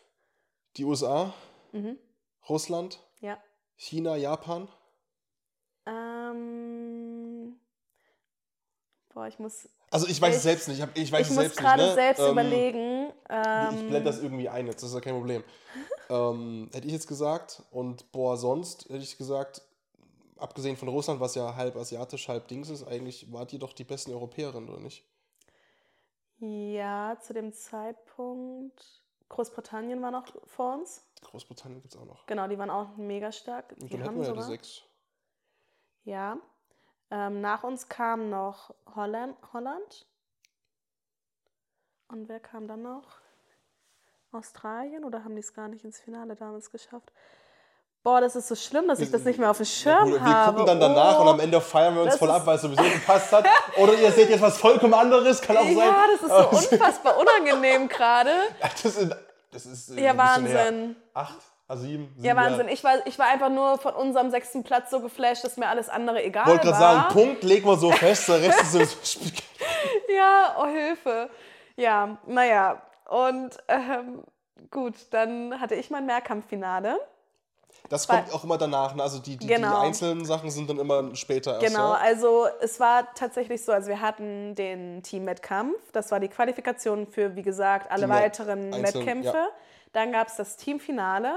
[0.77, 1.33] die USA,
[1.73, 1.97] Mhm.
[2.49, 3.39] Russland, Ja.
[3.77, 4.69] China, Japan.
[5.87, 7.57] Ähm,
[9.15, 10.77] boah, ich muss, Also ich weiß es Ich- selbst nicht.
[10.79, 11.89] Ich, hab, ich weiß ich es muss selbst gerade nicht.
[11.91, 11.95] Ne?
[11.95, 13.07] selbst Ähm, überlegen.
[13.09, 15.43] Ich Ähm, blende das irgendwie ein jetzt, das ist ja kein Problem.
[16.11, 17.63] ähm, hätte ich jetzt gesagt.
[17.71, 19.63] Und boah, sonst hätte ich gesagt,
[20.41, 23.85] abgesehen von Russland, was ja halb asiatisch, halb Dings ist, eigentlich wart ihr doch die
[23.85, 25.05] besten Europäerinnen, oder nicht?
[26.41, 29.03] ja, zu dem Zeitpunkt.
[29.29, 31.05] Großbritannien war noch vor uns.
[31.23, 32.27] Großbritannien gibt es auch noch.
[32.27, 33.73] Genau, die waren auch mega stark.
[33.81, 34.83] Und Die dann haben wir ja die sechs.
[36.05, 36.39] Ja.
[37.11, 40.07] Ähm, nach uns kam noch Holland, Holland.
[42.09, 43.21] Und wer kam dann noch?
[44.33, 47.13] Australien oder haben die es gar nicht ins Finale damals geschafft?
[48.03, 50.25] Boah, das ist so schlimm, dass ich das nicht mehr auf dem Schirm Gut, wir
[50.25, 50.53] habe.
[50.59, 51.23] gucken dann danach oh.
[51.23, 53.45] und am Ende feiern wir uns voll ist- ab, weil es sowieso gepasst hat.
[53.77, 55.77] Oder ihr seht jetzt was vollkommen anderes, kann auch sein.
[55.77, 56.29] Ja, das ist
[56.71, 58.31] so unfassbar unangenehm gerade.
[58.61, 59.11] Das ist,
[59.53, 60.57] das ist äh, Ja, bisschen her.
[60.67, 60.97] Wahnsinn.
[61.13, 61.37] Acht,
[61.69, 62.69] also sieben, sieben Ja, Wahnsinn.
[62.69, 65.91] Ich war, ich war einfach nur von unserem sechsten Platz so geflasht, dass mir alles
[65.91, 66.95] andere egal Ich wollte gerade war.
[67.03, 69.21] sagen, Punkt, legen wir so fest, der Rest ist so
[70.15, 71.29] Ja, oh Hilfe.
[71.77, 72.81] Ja, naja.
[73.09, 74.23] Und ähm,
[74.71, 76.99] gut, dann hatte ich mein Mehrkampffinale.
[77.91, 78.95] Das Weil- kommt auch immer danach.
[78.95, 79.03] Ne?
[79.03, 79.69] Also die, die, Genau.
[79.83, 81.67] die einzelnen Sachen sind dann immer später erst.
[81.67, 81.99] Genau, Ja?
[81.99, 87.35] also es war tatsächlich so, also wir hatten den Team-Wettkampf, das war die Qualifikation für,
[87.37, 89.37] wie gesagt, alle Die weiteren Wettkämpfe.
[89.37, 89.49] ja.
[89.93, 91.35] Dann gab es das Teamfinale,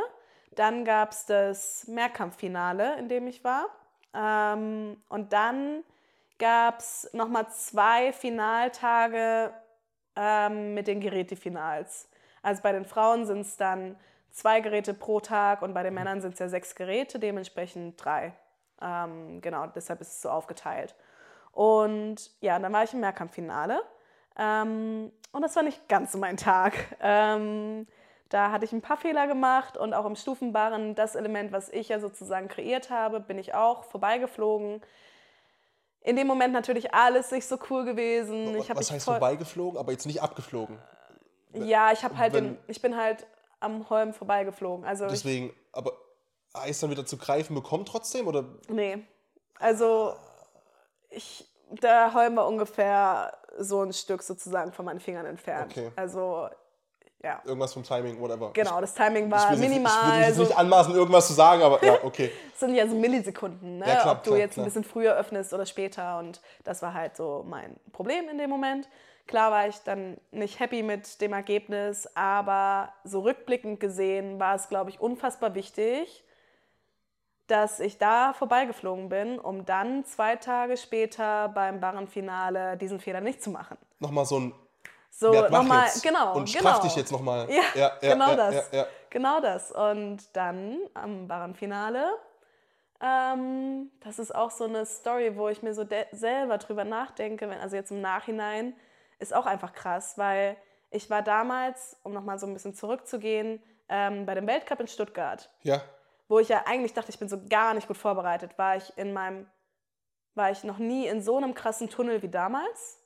[0.51, 3.65] dann gab es das Mehrkampffinale, in dem ich war.
[4.13, 5.84] Ähm, und dann
[6.38, 9.51] gab es nochmal zwei Finaltage
[10.15, 12.07] ähm, mit den Gerätefinals.
[12.43, 13.95] Also bei den Frauen sind es dann
[14.34, 18.34] zwei Geräte pro Tag und bei den Männern sind es ja sechs Geräte, dementsprechend drei.
[18.81, 20.95] Ähm, genau, deshalb ist es so aufgeteilt.
[21.51, 23.81] Und ja, dann war ich im Mehrkampffinale.
[24.38, 26.73] Ähm, und das war nicht ganz so mein Tag.
[26.99, 27.88] Ähm,
[28.30, 31.89] da hatte ich ein paar Fehler gemacht und auch im Stufenbarren, das Element, was ich
[31.89, 34.81] ja sozusagen kreiert habe, bin ich auch vorbeigeflogen.
[36.01, 38.57] In dem Moment natürlich alles nicht so cool gewesen.
[38.57, 40.80] Was heißt vorbeigeflogen, aber jetzt nicht abgeflogen?
[41.53, 43.27] Ja, ich habe halt den, ich bin halt
[43.64, 44.85] am Holm vorbeigeflogen.
[44.85, 45.94] Also ich, Deswegen, aber
[46.53, 48.27] Eis dann wieder zu greifen bekommen trotzdem?
[48.27, 48.99] Oder nee,
[49.60, 50.14] also
[51.10, 55.72] ich, der Holm war ungefähr so ein Stück sozusagen von meinen Fingern entfernt.
[55.72, 55.91] Okay.
[55.95, 56.49] Also
[57.23, 58.52] ja, irgendwas vom Timing, whatever?
[58.52, 59.91] genau, das Timing Ich, war ich will, minimal.
[59.94, 62.30] Ich würde jetzt so, nicht anmaßen, irgendwas zu sagen, aber ja, okay.
[62.53, 63.88] es sind ja so Millisekunden, ne?
[63.88, 64.64] Ja, klar, ob du klar, jetzt klar.
[64.64, 66.19] ein bisschen früher öffnest oder später.
[66.19, 68.90] Und das war halt so mein Problem in dem Moment.
[69.28, 74.68] Klar war ich dann nicht happy mit dem Ergebnis, aber so rückblickend gesehen war es,
[74.68, 76.24] glaube ich, unfassbar wichtig,
[77.48, 83.41] dass ich da vorbeigeflogen bin, um dann zwei Tage später beim Barrenfinale diesen Fehler nicht
[83.41, 83.78] zu machen.
[84.00, 84.54] Nochmal so ein
[85.10, 86.36] So, nochmal, genau.
[86.36, 86.70] und genau.
[86.70, 87.48] straf dich jetzt nochmal.
[87.50, 88.56] Ja, genau ja, das.
[88.72, 88.88] Ja, ja.
[89.10, 89.72] Genau das.
[89.72, 92.14] Und dann am Barrenfinale,
[93.00, 97.60] ähm, das ist auch so eine Story, wo ich mir so selber drüber nachdenke, wenn,
[97.60, 98.74] also jetzt im Nachhinein,
[99.24, 100.56] ist auch einfach krass, weil
[100.91, 105.50] ich war damals, um nochmal so ein bisschen zurückzugehen, ähm, bei dem Weltcup in Stuttgart,
[105.64, 105.82] ja.
[106.28, 109.14] wo ich ja eigentlich dachte, ich bin so gar nicht gut vorbereitet, war ich in
[109.14, 109.48] meinem,
[110.36, 113.00] war ich noch nie in so einem krassen Tunnel wie damals.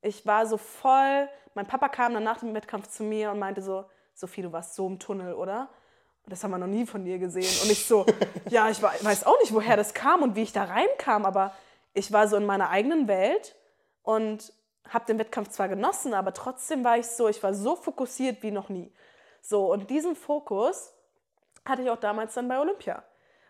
[0.00, 3.62] Ich war so voll, mein Papa kam dann nach dem Wettkampf zu mir und meinte
[3.62, 3.84] so,
[4.14, 5.68] Sophie, du warst so im Tunnel, oder?
[6.24, 7.62] Und das haben wir noch nie von dir gesehen.
[7.62, 8.04] Und ich so,
[8.50, 11.52] ja, ich weiß auch nicht, woher das kam und wie ich da reinkam, aber
[11.94, 13.56] ich war so in meiner eigenen Welt
[14.02, 14.52] und
[14.88, 18.50] habe den Wettkampf zwar genossen, aber trotzdem war ich so, ich war so fokussiert wie
[18.50, 18.92] noch nie.
[19.42, 20.92] So, und diesen Fokus
[21.64, 23.02] hatte ich auch damals dann bei Olympia.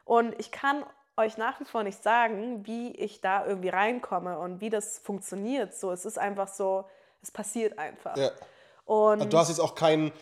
[0.04, 0.84] Und ich kann
[1.16, 5.74] euch nach wie vor nicht sagen, wie ich da irgendwie reinkomme und wie das funktioniert.
[5.74, 6.84] So, es ist einfach so,
[7.22, 8.16] es passiert einfach.
[8.16, 8.30] ja.
[8.84, 10.12] Und Du hast jetzt auch kein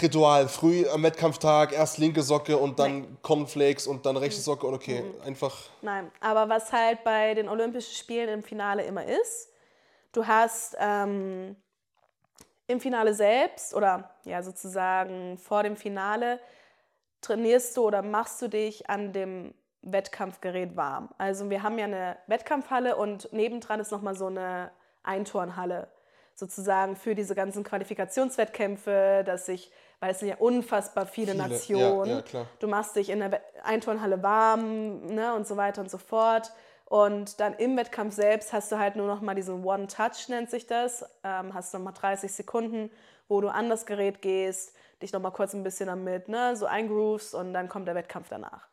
[0.00, 0.48] Ritual.
[0.48, 5.02] Früh am Wettkampftag erst linke Socke und dann Cornflakes und dann rechte Socke und okay,
[5.02, 5.22] Mhm.
[5.26, 5.58] einfach.
[5.82, 9.48] Nein, aber was halt bei den Olympischen Spielen im Finale immer ist,
[10.12, 11.56] du hast ähm,
[12.66, 16.38] im Finale selbst oder ja sozusagen vor dem Finale
[17.20, 21.08] trainierst du oder machst du dich an dem Wettkampfgerät warm.
[21.18, 24.70] Also wir haben ja eine Wettkampfhalle und nebendran ist nochmal so eine
[25.02, 25.88] Einturnhalle
[26.34, 29.70] sozusagen für diese ganzen Qualifikationswettkämpfe, dass sich,
[30.00, 32.46] weil es sind ja unfassbar viele, Viele, ja, Nationen, ja, klar.
[32.58, 36.52] du machst dich in der Einturnhalle warm ne, und so weiter und so fort.
[36.92, 40.66] Und dann im Wettkampf selbst hast du halt nur noch mal diesen One-Touch, nennt sich
[40.66, 41.02] das.
[41.24, 42.90] Ähm, hast noch mal 30 Sekunden,
[43.28, 46.66] wo du an das Gerät gehst, dich noch mal kurz ein bisschen damit ne, so
[46.66, 48.68] eingroovst und dann kommt der Wettkampf danach.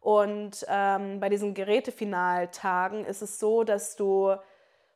[0.00, 4.36] Und ähm, bei diesen Gerätefinaltagen ist es so, dass du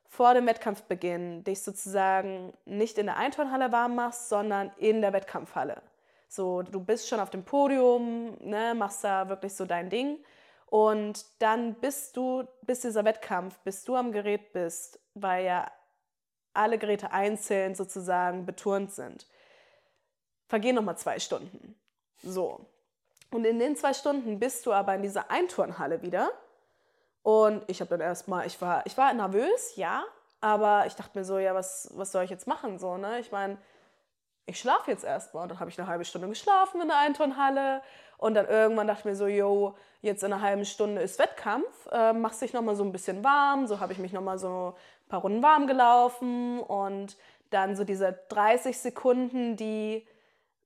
[0.07, 5.83] vor dem Wettkampfbeginn dich sozusagen nicht in der Einturnhalle warm machst, sondern in der Wettkampfhalle.
[6.29, 10.21] So, du bist schon auf dem Podium, ne, machst da wirklich so dein Ding.
[10.71, 15.71] Und dann bist du, bis dieser Wettkampf, bis du am Gerät bist, weil ja
[16.53, 19.27] alle Geräte einzeln sozusagen beturnt sind,
[20.49, 21.75] vergehen nochmal zwei Stunden.
[22.23, 22.67] So.
[23.31, 26.31] Und in den zwei Stunden bist du aber in dieser Einturnhalle wieder.
[27.23, 30.05] Und ich habe dann erstmal, ich war, ich war nervös, ja,
[30.41, 32.79] aber ich dachte mir so, ja, was, was soll ich jetzt machen?
[32.79, 33.21] So, ne?
[33.21, 33.59] Ich meine,
[34.49, 35.45] ich schlafe jetzt erstmal.
[35.45, 37.83] Und dann habe ich eine halbe Stunde geschlafen in der Einturnhalle.
[38.17, 41.67] Und dann irgendwann dachte ich mir so, yo, jetzt in einer halben Stunde ist Wettkampf,
[41.93, 43.67] äh, machst dich nochmal so ein bisschen warm.
[43.67, 46.61] So habe ich mich nochmal so ein paar Runden warm gelaufen.
[46.61, 47.17] Und
[47.51, 50.07] dann so diese 30 Sekunden, die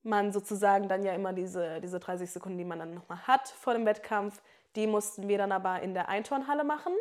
[0.03, 3.73] man sozusagen dann ja immer diese, diese 30 Sekunden, die man dann nochmal hat vor
[3.73, 4.41] dem Wettkampf,
[4.75, 6.93] die mussten wir dann aber in der Einturnhalle machen,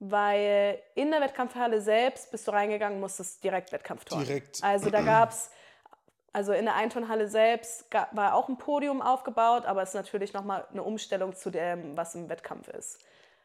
[0.00, 4.26] weil in der Wettkampfhalle selbst bist du reingegangen, musstest direkt Wettkampf turnen.
[4.26, 4.62] Direkt.
[4.62, 5.50] Also da gab es,
[6.32, 10.66] also in der Einturnhalle selbst war auch ein Podium aufgebaut, aber es ist natürlich nochmal
[10.70, 12.98] eine Umstellung zu dem, was im Wettkampf ist.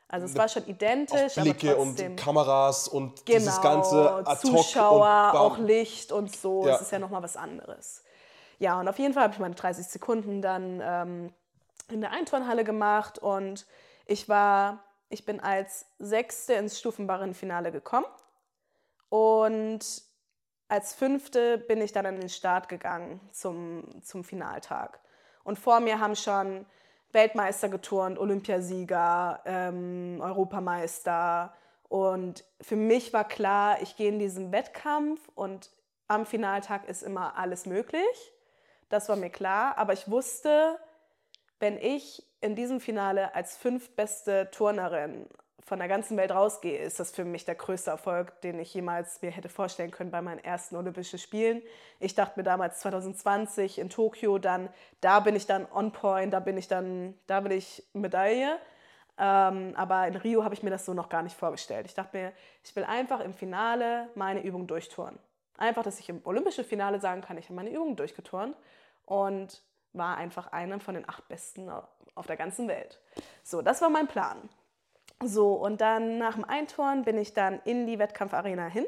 [0.09, 2.11] Also es war schon identisch, Auch Blicke aber trotzdem.
[2.11, 6.65] und Kameras und Genau, dieses ganze Ad Zuschauer, auch Licht und so.
[6.65, 6.71] Ja.
[6.71, 8.03] Das ist ja nochmal was anderes.
[8.57, 11.33] Ja, und auf jeden Fall habe ich meine 30 Sekunden dann ähm,
[11.91, 13.65] in der Einturnhalle gemacht und
[14.05, 18.07] ich war, ich bin als Sechste ins Stufenbarrenfinale gekommen
[19.09, 20.06] und
[20.69, 24.99] als Fünfte bin ich dann an den Start gegangen zum, zum Finaltag.
[25.43, 26.65] Und vor mir haben schon
[27.13, 31.53] Weltmeister geturnt, Olympiasieger, ähm, Europameister.
[31.87, 35.71] Und für mich war klar, ich gehe in diesen Wettkampf und
[36.07, 38.33] am Finaltag ist immer alles möglich.
[38.89, 39.77] Das war mir klar.
[39.77, 40.77] Aber ich wusste,
[41.59, 45.27] wenn ich in diesem Finale als fünftbeste Turnerin
[45.67, 49.21] von der ganzen Welt rausgehe, ist das für mich der größte Erfolg, den ich jemals
[49.21, 51.61] mir hätte vorstellen können bei meinen ersten Olympischen Spielen.
[51.99, 54.69] Ich dachte mir damals 2020 in Tokio dann,
[55.01, 58.57] da bin ich dann on point, da bin ich dann, da will ich Medaille.
[59.17, 61.85] Ähm, aber in Rio habe ich mir das so noch gar nicht vorgestellt.
[61.85, 62.31] Ich dachte mir,
[62.63, 65.19] ich will einfach im Finale meine Übung durchtouren.
[65.57, 68.55] Einfach, dass ich im Olympischen Finale sagen kann, ich habe meine Übung durchgeturnt
[69.03, 69.61] und
[69.91, 71.69] war einfach einer von den acht Besten
[72.15, 73.01] auf der ganzen Welt.
[73.43, 74.47] So, das war mein Plan.
[75.23, 78.85] So, und dann nach dem Einturnen bin ich dann in die Wettkampfarena hin.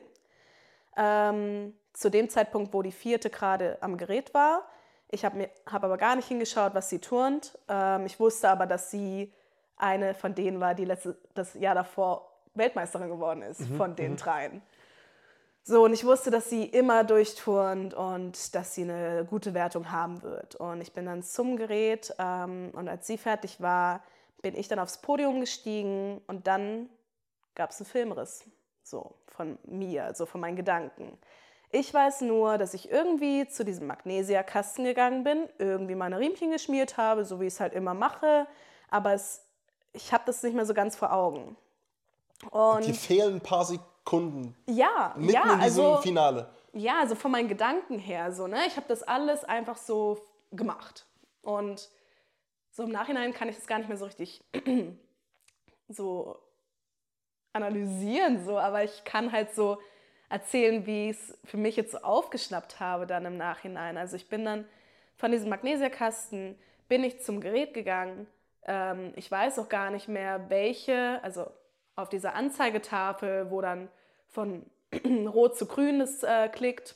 [0.95, 4.63] Ähm, zu dem Zeitpunkt, wo die vierte gerade am Gerät war.
[5.09, 7.57] Ich habe hab aber gar nicht hingeschaut, was sie turnt.
[7.67, 9.33] Ähm, ich wusste aber, dass sie
[9.75, 14.11] eine von denen war, die letzte, das Jahr davor Weltmeisterin geworden ist, mhm, von den
[14.11, 14.17] mhm.
[14.17, 14.61] dreien.
[15.63, 20.21] So, und ich wusste, dass sie immer durchturnt und dass sie eine gute Wertung haben
[20.21, 20.55] wird.
[20.55, 24.01] Und ich bin dann zum Gerät ähm, und als sie fertig war,
[24.41, 26.89] bin ich dann aufs Podium gestiegen und dann
[27.55, 28.45] gab es einen Filmriss.
[28.83, 31.17] So, von mir, so von meinen Gedanken.
[31.71, 36.97] Ich weiß nur, dass ich irgendwie zu diesem Magnesiakasten gegangen bin, irgendwie meine Riemchen geschmiert
[36.97, 38.47] habe, so wie ich es halt immer mache,
[38.89, 39.45] aber es
[39.93, 41.55] ich habe das nicht mehr so ganz vor Augen.
[42.51, 44.55] Und Dir fehlen ein paar Sekunden.
[44.67, 46.49] Ja, mitten ja, in diesem also, Finale.
[46.73, 48.59] Ja, also von meinen Gedanken her so, ne?
[48.67, 51.05] Ich habe das alles einfach so gemacht.
[51.41, 51.89] Und
[52.79, 54.41] so im Nachhinein kann ich das gar nicht mehr so richtig
[55.89, 56.39] so
[57.51, 59.79] analysieren, so, aber ich kann halt so
[60.29, 63.97] erzählen, wie ich es für mich jetzt so aufgeschnappt habe dann im Nachhinein.
[63.97, 64.65] Also ich bin dann
[65.17, 66.57] von diesem Magnesiakasten
[66.87, 68.27] bin ich zum Gerät gegangen
[68.69, 71.47] ähm, ich weiß auch gar nicht mehr, welche, also
[71.95, 73.89] auf dieser Anzeigetafel, wo dann
[74.27, 74.65] von
[75.05, 76.95] rot zu grün das äh, klickt,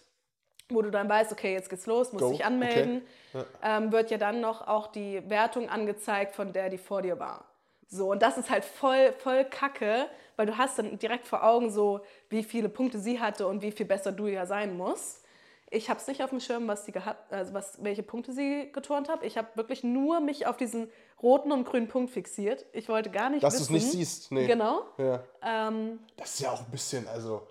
[0.70, 2.32] wo du dann weißt, okay, jetzt geht's los, musst Go.
[2.32, 3.04] dich anmelden,
[3.34, 3.46] okay.
[3.62, 3.78] ja.
[3.78, 7.46] ähm, wird ja dann noch auch die Wertung angezeigt von der, die vor dir war.
[7.88, 11.70] So, und das ist halt voll, voll kacke, weil du hast dann direkt vor Augen
[11.70, 15.24] so, wie viele Punkte sie hatte und wie viel besser du ja sein musst.
[15.70, 18.72] Ich habe es nicht auf dem Schirm, was sie gehabt, also was, welche Punkte sie
[18.72, 19.24] geturnt hat.
[19.24, 20.90] Ich habe wirklich nur mich auf diesen
[21.22, 22.66] roten und grünen Punkt fixiert.
[22.74, 24.48] Ich wollte gar nicht Dass du es nicht siehst, nee.
[24.48, 24.84] Genau.
[24.98, 25.24] Ja.
[25.44, 27.48] Ähm, das ist ja auch ein bisschen, also...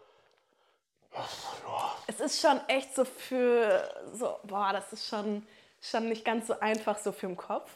[2.06, 5.46] Es ist schon echt so für, so, boah, das ist schon,
[5.80, 7.70] schon nicht ganz so einfach so für den Kopf.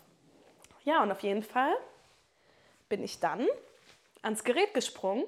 [0.85, 1.75] Ja, und auf jeden Fall
[2.89, 3.47] bin ich dann
[4.23, 5.25] ans Gerät gesprungen.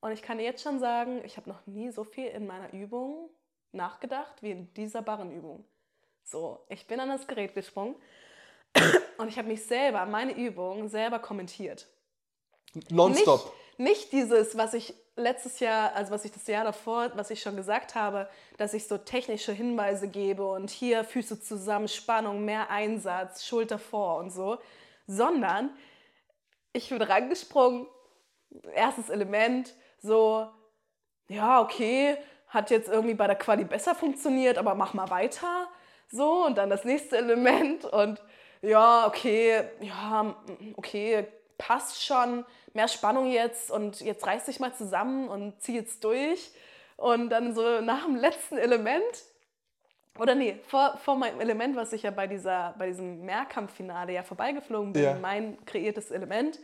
[0.00, 2.72] Und ich kann dir jetzt schon sagen, ich habe noch nie so viel in meiner
[2.72, 3.30] Übung
[3.70, 5.64] nachgedacht wie in dieser Barrenübung.
[6.24, 7.94] So, ich bin an das Gerät gesprungen
[9.18, 11.86] und ich habe mich selber, meine Übung, selber kommentiert.
[12.90, 13.52] Nonstop.
[13.76, 17.42] Nicht, nicht dieses, was ich letztes Jahr, also was ich das Jahr davor, was ich
[17.42, 22.70] schon gesagt habe, dass ich so technische Hinweise gebe und hier Füße zusammen, Spannung, mehr
[22.70, 24.58] Einsatz, Schulter vor und so,
[25.06, 25.70] sondern
[26.72, 27.86] ich bin rangesprungen,
[28.74, 30.48] erstes Element, so,
[31.28, 32.16] ja, okay,
[32.48, 35.68] hat jetzt irgendwie bei der Quali besser funktioniert, aber mach mal weiter.
[36.10, 38.22] So, und dann das nächste Element und
[38.60, 40.36] ja, okay, ja,
[40.76, 41.26] okay,
[41.56, 42.44] passt schon,
[42.74, 46.50] mehr Spannung jetzt und jetzt reiß dich mal zusammen und zieh jetzt durch.
[46.96, 49.02] Und dann so nach dem letzten Element,
[50.18, 54.22] oder nee, vor, vor meinem Element, was ich ja bei, dieser, bei diesem Mehrkampffinale ja
[54.22, 55.14] vorbeigeflogen bin, ja.
[55.14, 56.58] mein kreiertes Element,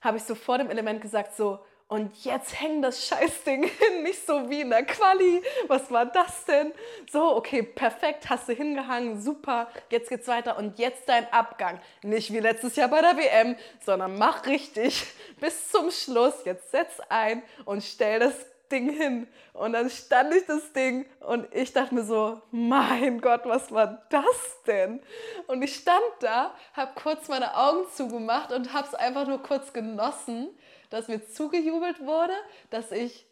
[0.00, 1.58] habe ich so vor dem Element gesagt, so,
[1.90, 5.42] und jetzt hängt das Scheißding hin, nicht so wie in der Quali.
[5.66, 6.72] Was war das denn?
[7.10, 11.80] So, okay, perfekt, hast du hingehangen, super, jetzt geht's weiter und jetzt dein Abgang.
[12.02, 15.04] Nicht wie letztes Jahr bei der WM, sondern mach richtig
[15.40, 16.34] bis zum Schluss.
[16.44, 18.34] Jetzt setz ein und stell das
[18.70, 19.26] Ding hin.
[19.52, 24.06] Und dann stand ich das Ding und ich dachte mir so, mein Gott, was war
[24.10, 25.02] das denn?
[25.48, 29.72] Und ich stand da, habe kurz meine Augen zugemacht und habe es einfach nur kurz
[29.72, 30.50] genossen
[30.90, 32.34] dass mir zugejubelt wurde,
[32.68, 33.26] dass ich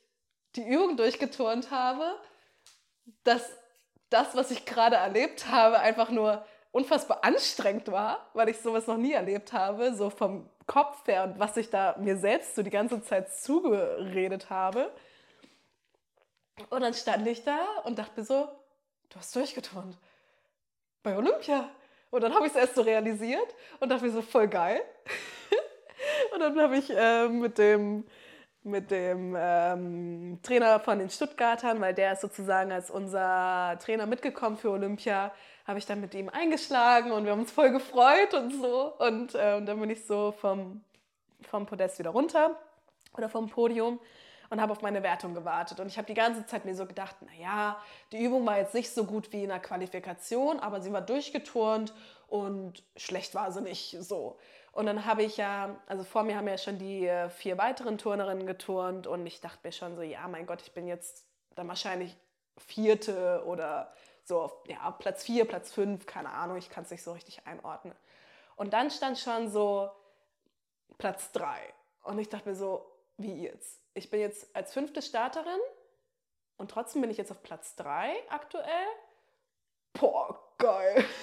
[0.56, 2.18] die Übung durchgeturnt habe,
[3.24, 3.52] dass
[4.10, 8.96] das, was ich gerade erlebt habe, einfach nur unfassbar anstrengend war, weil ich sowas noch
[8.96, 12.70] nie erlebt habe, so vom Kopf her und was ich da mir selbst so die
[12.70, 14.92] ganze Zeit zugeredet habe.
[16.70, 18.48] Und dann stand ich da und dachte mir so,
[19.08, 19.96] du hast durchgeturnt.
[21.02, 21.70] Bei Olympia.
[22.10, 24.80] Und dann habe ich es erst so realisiert und dachte mir so, voll geil.
[26.32, 28.04] Und dann habe ich äh, mit dem,
[28.62, 34.56] mit dem ähm, Trainer von den Stuttgartern, weil der ist sozusagen als unser Trainer mitgekommen
[34.56, 35.32] für Olympia,
[35.66, 38.94] habe ich dann mit ihm eingeschlagen und wir haben uns voll gefreut und so.
[38.98, 40.82] Und, äh, und dann bin ich so vom,
[41.42, 42.58] vom Podest wieder runter
[43.16, 44.00] oder vom Podium
[44.50, 45.80] und habe auf meine Wertung gewartet.
[45.80, 47.76] Und ich habe die ganze Zeit mir so gedacht, naja,
[48.12, 51.92] die Übung war jetzt nicht so gut wie in der Qualifikation, aber sie war durchgeturnt
[52.28, 54.38] und schlecht war sie nicht so.
[54.78, 57.98] Und dann habe ich ja, also vor mir haben ja schon die äh, vier weiteren
[57.98, 61.26] Turnerinnen geturnt und ich dachte mir schon so, ja, mein Gott, ich bin jetzt
[61.56, 62.16] dann wahrscheinlich
[62.58, 63.92] vierte oder
[64.22, 67.44] so auf ja, Platz vier, Platz fünf, keine Ahnung, ich kann es nicht so richtig
[67.44, 67.92] einordnen.
[68.54, 69.90] Und dann stand schon so
[70.96, 71.58] Platz drei.
[72.04, 73.80] Und ich dachte mir so, wie jetzt?
[73.94, 75.58] Ich bin jetzt als fünfte Starterin
[76.56, 78.86] und trotzdem bin ich jetzt auf Platz drei aktuell.
[79.94, 81.04] Boah, geil.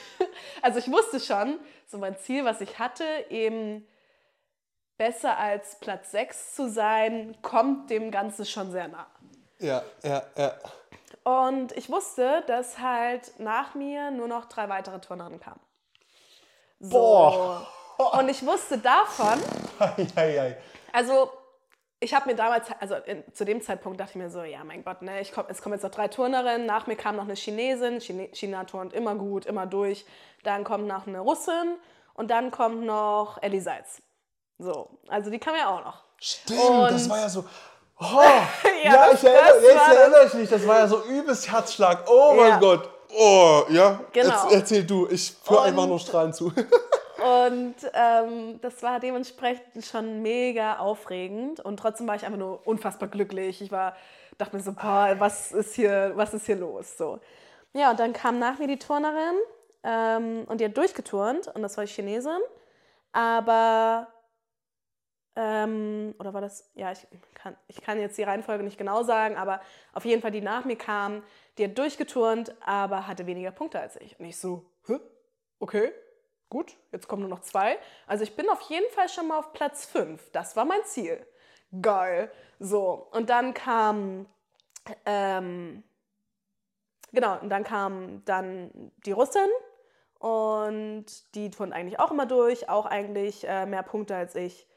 [0.62, 3.86] Also ich wusste schon, so mein Ziel, was ich hatte, eben
[4.98, 9.08] besser als Platz 6 zu sein, kommt dem Ganzen schon sehr nah.
[9.60, 10.56] Ja, ja, ja.
[11.24, 15.60] Und ich wusste, dass halt nach mir nur noch drei weitere Turnerinnen kamen.
[16.80, 16.90] So.
[16.90, 17.68] Boah.
[18.20, 19.40] Und ich wusste davon,
[20.16, 20.58] Eieiei.
[20.92, 21.30] also
[22.06, 24.84] ich habe mir damals, also in, zu dem Zeitpunkt dachte ich mir so, ja mein
[24.84, 27.34] Gott, ne, ich komm, es kommen jetzt noch drei Turnerinnen, nach mir kam noch eine
[27.34, 30.06] Chinesin, Chine, China turnt immer gut, immer durch,
[30.44, 31.78] dann kommt noch eine Russin
[32.14, 34.02] und dann kommt noch Ellie Seitz.
[34.60, 36.04] So, also die kam ja auch noch.
[36.20, 37.44] Stimmt, Und- das war ja so.
[38.00, 38.04] Oh,
[38.84, 42.04] ja, das- ich erinnere, jetzt erinnere ich mich, das war ja so übelst Herzschlag.
[42.08, 42.60] Oh mein Ja.
[42.60, 42.90] Gott.
[43.18, 44.00] Oh, ja.
[44.12, 44.28] Genau.
[44.30, 46.52] Jetzt erzähl du, ich höre einfach nur strahlend zu.
[47.26, 51.60] Und ähm, das war dementsprechend schon mega aufregend.
[51.60, 53.64] Und trotzdem war ich einfach nur unfassbar glücklich.
[53.64, 53.96] Ich war,
[54.38, 56.96] dachte mir so, boah, was ist hier, was ist hier los?
[56.98, 57.20] So.
[57.74, 59.38] Ja, und dann kam nach mir die Turnerin
[59.84, 62.40] ähm, und die hat durchgeturnt und das war die Chinesin.
[63.12, 64.08] Aber,
[65.36, 69.36] ähm, oder war das, ja, ich kann, ich kann jetzt die Reihenfolge nicht genau sagen,
[69.36, 69.62] aber
[69.94, 71.24] auf jeden Fall die nach mir kam,
[71.58, 74.20] die hat durchgeturnt, aber hatte weniger Punkte als ich.
[74.20, 75.00] Und ich so, hä?
[75.58, 75.92] Okay,
[76.50, 77.78] gut, jetzt kommen nur noch zwei.
[78.08, 80.32] Also ich bin auf jeden Fall schon mal auf Platz fünf.
[80.32, 81.26] Das war mein Ziel.
[81.82, 82.32] Geil.
[82.60, 84.28] So, und dann kam,
[85.06, 85.84] ähm,
[87.12, 89.50] genau, und dann kam dann die Russin
[90.20, 91.06] und
[91.36, 94.68] die turnt eigentlich auch immer durch, auch eigentlich äh, mehr Punkte als ich.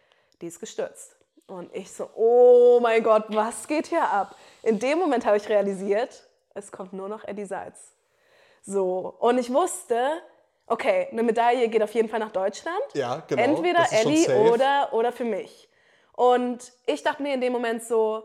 [0.40, 1.16] Die ist gestürzt.
[1.46, 4.36] Und ich so, oh mein Gott, was geht hier ab?
[4.62, 7.94] In dem Moment habe ich realisiert, es kommt nur noch Eddie Seitz.
[8.62, 10.20] So, und ich wusste,
[10.68, 12.82] okay, eine Medaille geht auf jeden Fall nach Deutschland.
[12.94, 15.68] Ja, genau, Entweder Ellie oder, oder für mich.
[16.12, 18.24] Und ich dachte mir in dem Moment so,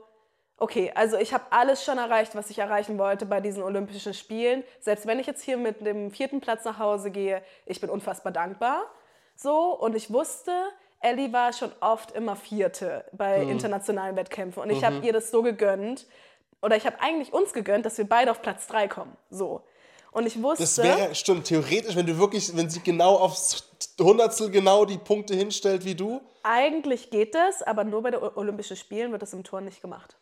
[0.58, 4.64] okay, also ich habe alles schon erreicht, was ich erreichen wollte bei diesen Olympischen Spielen.
[4.80, 8.32] Selbst wenn ich jetzt hier mit dem vierten Platz nach Hause gehe, ich bin unfassbar
[8.32, 8.84] dankbar.
[9.36, 10.52] So, und ich wusste,
[11.02, 13.50] Ellie war schon oft immer Vierte bei Hm.
[13.50, 14.64] internationalen Wettkämpfen.
[14.64, 14.86] Und ich Mhm.
[14.86, 16.06] habe ihr das so gegönnt,
[16.62, 19.18] oder ich habe eigentlich uns gegönnt, dass wir beide auf Platz drei kommen.
[19.30, 19.62] So.
[20.14, 20.64] Und ich wusste.
[20.64, 23.64] Das wäre, stimmt, theoretisch, wenn du wirklich, wenn sie genau aufs
[24.00, 26.22] Hundertstel genau die Punkte hinstellt wie du.
[26.44, 30.16] Eigentlich geht das, aber nur bei den Olympischen Spielen wird das im Turn nicht gemacht.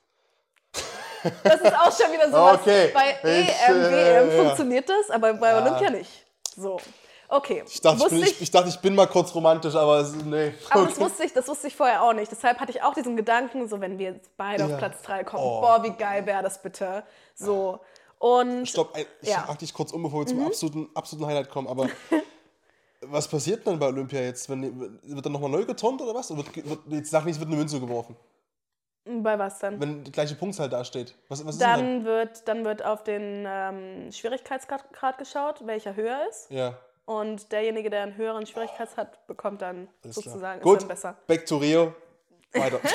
[1.43, 2.59] Das ist auch schon wieder sowas.
[2.61, 2.89] Okay.
[2.93, 4.43] Bei Ich, EM, äh, WM ja.
[4.43, 6.09] funktioniert das, aber bei Olympia nicht.
[6.57, 6.79] So.
[7.27, 7.63] Okay.
[7.67, 10.53] Ich dachte, ich, bin, ich, ich dachte, ich bin mal kurz romantisch, aber nee.
[10.69, 11.01] aber das Okay.
[11.05, 12.29] wusste, ich, das wusste ich vorher auch nicht.
[12.31, 14.69] Deshalb hatte ich auch diesen Gedanken, so wenn wir jetzt beide Ja.
[14.69, 15.61] auf Platz 3 kommen, Oh.
[15.61, 17.03] boah, wie geil wäre das bitte.
[17.35, 17.79] So.
[18.21, 19.47] Und Stopp, ich Ja.
[19.49, 19.57] Mhm.
[19.57, 21.67] dich kurz um, bevor wir zum absoluten, absoluten Highlight kommen.
[21.67, 21.89] Aber
[23.01, 24.47] was passiert denn bei Olympia jetzt?
[24.47, 26.29] Wenn, wird dann nochmal neu geturnt oder was?
[26.29, 28.15] Oder wird, wird, jetzt sag nicht, es wird eine Münze geworfen.
[29.05, 29.81] bei was dann?
[29.81, 31.15] Wenn die gleiche Punktzahl dasteht.
[31.29, 31.79] Was, was ist denn dann?
[31.79, 36.51] Dann wird, dann wird auf den ähm, Schwierigkeitsgrad Grad geschaut, welcher höher ist.
[36.51, 41.17] Ja, Und derjenige, der einen höheren Schwierigkeitsgrad hat, bekommt dann alles sozusagen Gut, dann besser.
[41.25, 41.95] back to Rio.
[42.53, 42.79] Weiter.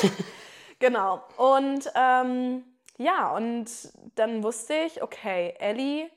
[0.78, 1.22] Genau.
[1.38, 2.62] Und ähm,
[2.98, 3.66] ja, und
[4.14, 6.10] dann wusste ich, okay, Ellie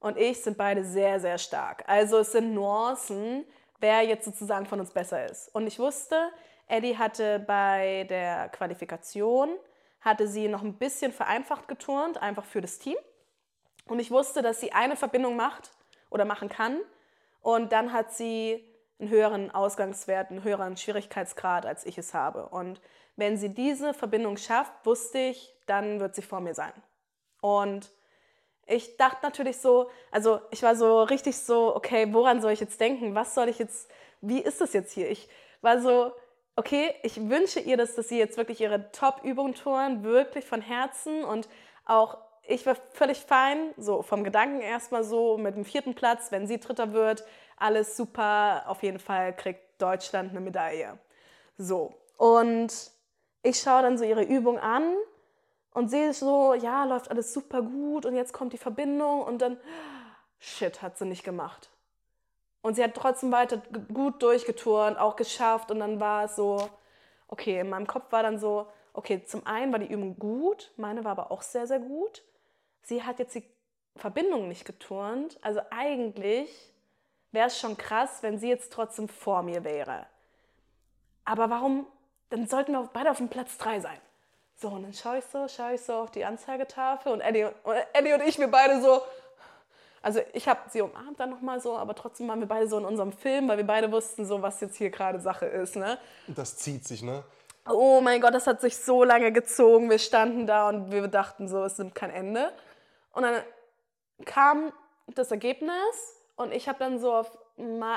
[0.00, 1.84] und ich sind beide sehr, sehr stark.
[1.86, 3.44] Also es sind Nuancen,
[3.80, 5.54] wer jetzt sozusagen von uns besser ist.
[5.54, 6.30] Und ich wusste,
[6.66, 9.50] Ellie hatte bei der Qualifikation,
[10.00, 12.96] hatte sie noch ein bisschen vereinfacht geturnt, einfach für das Team.
[13.86, 15.72] Und ich wusste, dass sie eine Verbindung macht
[16.10, 16.78] oder machen kann.
[17.40, 18.64] Und dann hat sie
[18.98, 22.48] einen höheren Ausgangswert, einen höheren Schwierigkeitsgrad, als ich es habe.
[22.48, 22.80] Und
[23.20, 26.72] wenn sie diese Verbindung schafft, wusste ich, dann wird sie vor mir sein.
[27.40, 27.90] Und
[28.66, 32.80] ich dachte natürlich so, also ich war so richtig so, okay, woran soll ich jetzt
[32.80, 33.14] denken?
[33.14, 33.90] Was soll ich jetzt,
[34.20, 35.10] wie ist das jetzt hier?
[35.10, 35.28] Ich
[35.60, 36.12] war so,
[36.56, 41.24] okay, ich wünsche ihr, dass, dass sie jetzt wirklich ihre Top-Übung touren, wirklich von Herzen
[41.24, 41.48] und
[41.84, 46.46] auch ich war völlig fein, so vom Gedanken erstmal so mit dem vierten Platz, wenn
[46.46, 47.24] sie Dritter wird,
[47.56, 50.98] alles super, auf jeden Fall kriegt Deutschland eine Medaille.
[51.58, 52.72] So, und
[53.42, 54.94] ich schaue dann so ihre Übung an
[55.72, 59.58] und sehe so, ja, läuft alles super gut und jetzt kommt die Verbindung und dann,
[60.38, 61.70] shit, hat sie nicht gemacht.
[62.62, 63.62] Und sie hat trotzdem weiter
[63.92, 66.68] gut durchgeturnt, auch geschafft und dann war es so,
[67.28, 71.04] okay, in meinem Kopf war dann so, okay, zum einen war die Übung gut, meine
[71.04, 72.22] war aber auch sehr, sehr gut.
[72.82, 73.44] Sie hat jetzt die
[73.96, 76.72] Verbindung nicht geturnt, also eigentlich
[77.32, 80.06] wäre es schon krass, wenn sie jetzt trotzdem vor mir wäre.
[81.24, 81.86] Aber warum,
[82.30, 83.98] dann sollten wir beide auf dem Platz 3 sein.
[84.56, 87.76] So, und dann schaue ich so, schaue ich so auf die Anzeigetafel und Eddie, und
[87.92, 89.02] Eddie und ich, wir beide so,
[90.02, 92.84] also ich habe sie umarmt dann nochmal so, aber trotzdem waren wir beide so in
[92.84, 95.98] unserem Film, weil wir beide wussten so, was jetzt hier gerade Sache ist, ne?
[96.26, 97.24] Und das zieht sich, ne?
[97.68, 99.90] Oh mein Gott, das hat sich so lange gezogen.
[99.90, 102.52] Wir standen da und wir dachten so, es nimmt kein Ende.
[103.12, 103.42] Und dann
[104.24, 104.72] kam
[105.08, 107.38] das Ergebnis und ich habe dann so auf,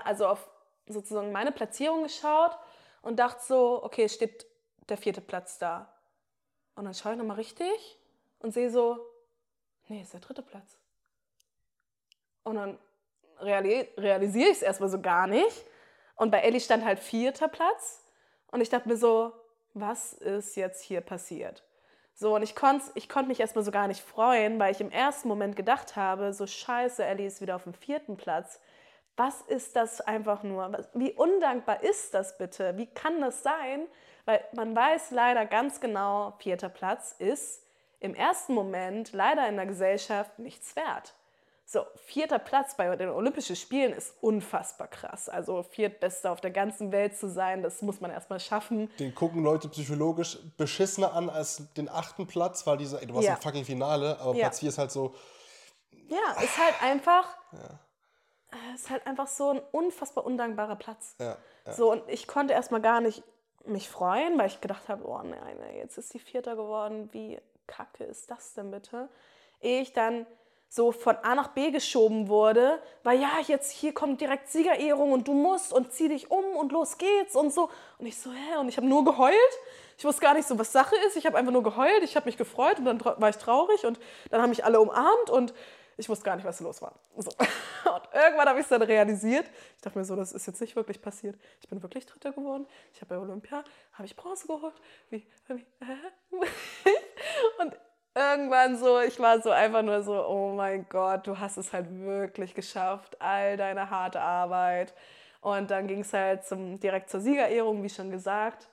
[0.04, 0.48] also auf
[0.88, 2.58] sozusagen meine Platzierung geschaut
[3.04, 4.48] und dachte so, okay, es steht
[4.90, 5.94] der vierte Platz da.
[6.76, 8.00] Und dann schaue ich nochmal richtig
[8.40, 8.98] und sehe so,
[9.88, 10.78] nee, ist der dritte Platz.
[12.44, 12.80] Und dann
[13.40, 15.66] realisiere ich es erstmal so gar nicht.
[16.16, 18.04] Und bei Ellie stand halt vierter Platz.
[18.52, 19.34] Und ich dachte mir so,
[19.74, 21.64] was ist jetzt hier passiert?
[22.16, 24.92] So, und ich konnte ich konnt mich erstmal so gar nicht freuen, weil ich im
[24.92, 28.60] ersten Moment gedacht habe, so scheiße, Ellie ist wieder auf dem vierten Platz.
[29.16, 30.72] Was ist das einfach nur?
[30.94, 32.78] Wie undankbar ist das bitte?
[32.78, 33.88] Wie kann das sein?
[34.26, 37.64] Weil man weiß leider ganz genau, vierter Platz ist
[38.00, 41.14] im ersten Moment leider in der Gesellschaft nichts wert.
[41.66, 45.30] So, vierter Platz bei den Olympischen Spielen ist unfassbar krass.
[45.30, 48.92] Also viertbester auf der ganzen Welt zu sein, das muss man erstmal schaffen.
[49.00, 53.28] Den gucken Leute psychologisch beschissener an als den achten Platz, weil dieser, ey, du warst
[53.28, 53.36] ja.
[53.36, 54.42] im fucking Finale, aber ja.
[54.46, 55.16] Platz vier ist halt so.
[56.10, 57.26] Ja, ist halt einfach.
[57.54, 57.80] Ja.
[58.76, 61.16] Ist halt einfach so ein unfassbar undankbarer Platz.
[61.20, 61.74] Ja, ja.
[61.74, 63.24] So, und ich konnte erstmal gar nicht
[63.66, 68.04] mich freuen, weil ich gedacht habe, oh nein, jetzt ist sie Vierter geworden, wie kacke
[68.04, 69.10] ist das denn bitte?
[69.62, 70.26] Ehe ich dann
[70.74, 75.28] so von A nach B geschoben wurde, weil ja, jetzt hier kommt direkt Siegerehrung und
[75.28, 77.70] du musst und zieh dich um und los geht's und so.
[78.00, 78.58] Und ich so, hä?
[78.60, 79.36] Und ich habe nur geheult.
[80.00, 81.16] Ich wusste gar nicht so, was Sache ist.
[81.16, 82.02] Ich habe einfach nur geheult.
[82.02, 84.00] Ich habe mich gefreut und dann war ich traurig und
[84.32, 85.54] dann haben mich alle umarmt und
[85.98, 87.00] ich wusste gar nicht, was los war.
[87.18, 87.32] So.
[87.94, 89.46] Und irgendwann habe ich es dann realisiert.
[89.76, 91.40] Ich dachte mir so, das ist jetzt nicht wirklich passiert.
[91.62, 92.66] Ich bin wirklich Dritter geworden.
[92.94, 93.64] Ich habe bei Olympia,
[93.94, 94.74] habe ich Bronze geholt.
[95.10, 95.62] Wie, wie, äh?
[97.62, 97.78] und
[98.16, 101.88] irgendwann so, ich war so einfach nur so, oh mein Gott, du hast es halt
[101.90, 104.94] wirklich geschafft, all deine harte Arbeit.
[105.42, 108.70] Und dann ging es halt zum, direkt zur Siegerehrung, wie schon gesagt.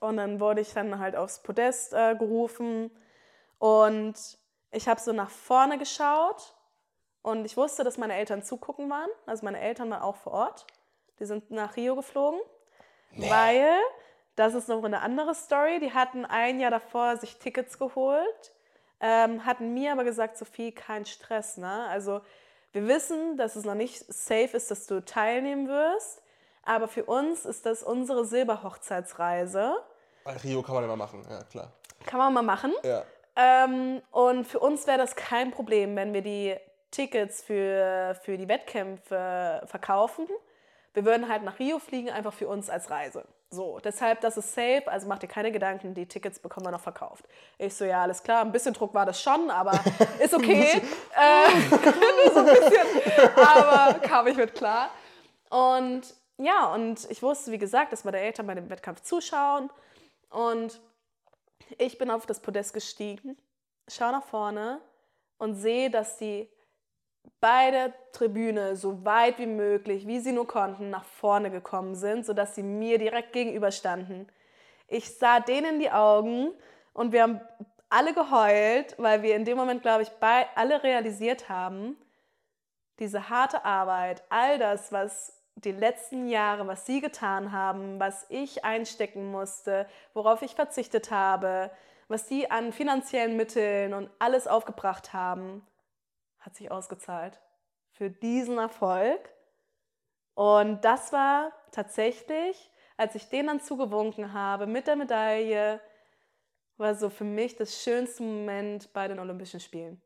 [0.00, 2.90] Und dann wurde ich dann halt aufs Podest äh, gerufen
[3.58, 4.14] und
[4.74, 6.54] ich habe so nach vorne geschaut
[7.22, 9.08] und ich wusste, dass meine Eltern zugucken waren.
[9.26, 10.66] Also meine Eltern waren auch vor Ort.
[11.18, 12.40] Die sind nach Rio geflogen,
[13.12, 13.30] nee.
[13.30, 13.78] weil
[14.36, 15.78] das ist noch eine andere Story.
[15.80, 18.52] Die hatten ein Jahr davor sich Tickets geholt,
[19.00, 21.56] ähm, hatten mir aber gesagt, Sophie, kein Stress.
[21.56, 21.86] Ne?
[21.88, 22.20] Also
[22.72, 26.20] wir wissen, dass es noch nicht safe ist, dass du teilnehmen wirst.
[26.64, 29.76] Aber für uns ist das unsere Silberhochzeitsreise.
[30.42, 31.72] Rio kann man immer machen, ja klar.
[32.06, 32.72] Kann man mal machen.
[32.82, 33.04] Ja.
[33.36, 36.54] Ähm, und für uns wäre das kein Problem, wenn wir die
[36.90, 40.28] Tickets für, für die Wettkämpfe verkaufen.
[40.92, 43.24] Wir würden halt nach Rio fliegen, einfach für uns als Reise.
[43.50, 46.80] So, deshalb, das ist safe, also mach dir keine Gedanken, die Tickets bekommen wir noch
[46.80, 47.24] verkauft.
[47.58, 49.72] Ich so, ja, alles klar, ein bisschen Druck war das schon, aber
[50.20, 50.80] ist okay.
[51.16, 51.70] äh,
[52.32, 52.86] so ein bisschen,
[53.36, 54.90] aber kam ich mit klar.
[55.50, 56.02] Und
[56.38, 59.70] ja, und ich wusste, wie gesagt, dass meine Eltern bei dem Wettkampf zuschauen.
[60.30, 60.80] Und
[61.78, 63.36] ich bin auf das Podest gestiegen,
[63.88, 64.80] schaue nach vorne
[65.38, 66.48] und sehe, dass die
[67.40, 72.54] beide Tribüne so weit wie möglich, wie sie nur konnten, nach vorne gekommen sind, sodass
[72.54, 74.30] sie mir direkt gegenüberstanden.
[74.88, 76.52] Ich sah denen in die Augen
[76.92, 77.40] und wir haben
[77.88, 81.96] alle geheult, weil wir in dem Moment, glaube ich, alle realisiert haben,
[82.98, 88.64] diese harte Arbeit, all das, was die letzten Jahre, was sie getan haben, was ich
[88.64, 91.70] einstecken musste, worauf ich verzichtet habe,
[92.08, 95.66] was sie an finanziellen Mitteln und alles aufgebracht haben,
[96.40, 97.40] hat sich ausgezahlt
[97.92, 99.32] für diesen Erfolg.
[100.34, 105.80] Und das war tatsächlich, als ich den dann zugewunken habe mit der Medaille,
[106.76, 110.02] war so für mich das schönste Moment bei den Olympischen Spielen.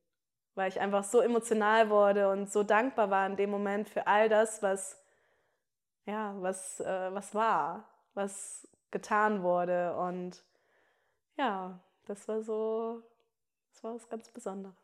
[0.54, 4.28] Weil ich einfach so emotional wurde und so dankbar war in dem Moment für all
[4.28, 5.00] das, was,
[6.08, 9.94] ja, was, äh, was war, was getan wurde.
[9.94, 10.42] Und
[11.36, 13.02] ja, das war so,
[13.72, 14.74] das war was ganz Besonderes.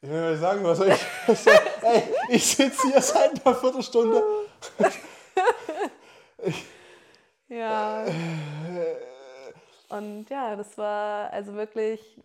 [0.00, 1.46] Ich will mal sagen, was soll ich.
[1.82, 4.22] ey, ich sitze hier seit einer Viertelstunde.
[7.48, 8.04] ja.
[9.88, 12.20] Und ja, das war also wirklich.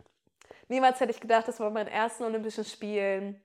[0.68, 3.42] Niemals hätte ich gedacht, das war mein ersten Olympischen Spielen,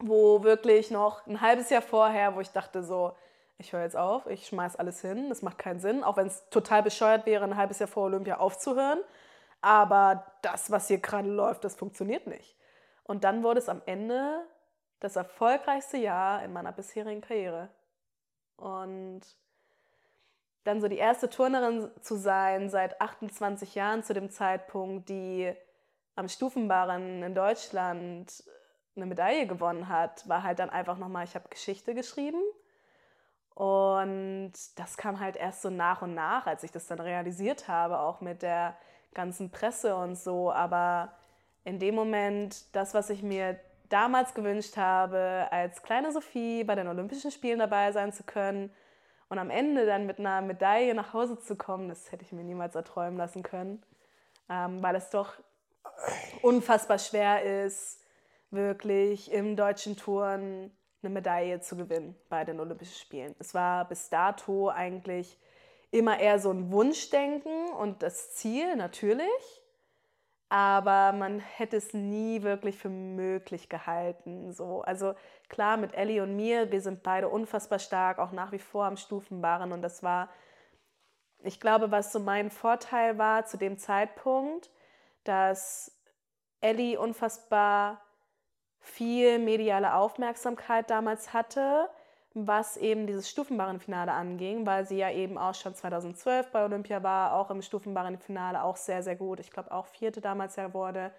[0.00, 3.14] wo wirklich noch ein halbes Jahr vorher, wo ich dachte so,
[3.58, 6.48] ich höre jetzt auf, ich schmeiß alles hin, das macht keinen Sinn, auch wenn es
[6.50, 9.00] total bescheuert wäre, ein halbes Jahr vor Olympia aufzuhören.
[9.62, 12.56] Aber das, was hier gerade läuft, das funktioniert nicht.
[13.04, 14.44] Und dann wurde es am Ende
[15.00, 17.70] das erfolgreichste Jahr in meiner bisherigen Karriere.
[18.56, 19.22] Und
[20.64, 25.54] dann so die erste Turnerin zu sein seit 28 Jahren zu dem Zeitpunkt, die
[26.16, 28.42] am Stufenbarren in Deutschland
[28.96, 32.40] eine Medaille gewonnen hat, war halt dann einfach nochmal, ich habe Geschichte geschrieben.
[33.56, 37.98] Und das kam halt erst so nach und nach, als ich das dann realisiert habe,
[38.00, 38.76] auch mit der
[39.14, 40.52] ganzen Presse und so.
[40.52, 41.12] Aber
[41.64, 43.58] in dem Moment, das, was ich mir
[43.88, 48.70] damals gewünscht habe, als kleine Sophie bei den Olympischen Spielen dabei sein zu können
[49.30, 52.44] und am Ende dann mit einer Medaille nach Hause zu kommen, das hätte ich mir
[52.44, 53.82] niemals erträumen lassen können,
[54.50, 55.32] ähm, weil es doch
[56.42, 58.02] unfassbar schwer ist,
[58.50, 60.76] wirklich im deutschen Touren
[61.06, 63.34] eine Medaille zu gewinnen bei den Olympischen Spielen.
[63.38, 65.38] Es war bis dato eigentlich
[65.90, 69.62] immer eher so ein Wunschdenken und das Ziel natürlich,
[70.48, 74.52] aber man hätte es nie wirklich für möglich gehalten.
[74.52, 74.82] So.
[74.82, 75.14] Also
[75.48, 78.96] klar, mit Ellie und mir, wir sind beide unfassbar stark, auch nach wie vor am
[78.96, 80.28] Stufenbarren und das war,
[81.42, 84.70] ich glaube, was so mein Vorteil war zu dem Zeitpunkt,
[85.24, 85.92] dass
[86.60, 88.05] Ellie unfassbar
[88.86, 91.88] viel mediale Aufmerksamkeit damals hatte,
[92.34, 97.34] was eben dieses Stufenbarrenfinale anging, weil sie ja eben auch schon 2012 bei Olympia war,
[97.34, 99.40] auch im Stufenbarrenfinale auch sehr, sehr gut.
[99.40, 101.10] Ich glaube auch vierte damals ja wurde.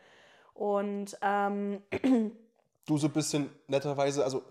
[0.54, 1.82] Und ähm,
[2.86, 4.44] du so ein bisschen netterweise, also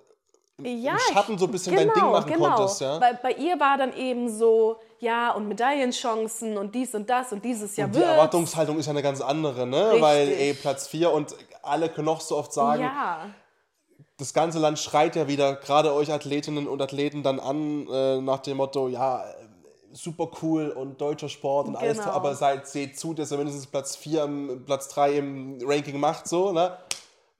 [0.62, 2.54] ja, im Schatten so ein bisschen genau, dein Ding machen genau.
[2.56, 3.00] konntest, ja?
[3.00, 7.44] Weil bei ihr war dann eben so, ja, und Medaillenchancen und dies und das und
[7.44, 8.10] dieses Jahr Und die wird's.
[8.12, 9.86] Erwartungshaltung ist ja eine ganz andere, ne?
[9.88, 10.02] Richtig.
[10.02, 13.26] Weil, ey, Platz 4 und alle können noch so oft sagen, Ja,
[14.18, 18.38] das ganze Land schreit ja wieder gerade euch Athletinnen und Athleten dann an, äh, nach
[18.38, 19.34] dem Motto, ja, äh,
[19.92, 22.10] super cool und deutscher Sport und alles, Genau.
[22.12, 26.28] aber seid, seht zu, dass ihr mindestens Platz 4, im- Platz 3 im Ranking macht,
[26.28, 26.78] so, ne?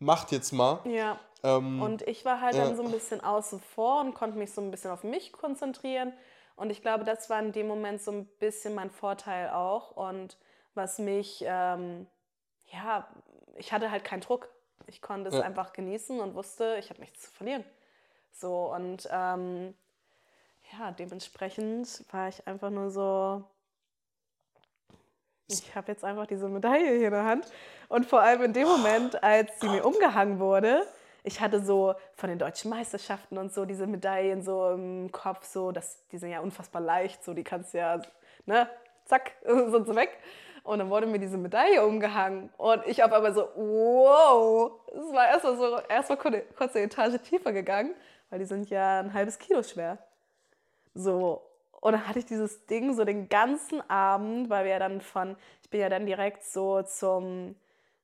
[0.01, 0.81] Macht jetzt mal.
[0.85, 1.19] ja.
[1.47, 2.65] Ähm, Und ich war halt ja.
[2.65, 6.13] dann so ein bisschen außen vor und konnte mich so ein bisschen auf mich konzentrieren.
[6.57, 9.93] Und ich glaube, das war in dem Moment so ein bisschen mein Vorteil auch.
[9.93, 10.39] Und
[10.75, 12.07] was mich, ähm,
[12.73, 13.07] ja,
[13.57, 14.49] ich hatte halt keinen Druck.
[14.87, 15.43] Ich konnte es Ja.
[15.43, 17.65] einfach genießen und wusste, ich habe nichts zu verlieren.
[18.33, 19.75] So, und ähm,
[20.73, 23.45] ja, dementsprechend war ich einfach nur so,
[25.49, 27.47] ich habe jetzt einfach diese Medaille hier in der Hand.
[27.89, 30.87] Und vor allem in dem Moment, als sie mir umgehangen wurde,
[31.27, 35.73] ich hatte so von den deutschen Meisterschaften und so diese Medaillen so im Kopf, so,
[35.73, 38.01] das, die sind ja unfassbar leicht, so die kannst du ja,
[38.47, 38.69] ne,
[39.07, 40.19] zack, sind sie weg.
[40.63, 42.51] Und dann wurde mir diese Medaille umgehangen.
[42.57, 47.53] Und ich habe aber so, wow, es war erstmal so, erstmal kurz eine Etage tiefer
[47.53, 47.95] gegangen,
[48.31, 49.99] weil die sind ja ein halbes Kilo schwer.
[50.95, 51.43] So.
[51.81, 55.37] Und dann hatte ich dieses Ding so den ganzen Abend, weil wir ja dann von,
[55.63, 57.57] ich bin ja dann direkt so zum,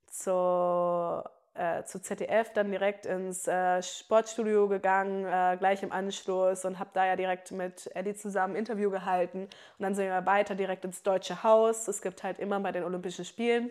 [0.06, 6.78] zur, äh, zu ZDF, dann direkt ins äh, Sportstudio gegangen, äh, gleich im Anschluss und
[6.78, 9.42] habe da ja direkt mit Eddie zusammen ein Interview gehalten.
[9.42, 11.88] Und dann sind wir weiter direkt ins Deutsche Haus.
[11.88, 13.70] Es gibt halt immer bei den Olympischen Spielen,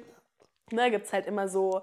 [0.71, 1.81] ne, gibt es halt immer so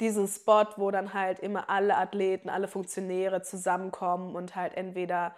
[0.00, 5.34] diesen Spot, wo dann halt immer alle Athleten, alle Funktionäre zusammenkommen und halt entweder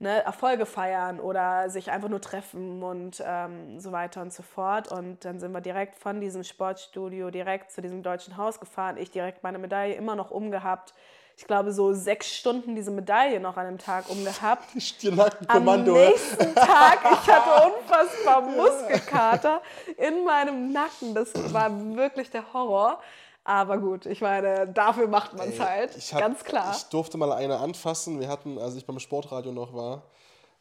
[0.00, 4.90] ne, Erfolge feiern oder sich einfach nur treffen und ähm, so weiter und so fort.
[4.90, 8.96] Und dann sind wir direkt von diesem Sportstudio direkt zu diesem deutschen Haus gefahren.
[8.96, 10.94] Ich direkt meine Medaille immer noch umgehabt.
[11.36, 14.64] Ich glaube, so sechs Stunden diese Medaille noch an dem Tag umgehabt.
[14.74, 15.96] Am Stirnackenkommando.
[15.96, 16.08] ja.
[16.08, 19.62] nächsten Tag, ich hatte unfassbar Muskelkater
[19.96, 21.14] in meinem Nacken.
[21.14, 23.00] Das war wirklich der Horror.
[23.44, 26.74] Aber gut, ich meine, dafür macht man es halt, hab- ganz klar.
[26.76, 28.20] Ich durfte mal eine anfassen.
[28.20, 30.02] Wir hatten, als ich beim Sportradio noch war,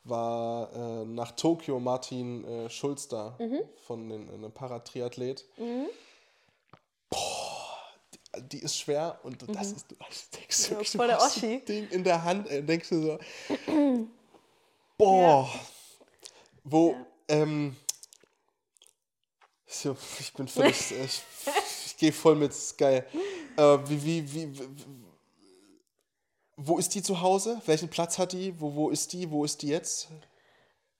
[0.06, 3.60] war äh, nach Tokio Martin äh, Schulz da Mhm.
[3.85, 5.45] von den einem Paratriathlet.
[7.10, 7.77] Boah,
[8.14, 10.64] die, die ist schwer und das ist, du denkst du, Mhm.
[10.64, 11.60] Ja, wirklich, voll der Oschi.
[11.65, 13.19] Ding in der Hand, äh, denkst du so,
[14.97, 15.49] boah,
[16.64, 16.95] wo,
[17.27, 17.76] ähm,
[19.68, 21.22] so, ich bin völlig, äh, ich
[21.99, 23.05] gehe voll mit, ist geil.
[23.57, 24.85] Äh, wie, wie, wie, wie,
[26.57, 27.61] wo ist die zu Hause?
[27.65, 28.59] Welchen Platz hat die?
[28.59, 29.30] Wo, wo ist die?
[29.31, 30.09] Wo ist die jetzt?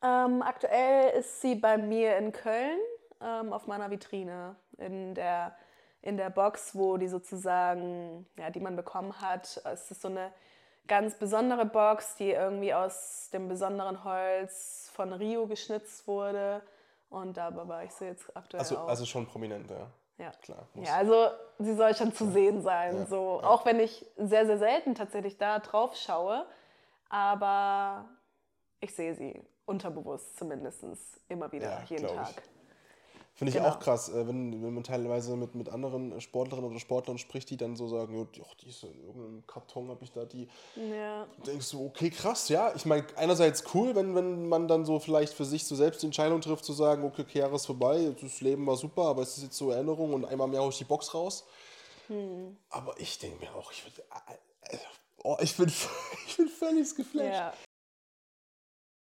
[0.01, 2.80] Ähm, aktuell ist sie bei mir in Köln
[3.21, 5.55] ähm, auf meiner Vitrine in der,
[6.01, 9.61] in der Box, wo die sozusagen, ja, die man bekommen hat.
[9.65, 10.31] Es ist so eine
[10.88, 16.61] ganz besondere Box, die irgendwie aus dem besonderen Holz von Rio geschnitzt wurde.
[17.09, 18.88] Und da war ich sie jetzt aktuell Also, auch.
[18.88, 19.88] also schon prominent, ja.
[20.19, 20.31] Ja.
[20.41, 20.67] Klar.
[20.75, 22.95] Ja, also sie soll schon zu sehen sein.
[22.95, 23.39] Ja, So.
[23.41, 23.47] ja.
[23.47, 26.45] Auch wenn ich sehr, sehr selten tatsächlich da drauf schaue.
[27.09, 28.05] Aber
[28.79, 30.83] ich sehe sie unterbewusst zumindest
[31.27, 32.35] immer wieder, Ja, jeden glaub ich.
[33.40, 33.70] Finde ich Genau.
[33.70, 37.56] auch krass, äh, wenn, wenn man teilweise mit, mit anderen Sportlerinnen oder Sportlern spricht, die
[37.56, 40.49] dann so sagen, jo, die, ist in irgendeinem Karton, habe ich da die.
[40.76, 41.26] Ja.
[41.48, 42.74] Denkst du, okay, krass, ja.
[42.76, 46.07] Ich meine, einerseits cool, wenn, wenn man dann so vielleicht für sich so selbst die
[46.07, 49.38] Entscheidung trifft, zu sagen, okay, okay, Jahre ist vorbei, das Leben war super, aber es
[49.38, 51.45] ist jetzt so Erinnerung und einmal mehr hau ich die Box raus.
[52.70, 54.78] Aber ich denke mir auch, ich, würd, äh, äh,
[55.24, 55.72] oh, ich, bin,
[56.28, 57.26] ich bin völlig geflasht.
[57.26, 57.53] Ja.